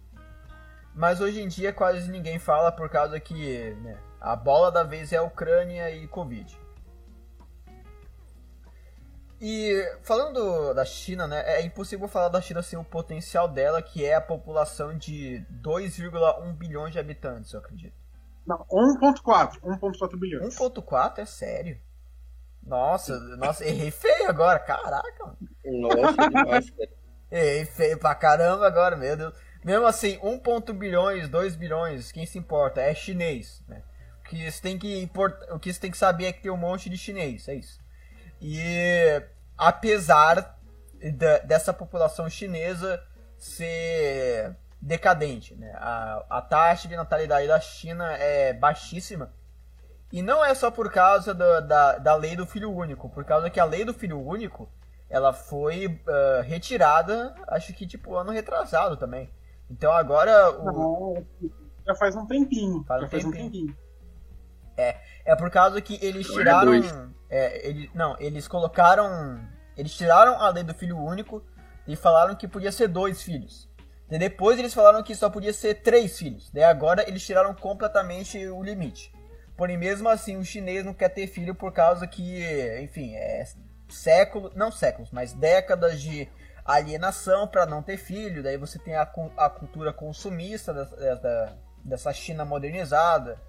[0.94, 5.15] Mas hoje em dia quase ninguém fala por causa que né, a bola da vez
[5.15, 6.61] é a Ucrânia e Covid.
[9.40, 14.05] E falando da China, né, é impossível falar da China sem o potencial dela, que
[14.05, 18.06] é a população de 2,1 bilhões de habitantes, eu acredito.
[18.47, 20.56] Não, 1.4, 1.4 bilhões.
[20.56, 21.81] 1.4 é sério.
[22.62, 25.36] Nossa, nossa, errei feio agora, caraca.
[25.64, 26.90] Nossa, demais, cara.
[27.31, 29.35] Errei feio pra caramba agora, meu Deus.
[29.64, 32.81] Mesmo assim, 1 bilhões, 2 bilhões, quem se importa?
[32.81, 33.82] É chinês, né?
[34.20, 35.35] O que você tem que, import...
[35.51, 37.81] o que você tem que saber é que tem um monte de chinês, é isso.
[38.40, 39.23] E
[39.56, 40.56] apesar
[40.94, 43.02] de, dessa população chinesa
[43.36, 45.73] ser decadente, né?
[45.77, 49.32] A, a taxa de natalidade da China é baixíssima.
[50.12, 53.51] E não é só por causa do, da, da lei do filho único, por causa
[53.51, 54.69] que a lei do filho único
[55.09, 59.31] ela foi uh, retirada, acho que tipo ano retrasado também.
[59.70, 61.24] Então agora o...
[61.86, 62.85] já faz um tempinho.
[62.85, 63.44] Faz já um faz tempinho.
[63.44, 63.77] um tempinho.
[64.77, 66.73] É, é por causa que eles tiraram.
[67.28, 69.40] É, ele, não, eles colocaram.
[69.77, 71.43] Eles tiraram a lei do filho único
[71.86, 73.69] e falaram que podia ser dois filhos.
[74.09, 76.51] Depois eles falaram que só podia ser três filhos.
[76.53, 79.12] Daí agora eles tiraram completamente o limite.
[79.57, 82.45] Porém, mesmo assim, o chinês não quer ter filho por causa que,
[82.83, 83.45] enfim, é
[83.89, 86.28] séculos, não séculos, mas décadas de
[86.65, 88.43] alienação para não ter filho.
[88.43, 93.41] Daí você tem a, a cultura consumista dessa, dessa China modernizada.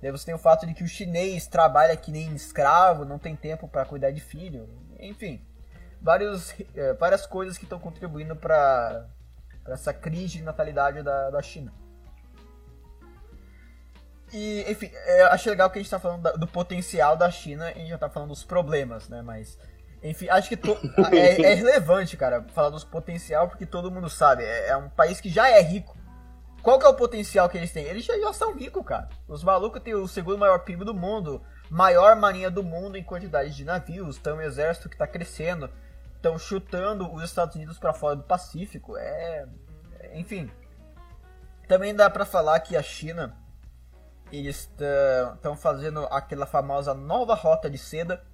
[0.00, 3.36] Daí você tem o fato de que o chinês trabalha que nem escravo, não tem
[3.36, 4.68] tempo para cuidar de filho.
[4.98, 5.46] Enfim,
[6.00, 9.06] vários, é, várias coisas que estão contribuindo para
[9.66, 11.72] essa crise de natalidade da, da China.
[14.32, 17.70] E, enfim, é, acho legal que a gente está falando da, do potencial da China
[17.70, 19.20] e a gente já está falando dos problemas, né?
[19.20, 19.58] Mas
[20.02, 20.76] enfim, acho que to...
[21.12, 25.20] é, é, relevante, cara, falar dos potencial, porque todo mundo sabe, é, é, um país
[25.20, 25.96] que já é rico.
[26.60, 27.84] Qual que é o potencial que eles têm?
[27.84, 29.08] Eles já, já são ricos, cara.
[29.28, 33.50] Os malucos têm o segundo maior PIB do mundo, maior marinha do mundo em quantidade
[33.50, 35.70] de navios, tem um exército que está crescendo,
[36.22, 38.96] estão chutando os Estados Unidos para fora do Pacífico.
[38.96, 39.44] É,
[39.98, 40.48] é, enfim.
[41.66, 43.36] Também dá para falar que a China
[44.30, 44.70] eles
[45.34, 48.24] estão fazendo aquela famosa nova rota de seda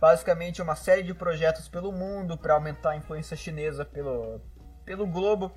[0.00, 4.40] basicamente uma série de projetos pelo mundo para aumentar a influência chinesa pelo,
[4.84, 5.52] pelo globo.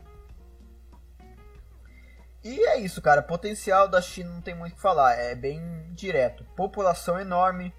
[2.43, 3.21] E é isso, cara.
[3.21, 5.61] Potencial da China não tem muito o que falar, é bem
[5.93, 6.43] direto.
[6.55, 7.71] População enorme,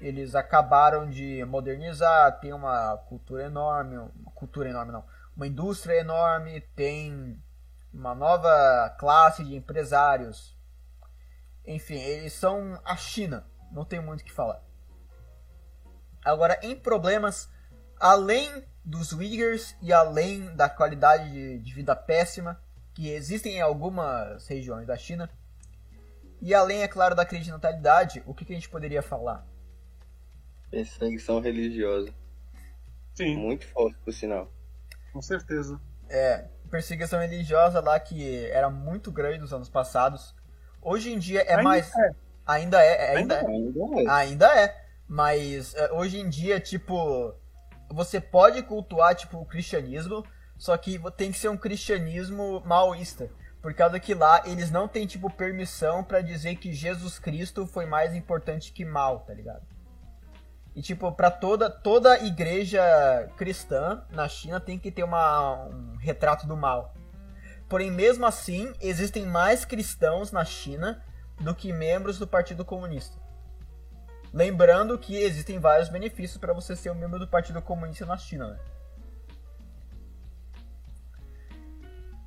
[0.00, 5.04] eles acabaram de modernizar, tem uma cultura enorme, uma cultura enorme não,
[5.36, 7.40] uma indústria enorme, tem
[7.92, 10.56] uma nova classe de empresários.
[11.66, 14.62] Enfim, eles são a China, não tem muito o que falar.
[16.24, 17.48] Agora, em problemas,
[18.00, 22.60] além dos Uyghurs e além da qualidade de, de vida péssima
[22.94, 25.30] que existem em algumas regiões da China,
[26.40, 29.44] e além, é claro, da crise de natalidade, o que, que a gente poderia falar?
[30.70, 32.12] Perseguição religiosa.
[33.14, 33.36] Sim.
[33.36, 34.52] Muito forte, por sinal.
[35.12, 35.80] Com certeza.
[36.08, 40.34] É, perseguição religiosa lá que era muito grande nos anos passados.
[40.80, 41.94] Hoje em dia é ainda mais.
[41.96, 42.10] É.
[42.46, 43.54] Ainda é, ainda, Ainda, é.
[43.54, 44.08] ainda é.
[44.08, 44.84] Ainda é.
[45.06, 47.34] Mas é, hoje em dia, tipo,
[47.90, 50.24] você pode cultuar, tipo, o cristianismo,
[50.56, 53.30] só que tem que ser um cristianismo maoísta.
[53.60, 57.86] Por causa que lá eles não têm, tipo, permissão para dizer que Jesus Cristo foi
[57.86, 59.66] mais importante que Mao, tá ligado?
[60.78, 62.80] E, tipo, pra toda, toda igreja
[63.36, 66.94] cristã na China tem que ter uma, um retrato do mal.
[67.68, 71.04] Porém, mesmo assim, existem mais cristãos na China
[71.40, 73.18] do que membros do Partido Comunista.
[74.32, 78.50] Lembrando que existem vários benefícios para você ser um membro do Partido Comunista na China,
[78.50, 78.58] né?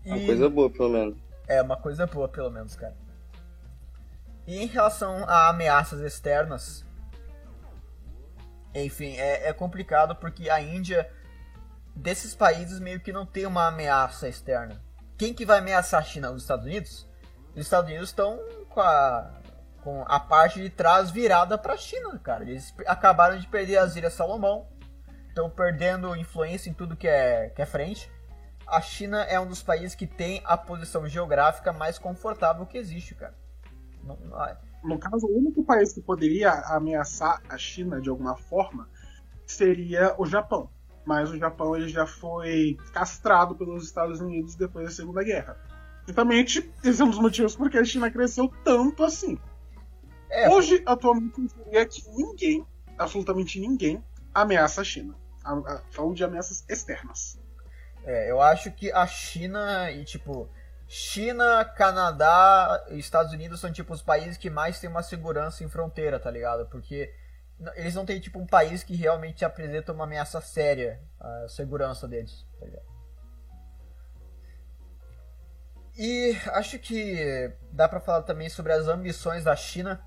[0.06, 1.18] Uma coisa boa, pelo menos.
[1.48, 2.98] É, uma coisa boa, pelo menos, cara.
[4.46, 6.86] E em relação a ameaças externas,
[8.74, 11.12] enfim, é, é complicado porque a Índia,
[11.96, 14.82] desses países, meio que não tem uma ameaça externa.
[15.18, 16.32] Quem que vai ameaçar a China?
[16.32, 17.08] Os Estados Unidos?
[17.54, 18.40] Os Estados Unidos estão
[18.70, 19.32] com a,
[19.84, 22.44] com a parte de trás virada para a China, cara.
[22.44, 24.68] Eles acabaram de perder as Ilhas Salomão,
[25.28, 28.12] estão perdendo influência em tudo que é, que é frente.
[28.66, 33.14] A China é um dos países que tem a posição geográfica mais confortável que existe,
[33.16, 33.36] cara.
[34.02, 34.58] Não, não é.
[34.84, 38.90] No caso, o único país que poderia ameaçar a China de alguma forma
[39.46, 40.70] seria o Japão.
[41.06, 45.58] Mas o Japão ele já foi castrado pelos Estados Unidos depois da Segunda Guerra.
[46.06, 49.38] Justamente, esse é um dos motivos porque a China cresceu tanto assim.
[50.30, 52.66] É, Hoje, atualmente, eu diria que ninguém,
[52.98, 54.04] absolutamente ninguém,
[54.34, 55.16] ameaça a China.
[55.92, 57.40] Falando de ameaças externas.
[58.04, 60.50] É, eu acho que a China e, tipo,
[60.94, 65.70] China, Canadá e Estados Unidos são tipo os países que mais têm uma segurança em
[65.70, 66.68] fronteira, tá ligado?
[66.68, 67.16] Porque
[67.76, 72.46] eles não têm tipo um país que realmente apresenta uma ameaça séria à segurança deles,
[72.60, 72.86] tá ligado?
[75.98, 80.04] E acho que dá para falar também sobre as ambições da China.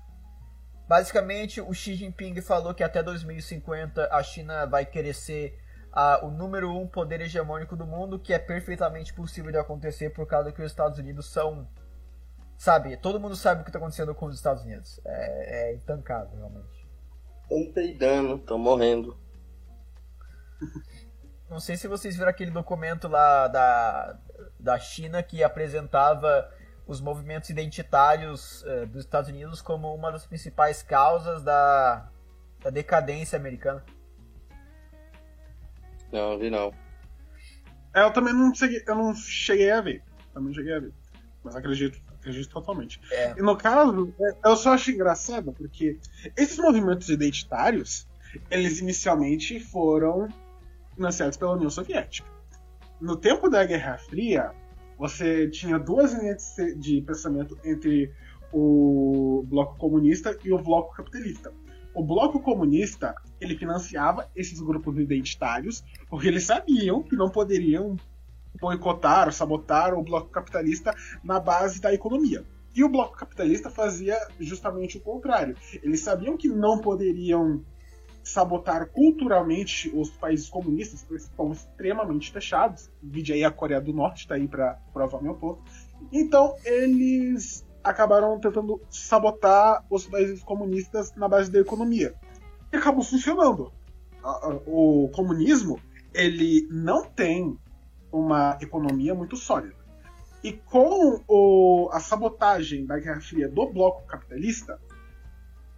[0.87, 5.59] Basicamente, o Xi Jinping falou que até 2050 a China vai querer ser
[6.21, 10.51] o número um poder hegemônico do mundo, que é perfeitamente possível de acontecer por causa
[10.51, 11.67] que os Estados Unidos são.
[12.57, 14.99] Sabe, todo mundo sabe o que está acontecendo com os Estados Unidos.
[15.05, 16.87] É, é intancável, realmente.
[17.43, 19.17] Estão peidando, estão morrendo.
[21.49, 24.17] Não sei se vocês viram aquele documento lá da,
[24.59, 26.51] da China que apresentava
[26.87, 32.09] os movimentos identitários uh, dos Estados Unidos como uma das principais causas da,
[32.61, 33.83] da decadência americana.
[36.15, 36.73] Não, vi não.
[37.93, 40.01] É, eu também não cheguei, eu não cheguei a ver.
[40.33, 40.93] Também cheguei a ver.
[41.43, 43.01] Mas acredito, acredito totalmente.
[43.11, 43.33] É.
[43.37, 45.99] E no caso, é, eu só acho engraçado porque
[46.37, 48.07] esses movimentos identitários,
[48.49, 50.29] eles inicialmente foram
[50.95, 52.27] financiados pela União Soviética.
[53.01, 54.51] No tempo da Guerra Fria,
[54.97, 58.09] você tinha duas linhas de pensamento entre
[58.53, 61.51] o bloco comunista e o bloco capitalista.
[61.95, 67.95] O bloco comunista ele financiava esses grupos identitários porque eles sabiam que não poderiam
[68.59, 70.93] boicotar sabotar o bloco capitalista
[71.23, 72.45] na base da economia.
[72.75, 75.55] E o bloco capitalista fazia justamente o contrário.
[75.81, 77.63] Eles sabiam que não poderiam
[78.21, 82.89] sabotar culturalmente os países comunistas, porque estão extremamente fechados.
[83.01, 85.61] Vide aí a Coreia do Norte, está aí para provar meu ponto.
[86.11, 92.15] Então, eles acabaram tentando sabotar os países comunistas na base da economia.
[92.73, 93.71] E acabou funcionando.
[94.65, 95.79] O comunismo,
[96.13, 97.57] ele não tem
[98.11, 99.75] uma economia muito sólida.
[100.43, 104.79] E com o, a sabotagem da Guerra Fria do bloco capitalista,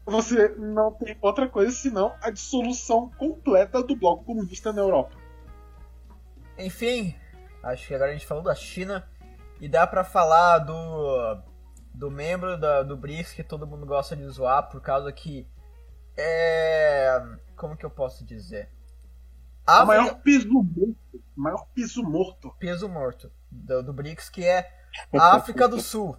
[0.05, 5.15] você não tem outra coisa senão a dissolução completa do bloco comunista na Europa.
[6.57, 7.13] Enfim,
[7.61, 9.05] acho que agora a gente falou da China
[9.59, 11.41] e dá para falar do
[11.97, 15.47] do membro da, do BRICS que todo mundo gosta de zoar por causa que
[16.15, 17.19] é
[17.55, 18.69] como que eu posso dizer?
[19.65, 24.71] A o maior peso morto, maior peso morto, peso morto do, do BRICS que é
[25.13, 26.15] a África do Sul.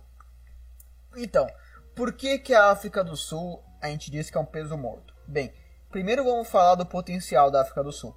[1.16, 1.46] Então,
[1.94, 5.14] por que que a África do Sul a gente diz que é um peso morto?
[5.28, 5.52] Bem,
[5.90, 8.16] primeiro vamos falar do potencial da África do Sul.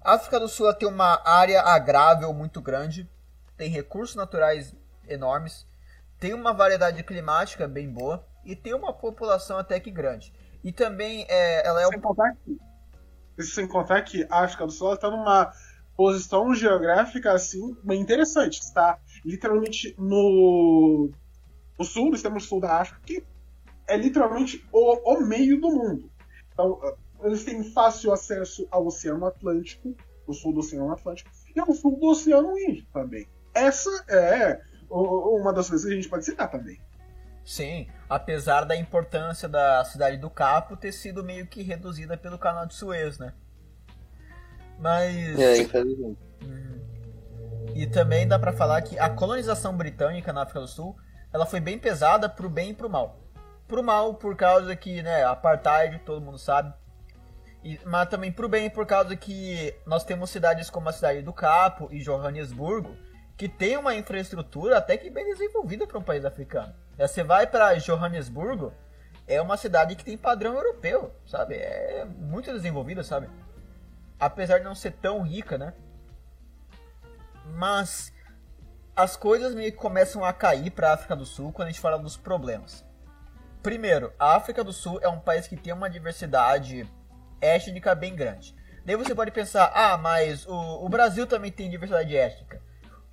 [0.00, 3.08] A África do Sul tem uma área agrável muito grande,
[3.56, 4.74] tem recursos naturais
[5.06, 5.66] enormes,
[6.24, 10.32] tem uma variedade climática bem boa e tem uma população até que grande.
[10.64, 14.94] E também é, ela é sem contar que, sem contar que a África do Sul
[14.94, 15.52] está numa
[15.94, 18.60] posição geográfica assim bem interessante.
[18.60, 21.10] Está literalmente no,
[21.78, 23.22] no sul, no extremo sul da África, que
[23.86, 26.10] é literalmente o, o meio do mundo.
[26.54, 26.80] Então,
[27.22, 29.94] eles têm fácil acesso ao Oceano Atlântico,
[30.26, 33.28] o sul do Oceano Atlântico, e ao sul do Oceano Índico também.
[33.52, 36.80] Essa é uma das coisas que a gente pode citar também.
[37.44, 42.66] Sim, apesar da importância da cidade do Capo ter sido meio que reduzida pelo canal
[42.66, 43.34] de Suez, né?
[44.78, 45.38] Mas.
[45.38, 46.18] É, infelizmente.
[46.42, 46.80] Hum.
[47.74, 50.96] E também dá para falar que a colonização britânica na África do Sul
[51.32, 53.18] ela foi bem pesada pro bem e pro mal.
[53.66, 56.72] Pro mal, por causa que, né, apartheid, todo mundo sabe.
[57.64, 61.32] E, mas também pro bem, por causa que nós temos cidades como a cidade do
[61.32, 62.96] Capo e Johannesburgo,
[63.36, 66.74] que tem uma infraestrutura até que bem desenvolvida para um país africano.
[66.96, 68.72] Você vai para Johannesburgo,
[69.26, 71.54] é uma cidade que tem padrão europeu, sabe?
[71.54, 73.28] É muito desenvolvida, sabe?
[74.20, 75.74] Apesar de não ser tão rica, né?
[77.56, 78.12] Mas
[78.94, 81.80] as coisas meio que começam a cair para a África do Sul quando a gente
[81.80, 82.84] fala dos problemas.
[83.62, 86.88] Primeiro, a África do Sul é um país que tem uma diversidade
[87.40, 88.54] étnica bem grande.
[88.84, 92.62] Daí você pode pensar, ah, mas o, o Brasil também tem diversidade étnica.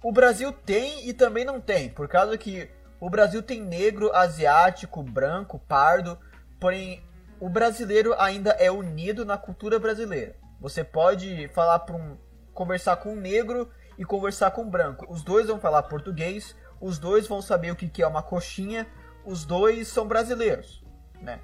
[0.03, 2.69] O Brasil tem e também não tem, por causa que
[2.99, 6.17] o Brasil tem negro, asiático, branco, pardo,
[6.59, 7.03] porém
[7.39, 10.35] o brasileiro ainda é unido na cultura brasileira.
[10.59, 12.17] Você pode falar para um
[12.53, 15.05] conversar com um negro e conversar com um branco.
[15.09, 18.87] Os dois vão falar português, os dois vão saber o que é uma coxinha,
[19.25, 20.83] os dois são brasileiros,
[21.19, 21.39] né?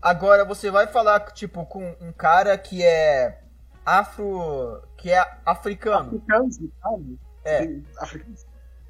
[0.00, 3.42] Agora você vai falar tipo com um cara que é
[3.84, 6.22] afro, que é africano.
[6.22, 7.68] Africano, É.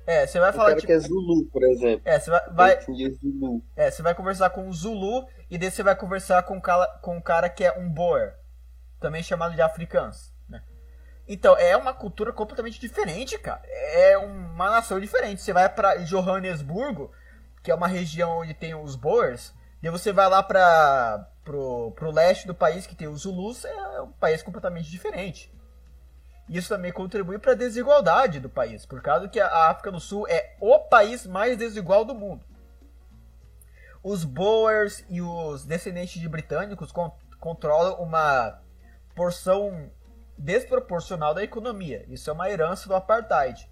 [0.06, 2.02] É, você vai O falar cara tipo que é Zulu, por exemplo.
[2.04, 2.80] É, você vai, vai.
[2.82, 3.64] Zulu.
[3.74, 6.86] é, você vai conversar com um Zulu e daí você vai conversar com um cara,
[7.00, 8.34] com um cara que é um Boer,
[9.00, 10.62] também chamado de africans, né?
[11.26, 13.62] Então, é uma cultura completamente diferente, cara.
[13.64, 15.40] É uma nação diferente.
[15.40, 17.10] Você vai pra Johannesburgo,
[17.62, 22.10] que é uma região onde tem os Boers, e você vai lá para pro, pro
[22.10, 25.52] leste do país que tem os Zulus, é um país completamente diferente.
[26.48, 30.28] Isso também contribui para a desigualdade do país, por causa que a África do Sul
[30.28, 32.44] é o país mais desigual do mundo.
[34.02, 37.10] Os Boers e os descendentes de britânicos con
[37.40, 38.58] controlam uma
[39.14, 39.90] porção
[40.36, 42.04] desproporcional da economia.
[42.08, 43.70] Isso é uma herança do apartheid.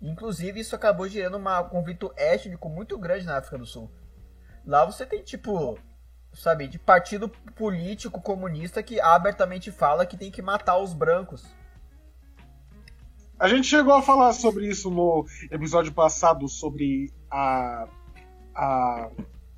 [0.00, 3.90] Inclusive, isso acabou gerando um conflito étnico muito grande na África do Sul.
[4.64, 5.78] Lá você tem, tipo,
[6.32, 11.44] sabe, de partido político comunista que abertamente fala que tem que matar os brancos.
[13.42, 17.88] A gente chegou a falar sobre isso no episódio passado sobre a.
[18.54, 19.10] a.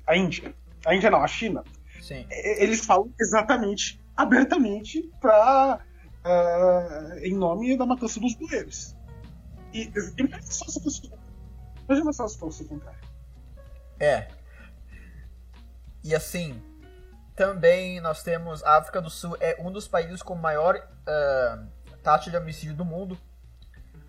[0.07, 0.55] a Índia.
[0.83, 1.63] A Índia não, a China.
[2.01, 2.25] Sim.
[2.31, 5.79] Eles falam exatamente, abertamente, pra.
[6.23, 8.95] ah, em nome da matança dos bueiros.
[9.71, 11.11] E imagina só se fosse.
[11.87, 12.99] Imagina só se fosse o contrário.
[13.99, 14.29] É.
[16.03, 16.59] E assim,
[17.35, 20.75] também nós temos a África do Sul é um dos países com maior
[21.05, 21.67] ah,
[22.01, 23.15] taxa de homicídio do mundo.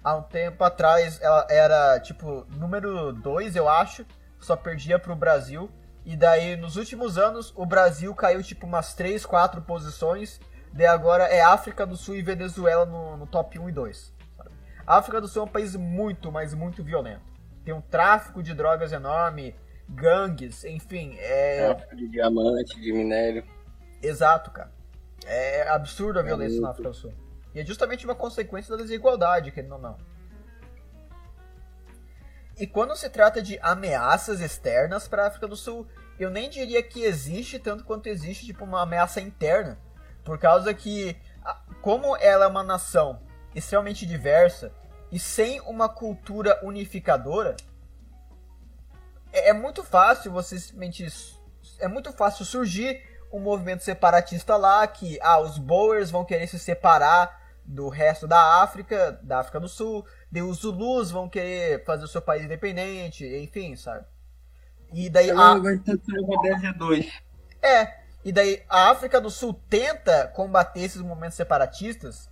[0.06, 4.06] Há um tempo atrás ela era tipo número 2, eu acho,
[4.38, 5.68] só perdia pro Brasil.
[6.04, 10.40] E daí nos últimos anos o Brasil caiu tipo umas 3, 4 posições.
[10.72, 14.14] Daí agora é África do Sul e Venezuela no, no top 1 e 2.
[14.36, 14.50] sabe?
[14.86, 17.22] A África do Sul é um país muito, mas muito violento.
[17.64, 19.56] Tem um tráfico de drogas enorme,
[19.88, 21.74] gangues, enfim, é.
[21.74, 23.44] Tráfico de diamante, de minério.
[24.00, 24.70] Exato, cara.
[25.24, 27.25] É absurdo a violência na África do Sul.
[27.56, 29.96] E é justamente uma consequência da desigualdade, querendo ou não.
[32.58, 35.86] E quando se trata de ameaças externas para a África do Sul,
[36.18, 39.78] eu nem diria que existe tanto quanto existe tipo uma ameaça interna,
[40.22, 41.16] por causa que
[41.80, 43.22] como ela é uma nação
[43.54, 44.70] extremamente diversa
[45.10, 47.56] e sem uma cultura unificadora,
[49.32, 51.06] é, é muito fácil você simplesmente
[51.78, 53.02] é muito fácil surgir
[53.32, 58.62] um movimento separatista lá que ah, os Boers vão querer se separar do resto da
[58.62, 63.26] África, da África do Sul, daí os Zulus vão querer fazer o seu país independente,
[63.26, 64.04] enfim, sabe?
[64.92, 66.62] E daí a, vai tentar uma 10
[67.62, 72.30] é, e daí a África do Sul tenta combater esses movimentos separatistas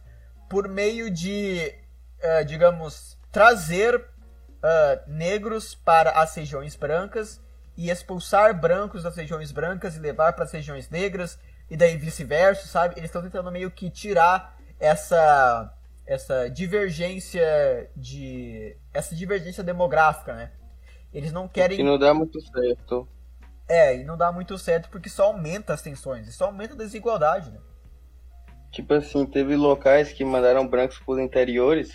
[0.48, 1.74] por meio de,
[2.20, 4.08] eh, digamos, trazer
[4.66, 7.38] ah, negros para as regiões brancas
[7.76, 11.38] e expulsar brancos das regiões brancas e levar para as regiões negras
[11.68, 12.94] e daí vice-versa, sabe?
[12.96, 15.72] Eles estão tentando meio que tirar essa
[16.06, 20.52] essa divergência de essa divergência demográfica, né?
[21.12, 23.08] Eles não querem Que não dá muito certo.
[23.68, 27.50] é, e não dá muito certo porque só aumenta as tensões, isso aumenta a desigualdade,
[27.50, 27.58] né?
[28.70, 31.94] Tipo assim, teve locais que mandaram brancos pros interiores,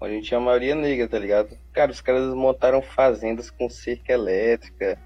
[0.00, 1.58] onde tinha a maioria negra, tá ligado?
[1.72, 4.98] Cara, os caras montaram fazendas com cerca elétrica,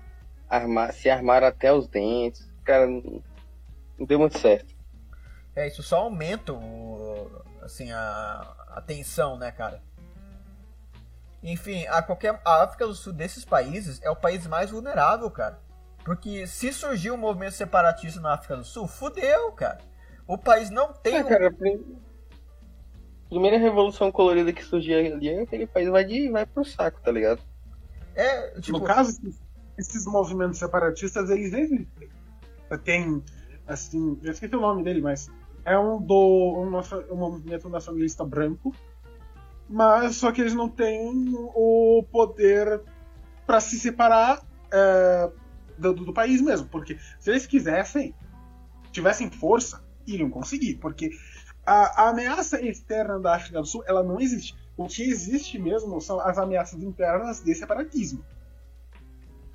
[0.48, 2.52] arma- se armaram até os dentes.
[2.64, 3.22] Cara, não
[4.06, 4.74] deu muito certo.
[5.60, 7.30] É, isso só aumenta o,
[7.60, 9.82] assim, a, a tensão, né, cara?
[11.42, 15.58] Enfim, a, qualquer, a África do Sul desses países é o país mais vulnerável, cara.
[16.02, 19.78] Porque se surgir um movimento separatista na África do Sul, fudeu, cara.
[20.26, 21.98] O país não tem É, um- cara, a prim-
[23.28, 27.42] primeira revolução colorida que surgiu ali, aquele país vai, de, vai pro saco, tá ligado?
[28.14, 29.42] É, tipo, No caso, esses,
[29.76, 31.88] esses movimentos separatistas, eles existem.
[32.84, 33.22] Tem,
[33.66, 35.28] assim, eu esqueci o nome dele, mas
[35.64, 38.74] é um do um, nacio- um movimento nacionalista branco,
[39.68, 42.82] mas só que eles não têm o poder
[43.46, 44.42] para se separar
[44.72, 45.30] é,
[45.78, 48.14] do, do país mesmo, porque se eles quisessem,
[48.92, 51.10] tivessem força, iriam conseguir, porque
[51.64, 54.56] a, a ameaça externa da África do Sul, ela não existe.
[54.76, 58.24] O que existe mesmo são as ameaças internas de separatismo.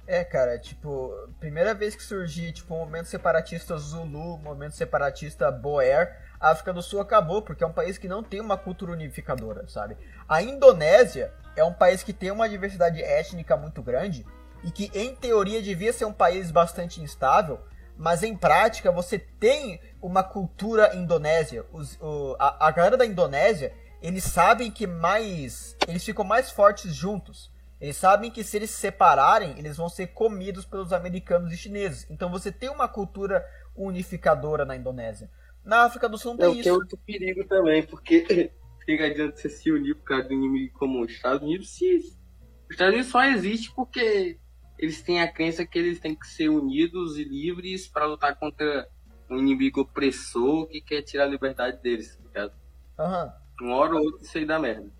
[0.07, 6.15] É, cara, tipo, primeira vez que surgiu, tipo, o movimento separatista Zulu, movimento separatista Boer,
[6.39, 9.67] a África do Sul acabou, porque é um país que não tem uma cultura unificadora,
[9.67, 9.97] sabe?
[10.29, 14.23] A Indonésia é um país que tem uma diversidade étnica muito grande
[14.63, 17.59] e que, em teoria, devia ser um país bastante instável,
[17.97, 21.65] mas em prática você tem uma cultura indonésia.
[21.71, 25.75] Os, o, a, a galera da Indonésia, eles sabem que mais.
[25.87, 27.54] Eles ficam mais fortes juntos.
[27.85, 32.09] Eles sabem que se eles se separarem, eles vão ser comidos pelos americanos e chineses.
[32.09, 33.45] Então você tem uma cultura
[33.75, 35.29] unificadora na Indonésia.
[35.63, 36.69] Na África do Sul não tem É o isso.
[36.69, 38.25] é outro perigo também, porque
[38.83, 41.01] fica adianta você se unir por causa do inimigo comum.
[41.01, 41.97] Os Estados Unidos se.
[41.97, 44.39] Os Estados Unidos só existe porque
[44.79, 48.89] eles têm a crença que eles têm que ser unidos e livres para lutar contra
[49.29, 52.53] um inimigo opressor que quer tirar a liberdade deles, tá ligado?
[52.97, 53.31] Aham.
[53.61, 54.91] Uma hora ou outra isso aí dá merda.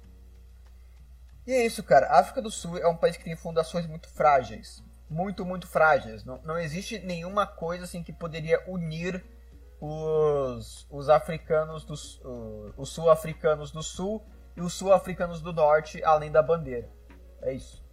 [1.46, 2.08] E é isso, cara.
[2.08, 4.84] A África do Sul é um país que tem fundações muito frágeis.
[5.10, 6.24] Muito, muito frágeis.
[6.26, 9.24] Não, não existe nenhuma coisa assim que poderia unir
[9.80, 14.24] os, os africanos dos o- os sul-africanos do sul
[14.58, 16.90] e os sul-africanos do norte, além da bandeira.
[17.42, 17.86] É isso.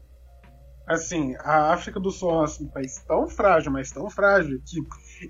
[0.87, 4.81] Assim, a África do Sul é assim, um país tão frágil, mas tão frágil, que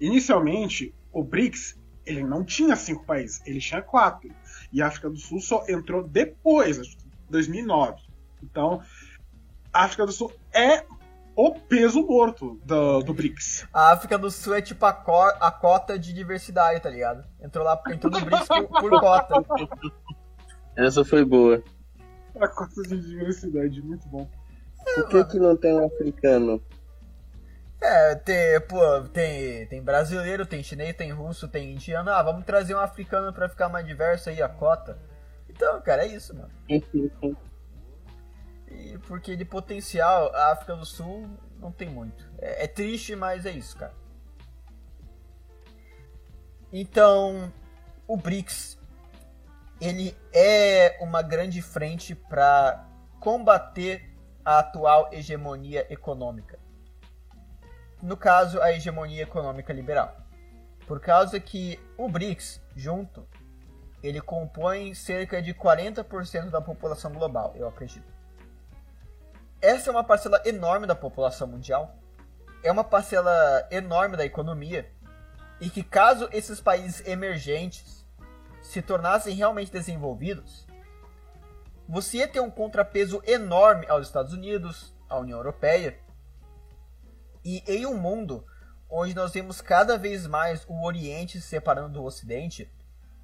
[0.01, 4.31] inicialmente o BRICS ele não tinha cinco países, ele tinha quatro.
[4.73, 8.01] E a África do Sul só entrou depois, acho que 2009.
[8.43, 8.83] Então,
[9.73, 10.85] a África do Sul é
[11.35, 13.67] o peso morto do, do BRICS.
[13.73, 17.25] A África do Sul é tipo a, co- a cota de diversidade, tá ligado?
[17.41, 19.35] Entrou lá, entrou no BRICS por, por cota.
[20.77, 21.63] Essa foi boa.
[22.39, 24.29] A cota de diversidade, muito bom.
[24.95, 26.61] Por que, que não tem um africano?
[27.81, 32.11] É, tem, pô, tem, tem brasileiro, tem chinês, tem russo, tem indiano.
[32.11, 34.99] Ah, vamos trazer um africano pra ficar mais diverso aí, a cota.
[35.49, 36.51] Então, cara, é isso, mano.
[39.07, 41.29] Porque de potencial, a África do Sul
[41.59, 42.31] não tem muito.
[42.39, 43.95] É, é triste, mas é isso, cara.
[46.73, 47.53] Então,
[48.07, 48.79] o BRICS,
[49.81, 52.89] ele é uma grande frente para
[53.21, 54.11] combater
[54.45, 56.59] a atual hegemonia econômica.
[58.03, 60.17] No caso, a hegemonia econômica liberal.
[60.87, 63.27] Por causa que o BRICS, junto,
[64.03, 68.22] ele compõe cerca de 40% da população global, eu acredito.
[69.63, 71.97] Essa é uma parcela enorme da população mundial,
[72.65, 73.33] é uma parcela
[73.71, 74.91] enorme da economia,
[75.61, 78.05] e que caso esses países emergentes
[78.61, 80.67] se tornassem realmente desenvolvidos,
[81.89, 85.97] você ia ter um contrapeso enorme aos Estados Unidos, à União Europeia,
[87.45, 88.45] e em um mundo
[88.91, 92.69] onde nós vemos cada vez mais o Oriente se separando do Ocidente,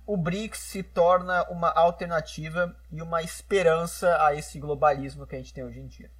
[0.07, 5.53] o BRICS se torna uma alternativa e uma esperança a esse globalismo que a gente
[5.53, 6.17] tem hoje em dia.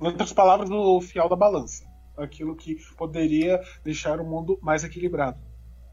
[0.00, 1.84] Em outras palavras, o fiel da balança.
[2.16, 5.38] Aquilo que poderia deixar o mundo mais equilibrado.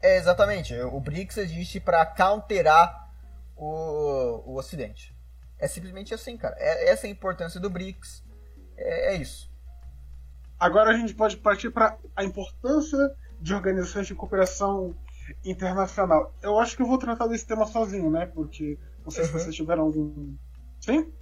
[0.02, 0.74] É, exatamente.
[0.74, 3.10] O BRICS existe para counterar
[3.56, 5.14] o, o Ocidente.
[5.58, 6.54] É simplesmente assim, cara.
[6.58, 8.24] É, essa é a importância do BRICS.
[8.76, 9.50] É, é isso.
[10.58, 12.98] Agora a gente pode partir para a importância
[13.40, 14.94] de organizações de cooperação
[15.44, 16.34] internacional.
[16.42, 18.26] Eu acho que eu vou tratar desse tema sozinho, né?
[18.26, 19.38] Porque não sei se Uhum.
[19.38, 20.34] vocês tiveram algum.
[20.80, 21.12] Sim?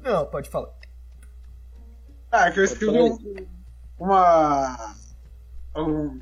[0.00, 0.70] Não, pode falar.
[2.32, 3.46] Ah, é que eu escrevi um-
[3.98, 4.94] uma.
[5.76, 6.18] Um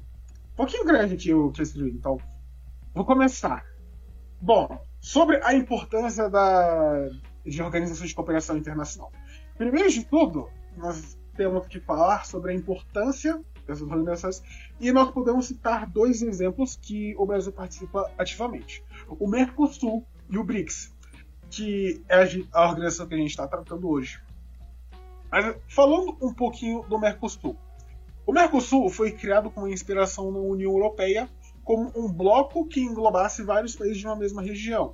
[0.56, 2.18] pouquinho grande que eu, que eu escrevi, então.
[2.92, 3.64] Vou começar.
[4.40, 7.08] Bom, sobre a importância da,
[7.46, 9.12] de organizações de cooperação internacional.
[9.56, 14.42] Primeiro de tudo, nós temos que falar sobre a importância dessas organizações
[14.80, 20.44] e nós podemos citar dois exemplos que o Brasil participa ativamente: o Mercosul e o
[20.44, 20.92] BRICS,
[21.50, 22.16] que é
[22.52, 24.20] a organização que a gente está tratando hoje.
[25.30, 27.56] Mas falando um pouquinho do Mercosul.
[28.26, 31.28] O Mercosul foi criado com inspiração na União Europeia
[31.64, 34.92] como um bloco que englobasse vários países de uma mesma região.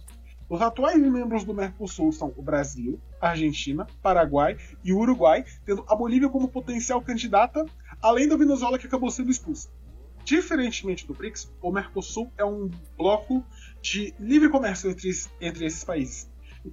[0.49, 6.29] Os atuais membros do Mercosul são o Brasil, Argentina, Paraguai e Uruguai, tendo a Bolívia
[6.29, 7.67] como potencial candidata,
[8.01, 9.69] além da Venezuela que acabou sendo expulsa.
[10.25, 13.45] Diferentemente do BRICS, o Mercosul é um bloco
[13.81, 15.11] de livre comércio entre,
[15.41, 16.29] entre esses países.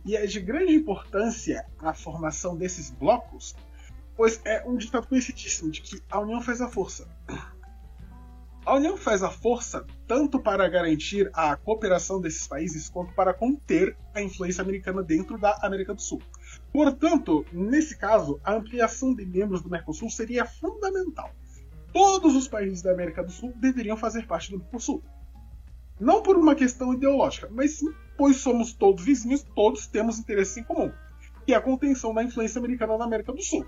[0.05, 3.55] E é de grande importância a formação desses blocos,
[4.15, 7.07] pois é um ditado conhecidíssimo de que a união faz a força.
[8.65, 13.97] A união faz a força tanto para garantir a cooperação desses países quanto para conter
[14.13, 16.21] a influência americana dentro da América do Sul.
[16.71, 21.29] Portanto, nesse caso, a ampliação de membros do Mercosul seria fundamental.
[21.91, 25.03] Todos os países da América do Sul deveriam fazer parte do Mercosul.
[25.99, 30.63] Não por uma questão ideológica, mas sim pois somos todos vizinhos, todos temos interesse em
[30.63, 30.91] comum,
[31.45, 33.65] que é a contenção da influência americana na América do Sul.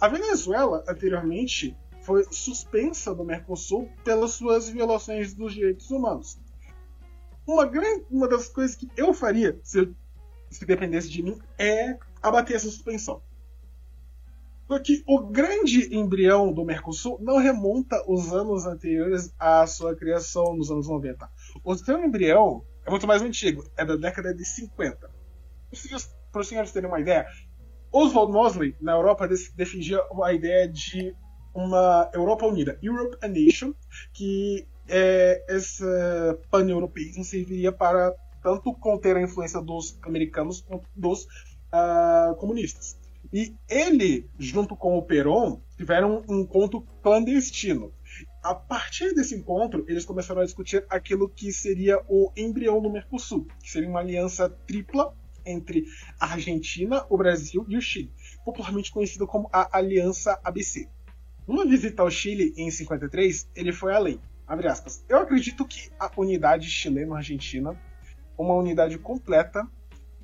[0.00, 6.38] A Venezuela, anteriormente, foi suspensa do Mercosul pelas suas violações dos direitos humanos.
[7.46, 9.90] Uma, grande, uma das coisas que eu faria, se,
[10.50, 13.22] se dependesse de mim, é abater essa suspensão.
[14.66, 20.70] Porque o grande embrião do Mercosul não remonta os anos anteriores à sua criação nos
[20.70, 21.26] anos 90.
[21.64, 25.10] O seu embrião é muito mais antigo, é da década de 50.
[26.32, 27.26] Para os senhores terem uma ideia,
[27.92, 31.14] Oswald Mosley, na Europa, defendia a ideia de
[31.54, 33.74] uma Europa unida, Europe a Nation,
[34.14, 35.84] que é, esse
[36.50, 42.98] pan-europeísmo serviria para tanto conter a influência dos americanos quanto dos uh, comunistas.
[43.30, 47.92] E ele, junto com o Perón, tiveram um encontro clandestino.
[48.42, 53.46] A partir desse encontro, eles começaram a discutir aquilo que seria o embrião do Mercosul,
[53.62, 55.84] que seria uma aliança tripla entre
[56.20, 58.12] a Argentina, o Brasil e o Chile,
[58.44, 60.88] popularmente conhecida como a Aliança ABC.
[61.46, 64.20] Numa visita ao Chile em 53, ele foi além.
[65.08, 67.78] Eu acredito que a unidade chileno-argentina,
[68.36, 69.66] uma unidade completa,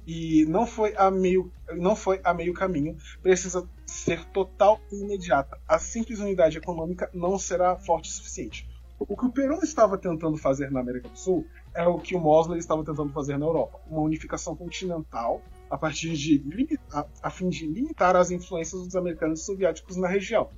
[0.06, 5.58] e não foi a meio, não foi a meio caminho, precisa ser total e imediata.
[5.68, 8.68] A simples unidade econômica não será forte o suficiente.
[8.98, 12.20] O que o Perón estava tentando fazer na América do Sul é o que o
[12.20, 16.42] Mosley estava tentando fazer na Europa, uma unificação continental a partir de
[17.22, 20.48] a fim de limitar as influências dos americanos e soviéticos na região.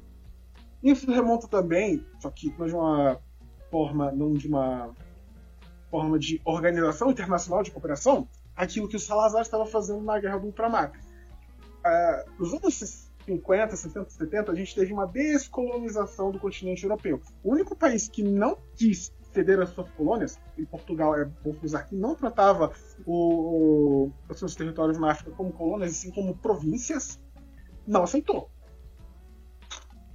[0.82, 3.20] Isso remonta também, só que de uma
[3.70, 4.94] forma, não de uma
[5.90, 10.46] forma de organização internacional de cooperação, aquilo que o Salazar estava fazendo na Guerra do
[10.46, 10.92] Ultramar.
[11.84, 17.20] Uh, nos anos 50, 60, 70, a gente teve uma descolonização do continente europeu.
[17.42, 21.86] O único país que não quis ceder as suas colônias, e Portugal é bom frisar
[21.86, 22.72] que não tratava
[23.04, 27.20] o, os seus territórios na África como colônias, e sim como províncias,
[27.86, 28.50] não aceitou.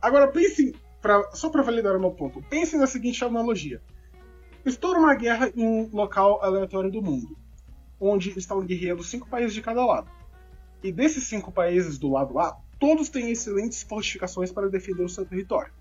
[0.02, 3.82] Agora pensem, pra, só para validar o meu ponto, pensem na seguinte analogia.
[4.66, 7.38] Estoura uma guerra em um local aleatório do mundo
[8.02, 10.10] onde estão guerreando cinco países de cada lado.
[10.84, 15.24] E desses cinco países do lado A, todos têm excelentes fortificações para defender o seu
[15.24, 15.72] território.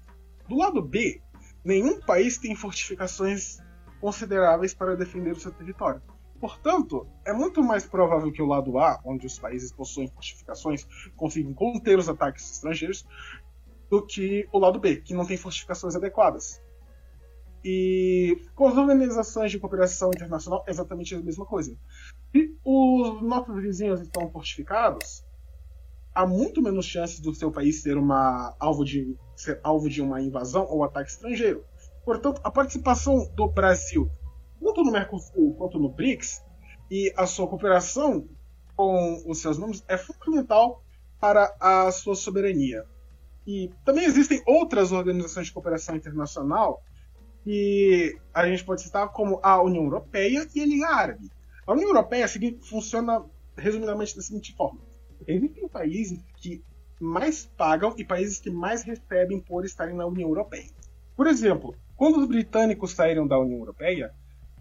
[0.47, 1.23] Do lado B,
[1.65, 3.59] nenhum país tem fortificações
[4.03, 6.03] consideráveis para defender o seu território.
[6.39, 10.87] Portanto, é muito mais provável que o lado A, onde os países possuem fortificações,
[11.17, 13.07] consigam conter os ataques estrangeiros,
[13.89, 16.63] do que o lado B, que não tem fortificações adequadas.
[17.65, 21.75] E com as organizações de cooperação internacional é exatamente a mesma coisa.
[22.31, 25.25] Se os nossos vizinhos estão fortificados,
[26.15, 30.21] há muito menos chances do seu país ser, uma alvo de, ser alvo de uma
[30.21, 31.65] invasão ou ataque estrangeiro.
[32.05, 34.11] Portanto, a participação do Brasil,
[34.61, 36.43] tanto no Mercosul quanto no BRICS,
[36.91, 38.27] e a sua cooperação
[38.75, 40.83] com os seus membros é fundamental
[41.21, 42.85] para a sua soberania.
[43.47, 46.83] E também existem outras organizações de cooperação internacional
[47.45, 51.31] que a gente pode citar como a União Europeia e a Liga Árabe.
[51.67, 52.27] A União Europeia
[52.63, 53.25] funciona
[53.57, 54.81] resumidamente da seguinte forma:
[55.27, 56.63] existem países que
[57.01, 60.71] mais pagam e países que mais recebem por estarem na União Europeia.
[61.17, 64.15] Por exemplo, quando os britânicos saíram da União Europeia,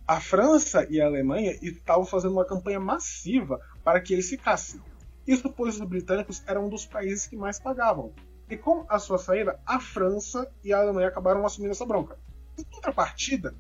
[0.08, 4.82] a França e a Alemanha estavam fazendo uma campanha massiva para que eles ficassem.
[5.28, 8.12] Isso pois os britânicos eram um dos países que mais pagavam.
[8.50, 12.18] E com a sua saída, a França e a Alemanha acabaram assumindo essa bronca.
[12.58, 13.54] Em contrapartida,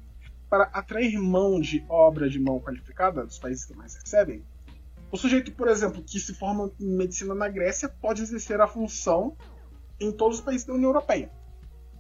[0.50, 4.44] para atrair mão de obra de mão qualificada dos países que mais recebem,
[5.12, 9.36] o sujeito, por exemplo, que se forma em medicina na Grécia pode exercer a função
[10.00, 11.32] em todos os países da União Europeia,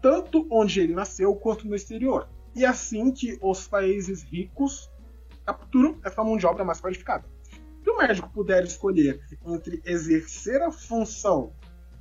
[0.01, 2.29] tanto onde ele nasceu quanto no exterior.
[2.55, 4.89] E é assim que os países ricos
[5.45, 7.25] capturam essa mão de obra mais qualificada.
[7.83, 11.53] Se o médico puder escolher entre exercer a função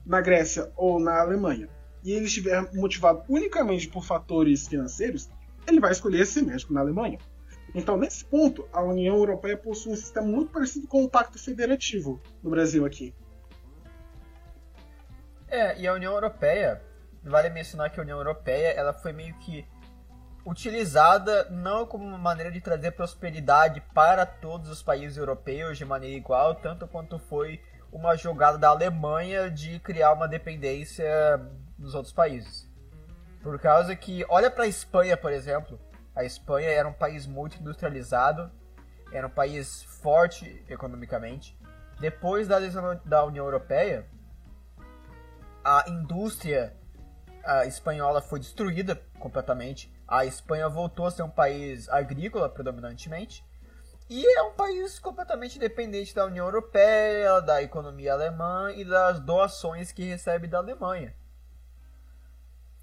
[0.05, 1.69] na Grécia ou na Alemanha
[2.05, 5.29] e ele estiver motivado unicamente por fatores financeiros,
[5.67, 7.19] ele vai escolher ser médico na Alemanha.
[7.75, 12.21] Então, nesse ponto, a União Europeia possui um sistema muito parecido com o Pacto Federativo
[12.43, 13.15] no Brasil aqui.
[15.47, 16.83] É, e a União Europeia,
[17.23, 19.67] vale mencionar que a União Europeia ela foi meio que
[20.45, 26.17] utilizada não como uma maneira de trazer prosperidade para todos os países europeus de maneira
[26.17, 27.61] igual, tanto quanto foi
[27.93, 31.07] uma jogada da Alemanha de criar uma dependência
[31.77, 32.69] dos outros países.
[33.43, 35.79] Por causa que, olha para a Espanha, por exemplo.
[36.15, 38.51] A Espanha era um país muito industrializado,
[39.13, 41.59] era um país forte economicamente.
[42.01, 44.07] Depois da adesão da União Europeia,
[45.65, 46.77] a indústria
[47.49, 49.91] a espanhola foi destruída completamente.
[50.07, 53.43] A Espanha voltou a ser um país agrícola predominantemente.
[54.11, 59.93] E é um país completamente dependente da União Europeia, da economia alemã e das doações
[59.93, 61.15] que recebe da Alemanha.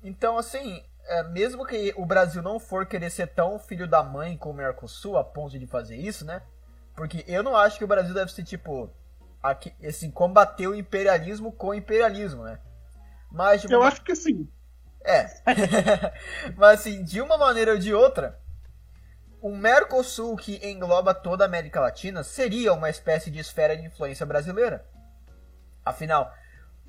[0.04, 4.38] Então, assim, é, mesmo que o Brasil não for querer ser tão filho da mãe
[4.38, 6.42] com o Mercosul a ponto de fazer isso, né?
[6.96, 8.90] Porque eu não acho que o Brasil deve ser tipo
[9.42, 12.60] aqui, assim, combater o imperialismo com o imperialismo, né?
[13.32, 13.88] Mas eu uma...
[13.88, 14.50] acho que sim.
[15.04, 15.28] É.
[16.58, 18.40] Mas assim, de uma maneira ou de outra,
[19.42, 24.26] o Mercosul que engloba toda a América Latina seria uma espécie de esfera de influência
[24.26, 24.86] brasileira.
[25.86, 26.34] Afinal,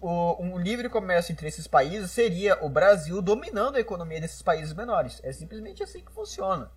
[0.07, 4.73] o, um livre comércio entre esses países seria o Brasil dominando a economia desses países
[4.73, 5.21] menores.
[5.25, 6.71] É simplesmente assim que funciona.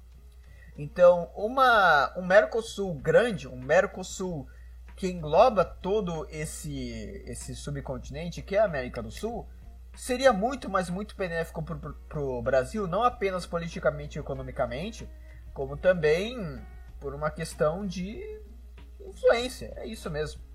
[0.75, 4.47] Então, uma, um Mercosul grande, um Mercosul
[4.95, 9.47] que engloba todo esse, esse subcontinente, que é a América do Sul,
[9.95, 15.07] seria muito, mas muito benéfico para o Brasil, não apenas politicamente e economicamente,
[15.53, 16.59] como também
[16.99, 18.21] por uma questão de
[18.99, 19.71] influência.
[19.75, 20.48] É isso mesmo.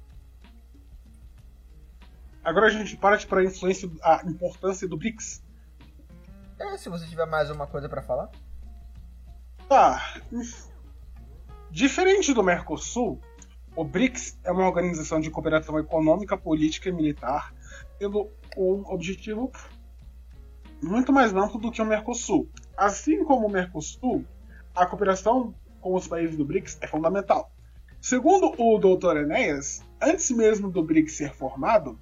[2.45, 5.43] Agora a gente parte para a influência, a importância do BRICS.
[6.59, 8.31] É, se você tiver mais uma coisa para falar.
[9.67, 10.21] Tá.
[11.71, 13.19] Diferente do Mercosul,
[13.75, 17.55] o BRICS é uma organização de cooperação econômica, política e militar,
[17.99, 19.51] tendo um objetivo
[20.83, 22.49] muito mais amplo do que o Mercosul.
[22.77, 24.25] Assim como o Mercosul,
[24.75, 27.51] a cooperação com os países do BRICS é fundamental.
[28.01, 29.17] Segundo o Dr.
[29.17, 31.99] Enéas, antes mesmo do BRICS ser formado,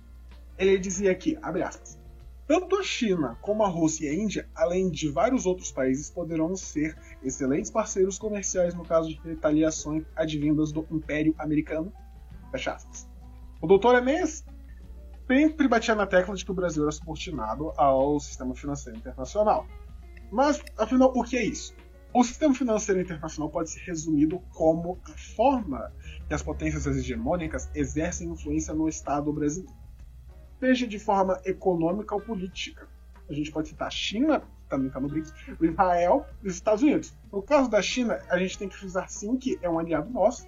[0.68, 1.98] ele dizia que, abre aspas,
[2.46, 6.54] tanto a China como a Rússia e a Índia, além de vários outros países, poderão
[6.54, 11.92] ser excelentes parceiros comerciais no caso de retaliações advindas do Império Americano.
[12.50, 13.08] Fecha aspas.
[13.60, 13.94] O Dr.
[13.94, 14.44] Enéas
[15.26, 19.66] sempre batia na tecla de que o Brasil era subordinado ao sistema financeiro internacional.
[20.30, 21.74] Mas, afinal, o que é isso?
[22.12, 25.90] O sistema financeiro internacional pode ser resumido como a forma
[26.28, 29.81] que as potências hegemônicas exercem influência no Estado brasileiro
[30.62, 32.86] seja de forma econômica ou política.
[33.28, 36.54] A gente pode citar a China, que também está no BRICS, o Israel e os
[36.54, 37.12] Estados Unidos.
[37.32, 40.46] No caso da China, a gente tem que frisar sim que é um aliado nosso,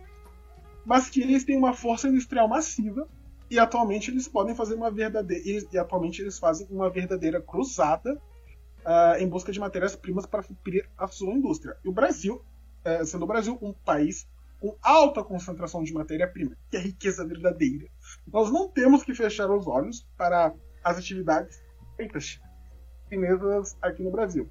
[0.87, 3.09] mas que eles têm uma força industrial massiva
[3.51, 9.19] e atualmente eles podem fazer uma verdadeira e atualmente eles fazem uma verdadeira cruzada uh,
[9.19, 11.77] em busca de matérias-primas para suprir a sua indústria.
[11.85, 12.41] E o Brasil,
[12.87, 14.29] uh, sendo o Brasil um país
[14.61, 17.89] com alta concentração de matéria-prima, que é riqueza verdadeira,
[18.33, 21.63] nós não temos que fechar os olhos para as atividades
[21.97, 22.41] feitas
[23.09, 24.49] chinesas aqui no Brasil.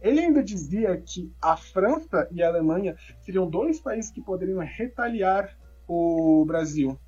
[0.00, 5.54] Ele ainda dizia que a França e a Alemanha seriam dois países que poderiam retaliar
[5.86, 6.98] o Brasil.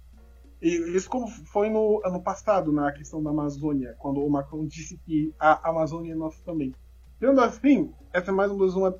[0.61, 1.11] E isso
[1.47, 6.13] foi no ano passado, na questão da Amazônia, quando o Macron disse que a Amazônia
[6.13, 6.75] é nossa também.
[7.19, 8.99] Sendo assim, essa é mais uma,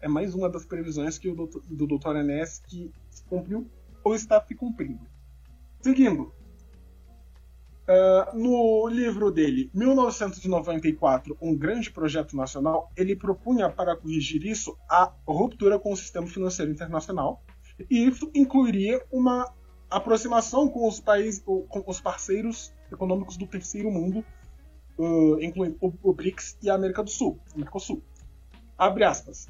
[0.00, 2.16] é mais uma das previsões que o doutor, do Dr.
[2.16, 2.92] Enes que
[3.28, 3.66] cumpriu
[4.04, 5.00] ou está se cumprindo.
[5.80, 6.32] Seguindo,
[7.88, 15.12] Uh, no livro dele, 1994, Um Grande Projeto Nacional, ele propunha para corrigir isso a
[15.24, 17.44] ruptura com o sistema financeiro internacional,
[17.88, 19.54] e isso incluiria uma
[19.88, 24.24] aproximação com os países, com os parceiros econômicos do terceiro mundo,
[24.98, 28.02] uh, incluindo o, o, BRICS e a América do Sul, Mercosul.
[28.76, 29.46] Abre aspas.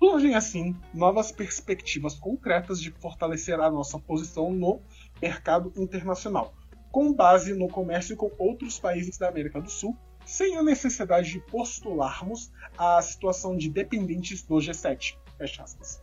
[0.00, 4.80] Surgem assim novas perspectivas concretas de fortalecer a nossa posição no
[5.22, 6.52] mercado internacional
[6.96, 9.94] com base no comércio com outros países da América do Sul,
[10.24, 15.18] sem a necessidade de postularmos a situação de dependentes do G7.
[15.36, 16.02] Fecha aspas.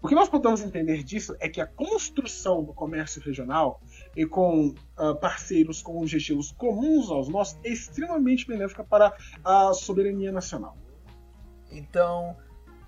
[0.00, 3.80] O que nós podemos entender disso é que a construção do comércio regional
[4.16, 10.30] e com uh, parceiros com objetivos comuns aos nossos é extremamente benéfica para a soberania
[10.30, 10.78] nacional.
[11.72, 12.36] Então,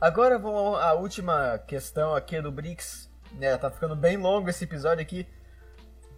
[0.01, 3.11] agora vamos à última questão aqui do BRICS.
[3.33, 5.27] Né, tá ficando bem longo esse episódio aqui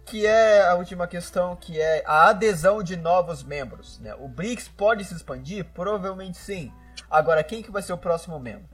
[0.09, 3.99] que é a última questão, que é a adesão de novos membros.
[3.99, 4.15] Né?
[4.15, 5.65] O BRICS pode se expandir?
[5.65, 6.73] Provavelmente sim.
[7.09, 8.67] Agora, quem que vai ser o próximo membro?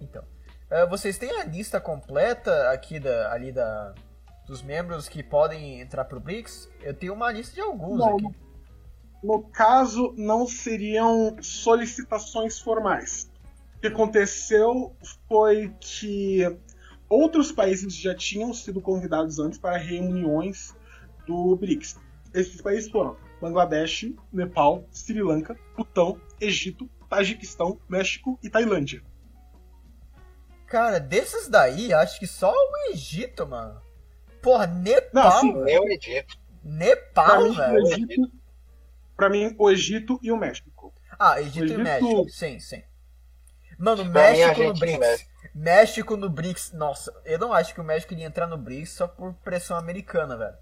[0.00, 3.94] Então, uh, vocês têm a lista completa aqui da, ali da,
[4.46, 6.70] dos membros que podem entrar para o BRICS?
[6.80, 8.36] Eu tenho uma lista de alguns não, aqui.
[9.24, 13.28] No caso, não seriam solicitações formais.
[13.76, 14.94] O que aconteceu
[15.28, 16.44] foi que
[17.08, 20.74] outros países já tinham sido convidados antes para reuniões
[21.26, 21.96] do BRICS.
[22.34, 29.02] Esses países foram Bangladesh, Nepal, Sri Lanka, Butão, Egito, Tajiquistão, México e Tailândia.
[30.66, 33.80] Cara, desses daí, acho que só o Egito, mano.
[34.42, 35.10] Porra, Nepal.
[35.12, 36.36] Não, assim, é o Egito.
[36.62, 37.86] Nepal, pra mim, velho.
[37.86, 38.32] Egito,
[39.16, 40.92] pra mim, o Egito e o México.
[41.18, 42.28] Ah, Egito, Egito- e México.
[42.28, 42.82] Sim, sim.
[43.78, 45.26] Mano, mim, México no BRICS.
[45.54, 46.16] México.
[46.16, 46.72] No BRICS.
[46.72, 50.36] Nossa, eu não acho que o México iria entrar no BRICS só por pressão americana,
[50.36, 50.56] velho.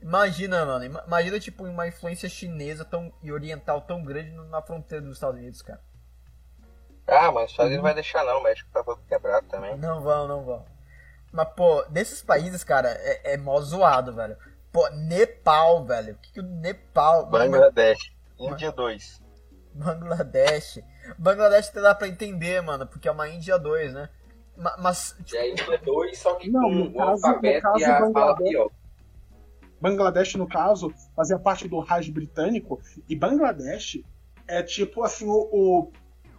[0.00, 0.84] Imagina, mano.
[0.84, 5.38] ima- Imagina, tipo, uma influência chinesa tão, e oriental tão grande na fronteira dos Estados
[5.38, 5.80] Unidos, cara.
[7.06, 9.76] Ah, mas os Estados Unidos não vai deixar não, o México tá todo quebrado também.
[9.76, 10.64] Não vão, não vão.
[11.32, 14.36] Mas, pô, desses países, cara, é, é mó zoado, velho.
[14.72, 16.14] Pô, Nepal, velho.
[16.14, 17.26] O que, que o Nepal.
[17.26, 19.22] Bangladesh, Índia 2.
[19.74, 20.80] Bangladesh.
[21.18, 24.08] Bangladesh até dá pra entender, mano, porque é uma Índia 2, né?
[24.56, 27.72] Ma- Mas, E aí é dois, só que Não, com no o caso- alfabeto no
[27.72, 28.70] caso, e a fala Bangladesh- pior.
[29.80, 33.98] Bangladesh, no caso, fazia parte do Raj britânico, e Bangladesh
[34.46, 35.92] é tipo assim o, o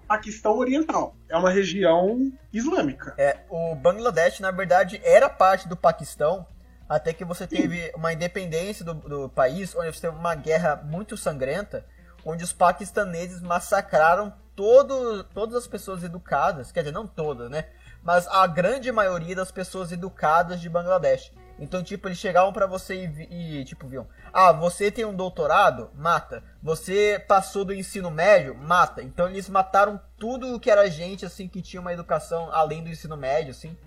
[0.07, 1.15] Paquistão Oriental.
[1.27, 3.14] É uma região islâmica.
[3.18, 6.45] É, o Bangladesh, na verdade, era parte do Paquistão,
[6.88, 11.18] até que você teve uma independência do, do país, onde você teve uma guerra muito
[11.18, 11.85] sangrenta,
[12.26, 17.65] onde os paquistaneses massacraram todo, todas as pessoas educadas, quer dizer, não todas, né?
[18.04, 21.32] Mas a grande maioria das pessoas educadas de Bangladesh.
[21.60, 25.92] Então, tipo, eles chegavam pra você e, e, tipo, viam: Ah, você tem um doutorado?
[25.96, 26.44] Mata.
[26.62, 28.56] Você passou do ensino médio?
[28.56, 29.02] Mata.
[29.04, 32.90] Então, eles mataram tudo o que era gente, assim, que tinha uma educação além do
[32.90, 33.78] ensino médio, assim.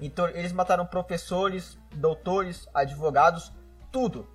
[0.00, 3.52] Então, eles mataram professores, doutores, advogados,
[3.90, 4.26] tudo.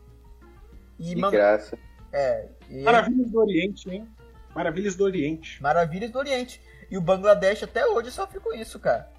[1.00, 1.78] E, man- graça.
[2.12, 4.08] é, e- Maravilhas do Oriente, hein?
[4.54, 5.62] Maravilhas do Oriente.
[5.64, 6.62] Maravilhas do Oriente.
[6.90, 9.10] E o Bangladesh até hoje sofre com isso, cara.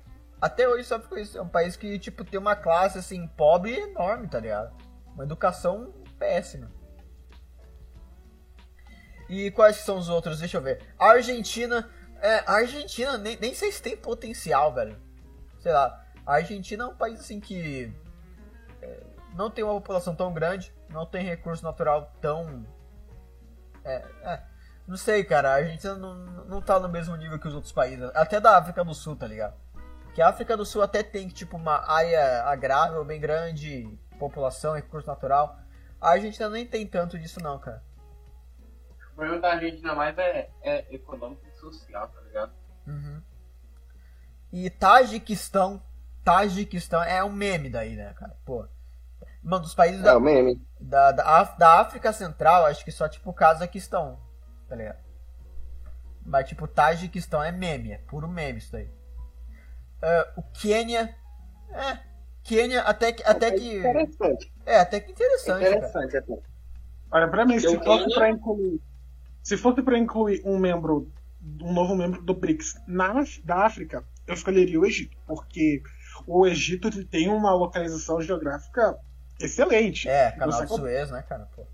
[0.43, 1.39] Até hoje sofre com isso.
[1.39, 4.77] É um país que, tipo, tem uma classe, assim, pobre enorme, tá ligado?
[5.15, 6.69] Uma educação péssima.
[9.29, 10.41] E quais são os outros?
[10.41, 10.85] Deixa eu ver.
[10.99, 11.89] A Argentina.
[12.21, 15.01] É, a Argentina nem, nem sei se tem potencial, velho.
[15.61, 16.05] Sei lá.
[16.27, 17.95] A Argentina é um país, assim, que.
[18.83, 19.01] é,
[19.37, 20.75] não tem uma população tão grande.
[20.89, 22.67] Não tem recurso natural tão.
[23.85, 24.43] É, é.
[24.89, 25.51] Não sei, cara.
[25.53, 28.11] A Argentina não, não tá no mesmo nível que os outros países.
[28.13, 29.55] Até da África do Sul, tá ligado?
[30.15, 35.09] Que a África do Sul até tem, tipo, uma área agrável bem grande, população, recurso
[35.09, 35.59] natural.
[36.01, 37.83] A Argentina nem tem tanto disso, não, cara.
[39.13, 42.53] O problema da Argentina mais é, é econômico e social, tá ligado?
[42.87, 43.23] Uhum.
[44.53, 45.83] E Tajiquistão.
[46.25, 48.37] Tajiquistão é um meme daí, né, cara?
[48.45, 48.67] Pô.
[49.43, 50.61] Mano, dos países É da, o meme.
[50.79, 54.21] da, da, da África Central, acho que só, tipo, o Cazaquistão.
[54.69, 54.99] Tá ligado?
[56.25, 58.91] Mas, tipo, Tajiquistão é meme, é puro meme isso daí.
[60.03, 61.15] Ah, o Quênia.
[61.71, 61.99] É.
[62.43, 63.23] Quênia até que.
[63.23, 63.79] Até que.
[63.79, 64.53] Interessante.
[64.67, 65.65] É, até que interessante.
[65.67, 66.39] Interessante até.
[67.11, 68.81] Olha, pra mim, se fosse tenho- pra incluir.
[69.43, 71.11] Se fosse pra incluir um membro,
[71.63, 75.17] um novo membro do BRICS na, da África, eu escolheria o Egito.
[75.27, 75.83] Porque
[76.27, 78.97] o Egito ele tem uma localização geográfica
[79.41, 80.09] excelente.
[80.09, 81.49] É, canal Você de Suez, né, cara?
[81.55, 81.67] Pô.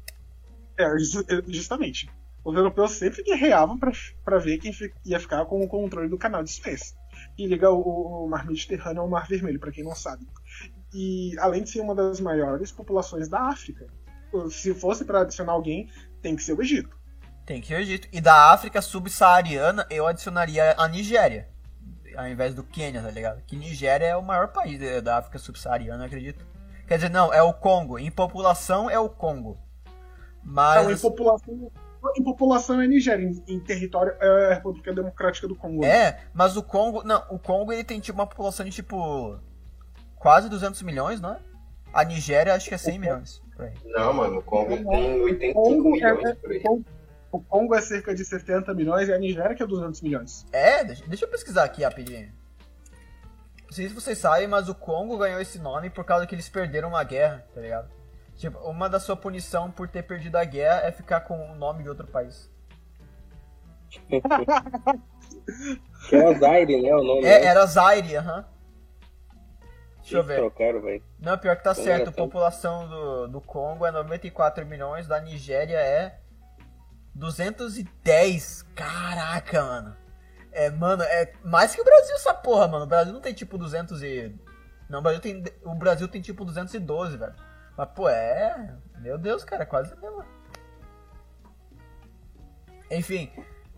[0.79, 2.11] É, ju- justamente.
[2.45, 3.93] Os europeus sempre guerreavam pra,
[4.25, 4.73] pra ver quem
[5.05, 6.97] ia ficar com o controle do canal de Suez.
[7.39, 10.27] E liga o, o Mar Mediterrâneo ao Mar Vermelho, pra quem não sabe.
[10.93, 13.87] E além de ser uma das maiores populações da África,
[14.51, 15.89] se fosse pra adicionar alguém,
[16.21, 16.97] tem que ser o Egito.
[17.47, 18.09] Tem que ir ao Egito.
[18.13, 21.49] E da África subsaariana, eu adicionaria a Nigéria.
[22.17, 23.41] Ao invés do Quênia, tá ligado?
[23.47, 26.45] Que Nigéria é o maior país da- África subsaariana, eu acredito.
[26.87, 27.99] Quer dizer, não, é o Congo.
[27.99, 29.59] Em população é o Congo.
[30.43, 30.81] Mas.
[30.81, 31.73] Então, em população,
[32.17, 35.85] em população é Nigéria, em, em território é a República Democrática do Congo.
[35.85, 37.03] É, mas o Congo.
[37.05, 39.39] Não, o Congo ele tem tipo uma população de tipo.
[40.17, 41.39] Quase 200 milhões, não é?
[41.93, 43.43] A Nigéria acho que é 100 milhões.
[43.55, 43.75] Por aí.
[43.87, 46.59] Não, mano, o Congo tem O 85 Congo, milhões é, por aí.
[46.59, 46.85] o Congo-
[47.31, 50.45] o Congo é cerca de 70 milhões e a Nigéria que é 200 milhões.
[50.53, 52.33] É, deixa, deixa eu pesquisar aqui rapidinho.
[53.65, 56.49] Não sei se vocês sabem, mas o Congo ganhou esse nome por causa que eles
[56.49, 57.91] perderam uma guerra, tá ligado?
[58.39, 61.83] Tipo, uma da sua punição por ter perdido a guerra é ficar com o nome
[61.83, 62.49] de outro país.
[66.09, 66.95] Que é o Zaire, né?
[66.95, 67.25] O nome.
[67.25, 67.47] É, né?
[67.47, 68.47] era Zaire, aham.
[70.01, 70.37] Deixa eu ver.
[70.37, 70.81] trocaram.
[71.19, 72.11] Não, pior que tá Como certo.
[72.11, 76.21] A população do, do Congo é 94 milhões, da Nigéria é
[77.17, 78.63] 210.
[78.75, 79.97] Caraca, mano.
[80.53, 82.85] É, mano, é mais que o Brasil essa porra, mano.
[82.85, 84.33] O Brasil não tem tipo 200 e...
[84.89, 87.48] Não, o Brasil tem, o Brasil tem tipo 212, velho.
[87.79, 88.77] Mas, pô, é...
[88.99, 90.25] Meu Deus, cara, é quase mesmo.
[92.91, 93.31] Enfim,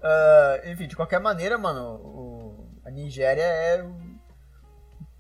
[0.03, 3.85] ah, enfim, de qualquer maneira, mano, o- a Nigéria é...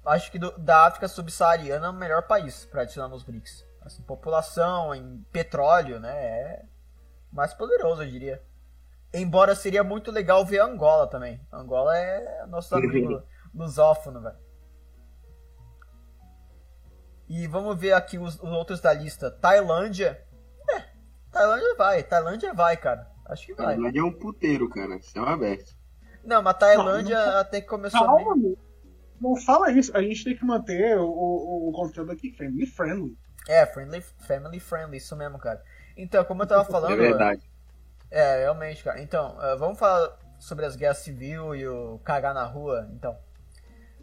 [0.06, 3.66] Acho que do- da África subsaariana é o melhor país pra adicionar nos BRICS.
[3.82, 6.16] Assim, população, em petróleo, né?
[6.16, 6.62] É
[7.30, 8.42] mais poderoso, eu diria.
[9.12, 11.38] Embora seria muito legal ver Angola também.
[11.52, 13.22] Angola é nosso amigo
[13.54, 14.36] lusófono, velho.
[17.30, 19.30] E vamos ver aqui os, os outros da lista.
[19.30, 20.20] Tailândia.
[20.68, 20.82] É,
[21.30, 22.02] Tailândia vai.
[22.02, 23.08] Tailândia vai, cara.
[23.24, 23.66] Acho que vai.
[23.66, 25.00] Tailândia é um puteiro, cara.
[25.00, 25.72] Céu aberto.
[26.24, 28.24] Não, mas Tailândia até que começou bem.
[28.24, 28.58] Calma, meu.
[29.20, 29.96] Não fala isso.
[29.96, 33.16] A gente tem que manter o, o, o conteúdo aqui family friendly.
[33.48, 35.62] É, friendly, family friendly, isso mesmo, cara.
[35.96, 36.94] Então, como eu tava falando.
[36.94, 37.48] É verdade.
[38.10, 39.00] É, realmente, cara.
[39.00, 43.16] Então, eh, vamos falar sobre as guerras civil e o cagar na rua, então.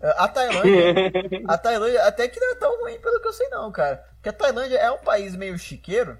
[0.01, 1.11] Eh, a Tailândia,
[1.47, 4.05] a Tailândia até que não é tão ruim pelo que eu sei não, cara.
[4.15, 6.17] Porque a Tailândia é um país meio chiqueiro,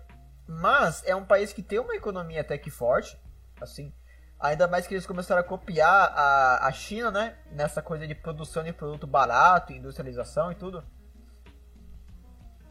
[0.47, 3.19] mas é um país que tem uma economia até que forte,
[3.61, 3.93] assim.
[4.39, 7.35] Ainda mais que eles começaram a copiar a, a China, né?
[7.51, 10.83] Nessa coisa de produção de produto barato, industrialização e tudo.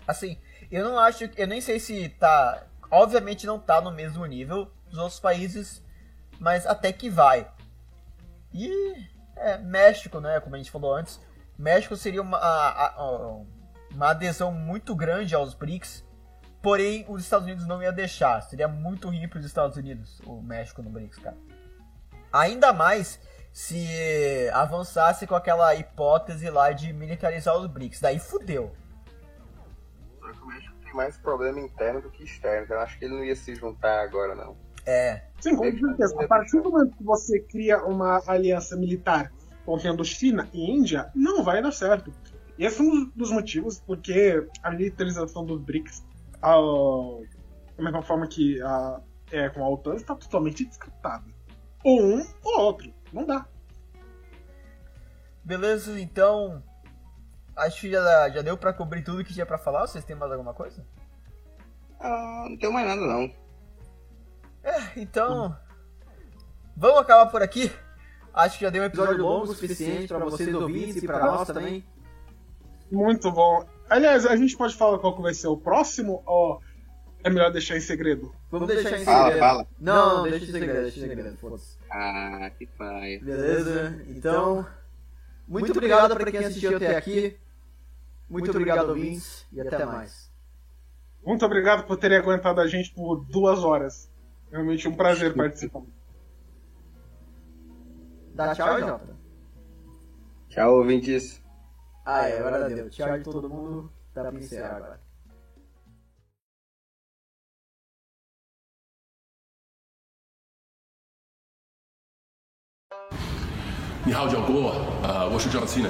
[0.06, 0.38] Assim,
[0.70, 4.98] eu não acho, eu nem sei se tá, obviamente não tá no mesmo nível dos
[4.98, 5.82] outros países,
[6.38, 7.50] mas até que vai.
[8.54, 9.04] E
[9.36, 11.20] é, México, né, como a gente falou antes,
[11.58, 13.40] México seria uma, a- a-
[13.94, 16.04] uma adesão muito grande aos BRICS,
[16.62, 20.42] porém os Estados Unidos não ia deixar, seria muito ruim para os Estados Unidos o
[20.42, 21.36] México no BRICS, cara.
[22.32, 23.20] Ainda mais
[23.52, 28.74] se avançasse com aquela hipótese lá de militarizar os BRICS, daí fudeu.
[30.20, 32.64] Só que o México tem mais problema interno do que externo.
[32.64, 34.56] então Eu acho que ele não ia se juntar agora, não.
[34.86, 36.22] É, Sim, com certeza.
[36.22, 39.32] A partir do momento que você cria uma aliança militar
[39.64, 42.12] contendo China e Índia, não vai dar certo.
[42.58, 46.04] E esse é um dos motivos porque a militarização dos BRICS,
[46.40, 46.54] a,
[47.76, 49.00] da mesma forma que a,
[49.30, 51.24] é com a OTAN, está totalmente descartada.
[51.84, 52.92] Ou um ou outro.
[53.12, 53.46] Não dá.
[55.44, 56.62] Beleza, então.
[57.54, 59.86] Acho que já, já deu pra cobrir tudo que tinha pra falar.
[59.86, 60.84] Vocês têm mais alguma coisa?
[62.00, 63.45] Ah, não tenho mais nada, não.
[64.66, 65.56] É, então.
[66.76, 67.70] Vamos acabar por aqui.
[68.34, 71.46] Acho que já deu um episódio longo o suficiente pra vocês ouvintes e pra nós
[71.46, 71.84] também.
[72.90, 73.64] Muito bom.
[73.88, 76.60] Aliás, a gente pode falar qual que vai ser o próximo ou
[77.22, 78.34] é melhor deixar em segredo?
[78.50, 79.38] Vamos deixar em Fala, segredo.
[79.40, 79.66] fala.
[79.80, 81.60] Não, não, deixa em segredo, deixa em segredo.
[81.90, 83.20] Ah, que paia.
[83.20, 84.04] Beleza?
[84.08, 84.66] Então.
[85.46, 87.38] Muito obrigado pra quem assistiu até aqui.
[88.28, 89.46] Muito obrigado, ouvintes.
[89.52, 90.30] E até mais.
[91.24, 94.10] Muito obrigado por terem aguentado a gente por duas horas.
[94.51, 95.83] Realmente um prazer participar.
[98.33, 99.17] Dá tchau, Jota.
[100.49, 101.41] Tchau, ouvintes.
[102.05, 102.89] Ah, é, agora deu.
[102.89, 103.91] Tchau de todo mundo.
[104.13, 104.99] Dá pra encerrar agora.
[114.03, 114.73] 你好，小郭，
[115.03, 115.87] 呃，我是 John Cena，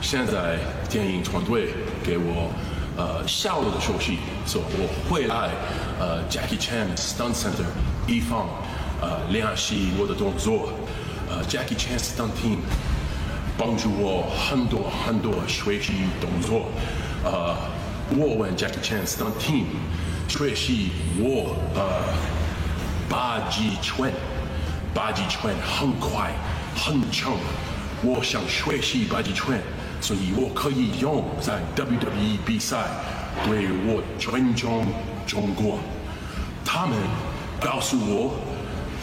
[0.00, 1.74] 现在电影团队
[2.04, 2.54] 给我
[2.96, 5.50] 呃下午的休息，所以我会来
[5.98, 7.66] 呃 Jackie Chan Stunt Center
[8.07, 8.47] 一方
[9.01, 10.69] 呃练习我的动作，
[11.29, 12.57] 呃 Jackie Chan Stunt Team
[13.57, 16.67] 帮助我很多很多学习动作，
[17.23, 17.55] 呃，
[18.17, 19.65] 我问 Jackie Chan Stunt Team
[20.27, 21.83] 学习我呃
[23.09, 24.11] 八极拳。
[24.95, 26.31] 八极拳很快
[26.75, 27.33] 很强，
[28.03, 29.59] 我想学习八极拳，
[29.99, 32.77] 所以我可以用在 WWE 比赛，
[33.43, 34.85] 对我尊重
[35.25, 35.79] 中国。
[36.63, 36.95] 他们
[37.63, 38.35] 告诉我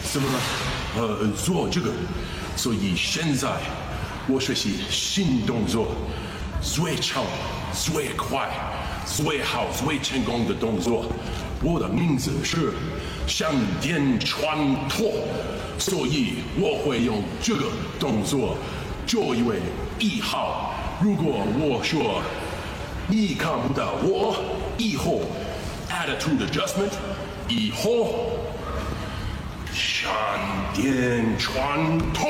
[0.03, 0.27] 怎么
[0.95, 1.91] 呃做这个，
[2.55, 3.49] 所以现在
[4.27, 5.87] 我学习新动作，
[6.61, 7.23] 最强、
[7.73, 8.47] 最快、
[9.05, 11.05] 最好、最成功的动作。
[11.63, 12.73] 我的名字是
[13.27, 13.51] 向
[13.81, 14.57] 电穿
[14.87, 15.11] 脱，
[15.79, 17.65] 所以我会用这个
[17.99, 18.55] 动作
[19.07, 19.59] 做一位
[19.99, 20.73] 一号。
[21.01, 22.21] 如果我说
[23.07, 24.35] 你看不到我，
[24.77, 25.21] 以后
[25.89, 26.91] attitude adjustment，
[27.47, 28.39] 以后
[29.83, 30.11] 闪
[30.75, 32.27] 电穿透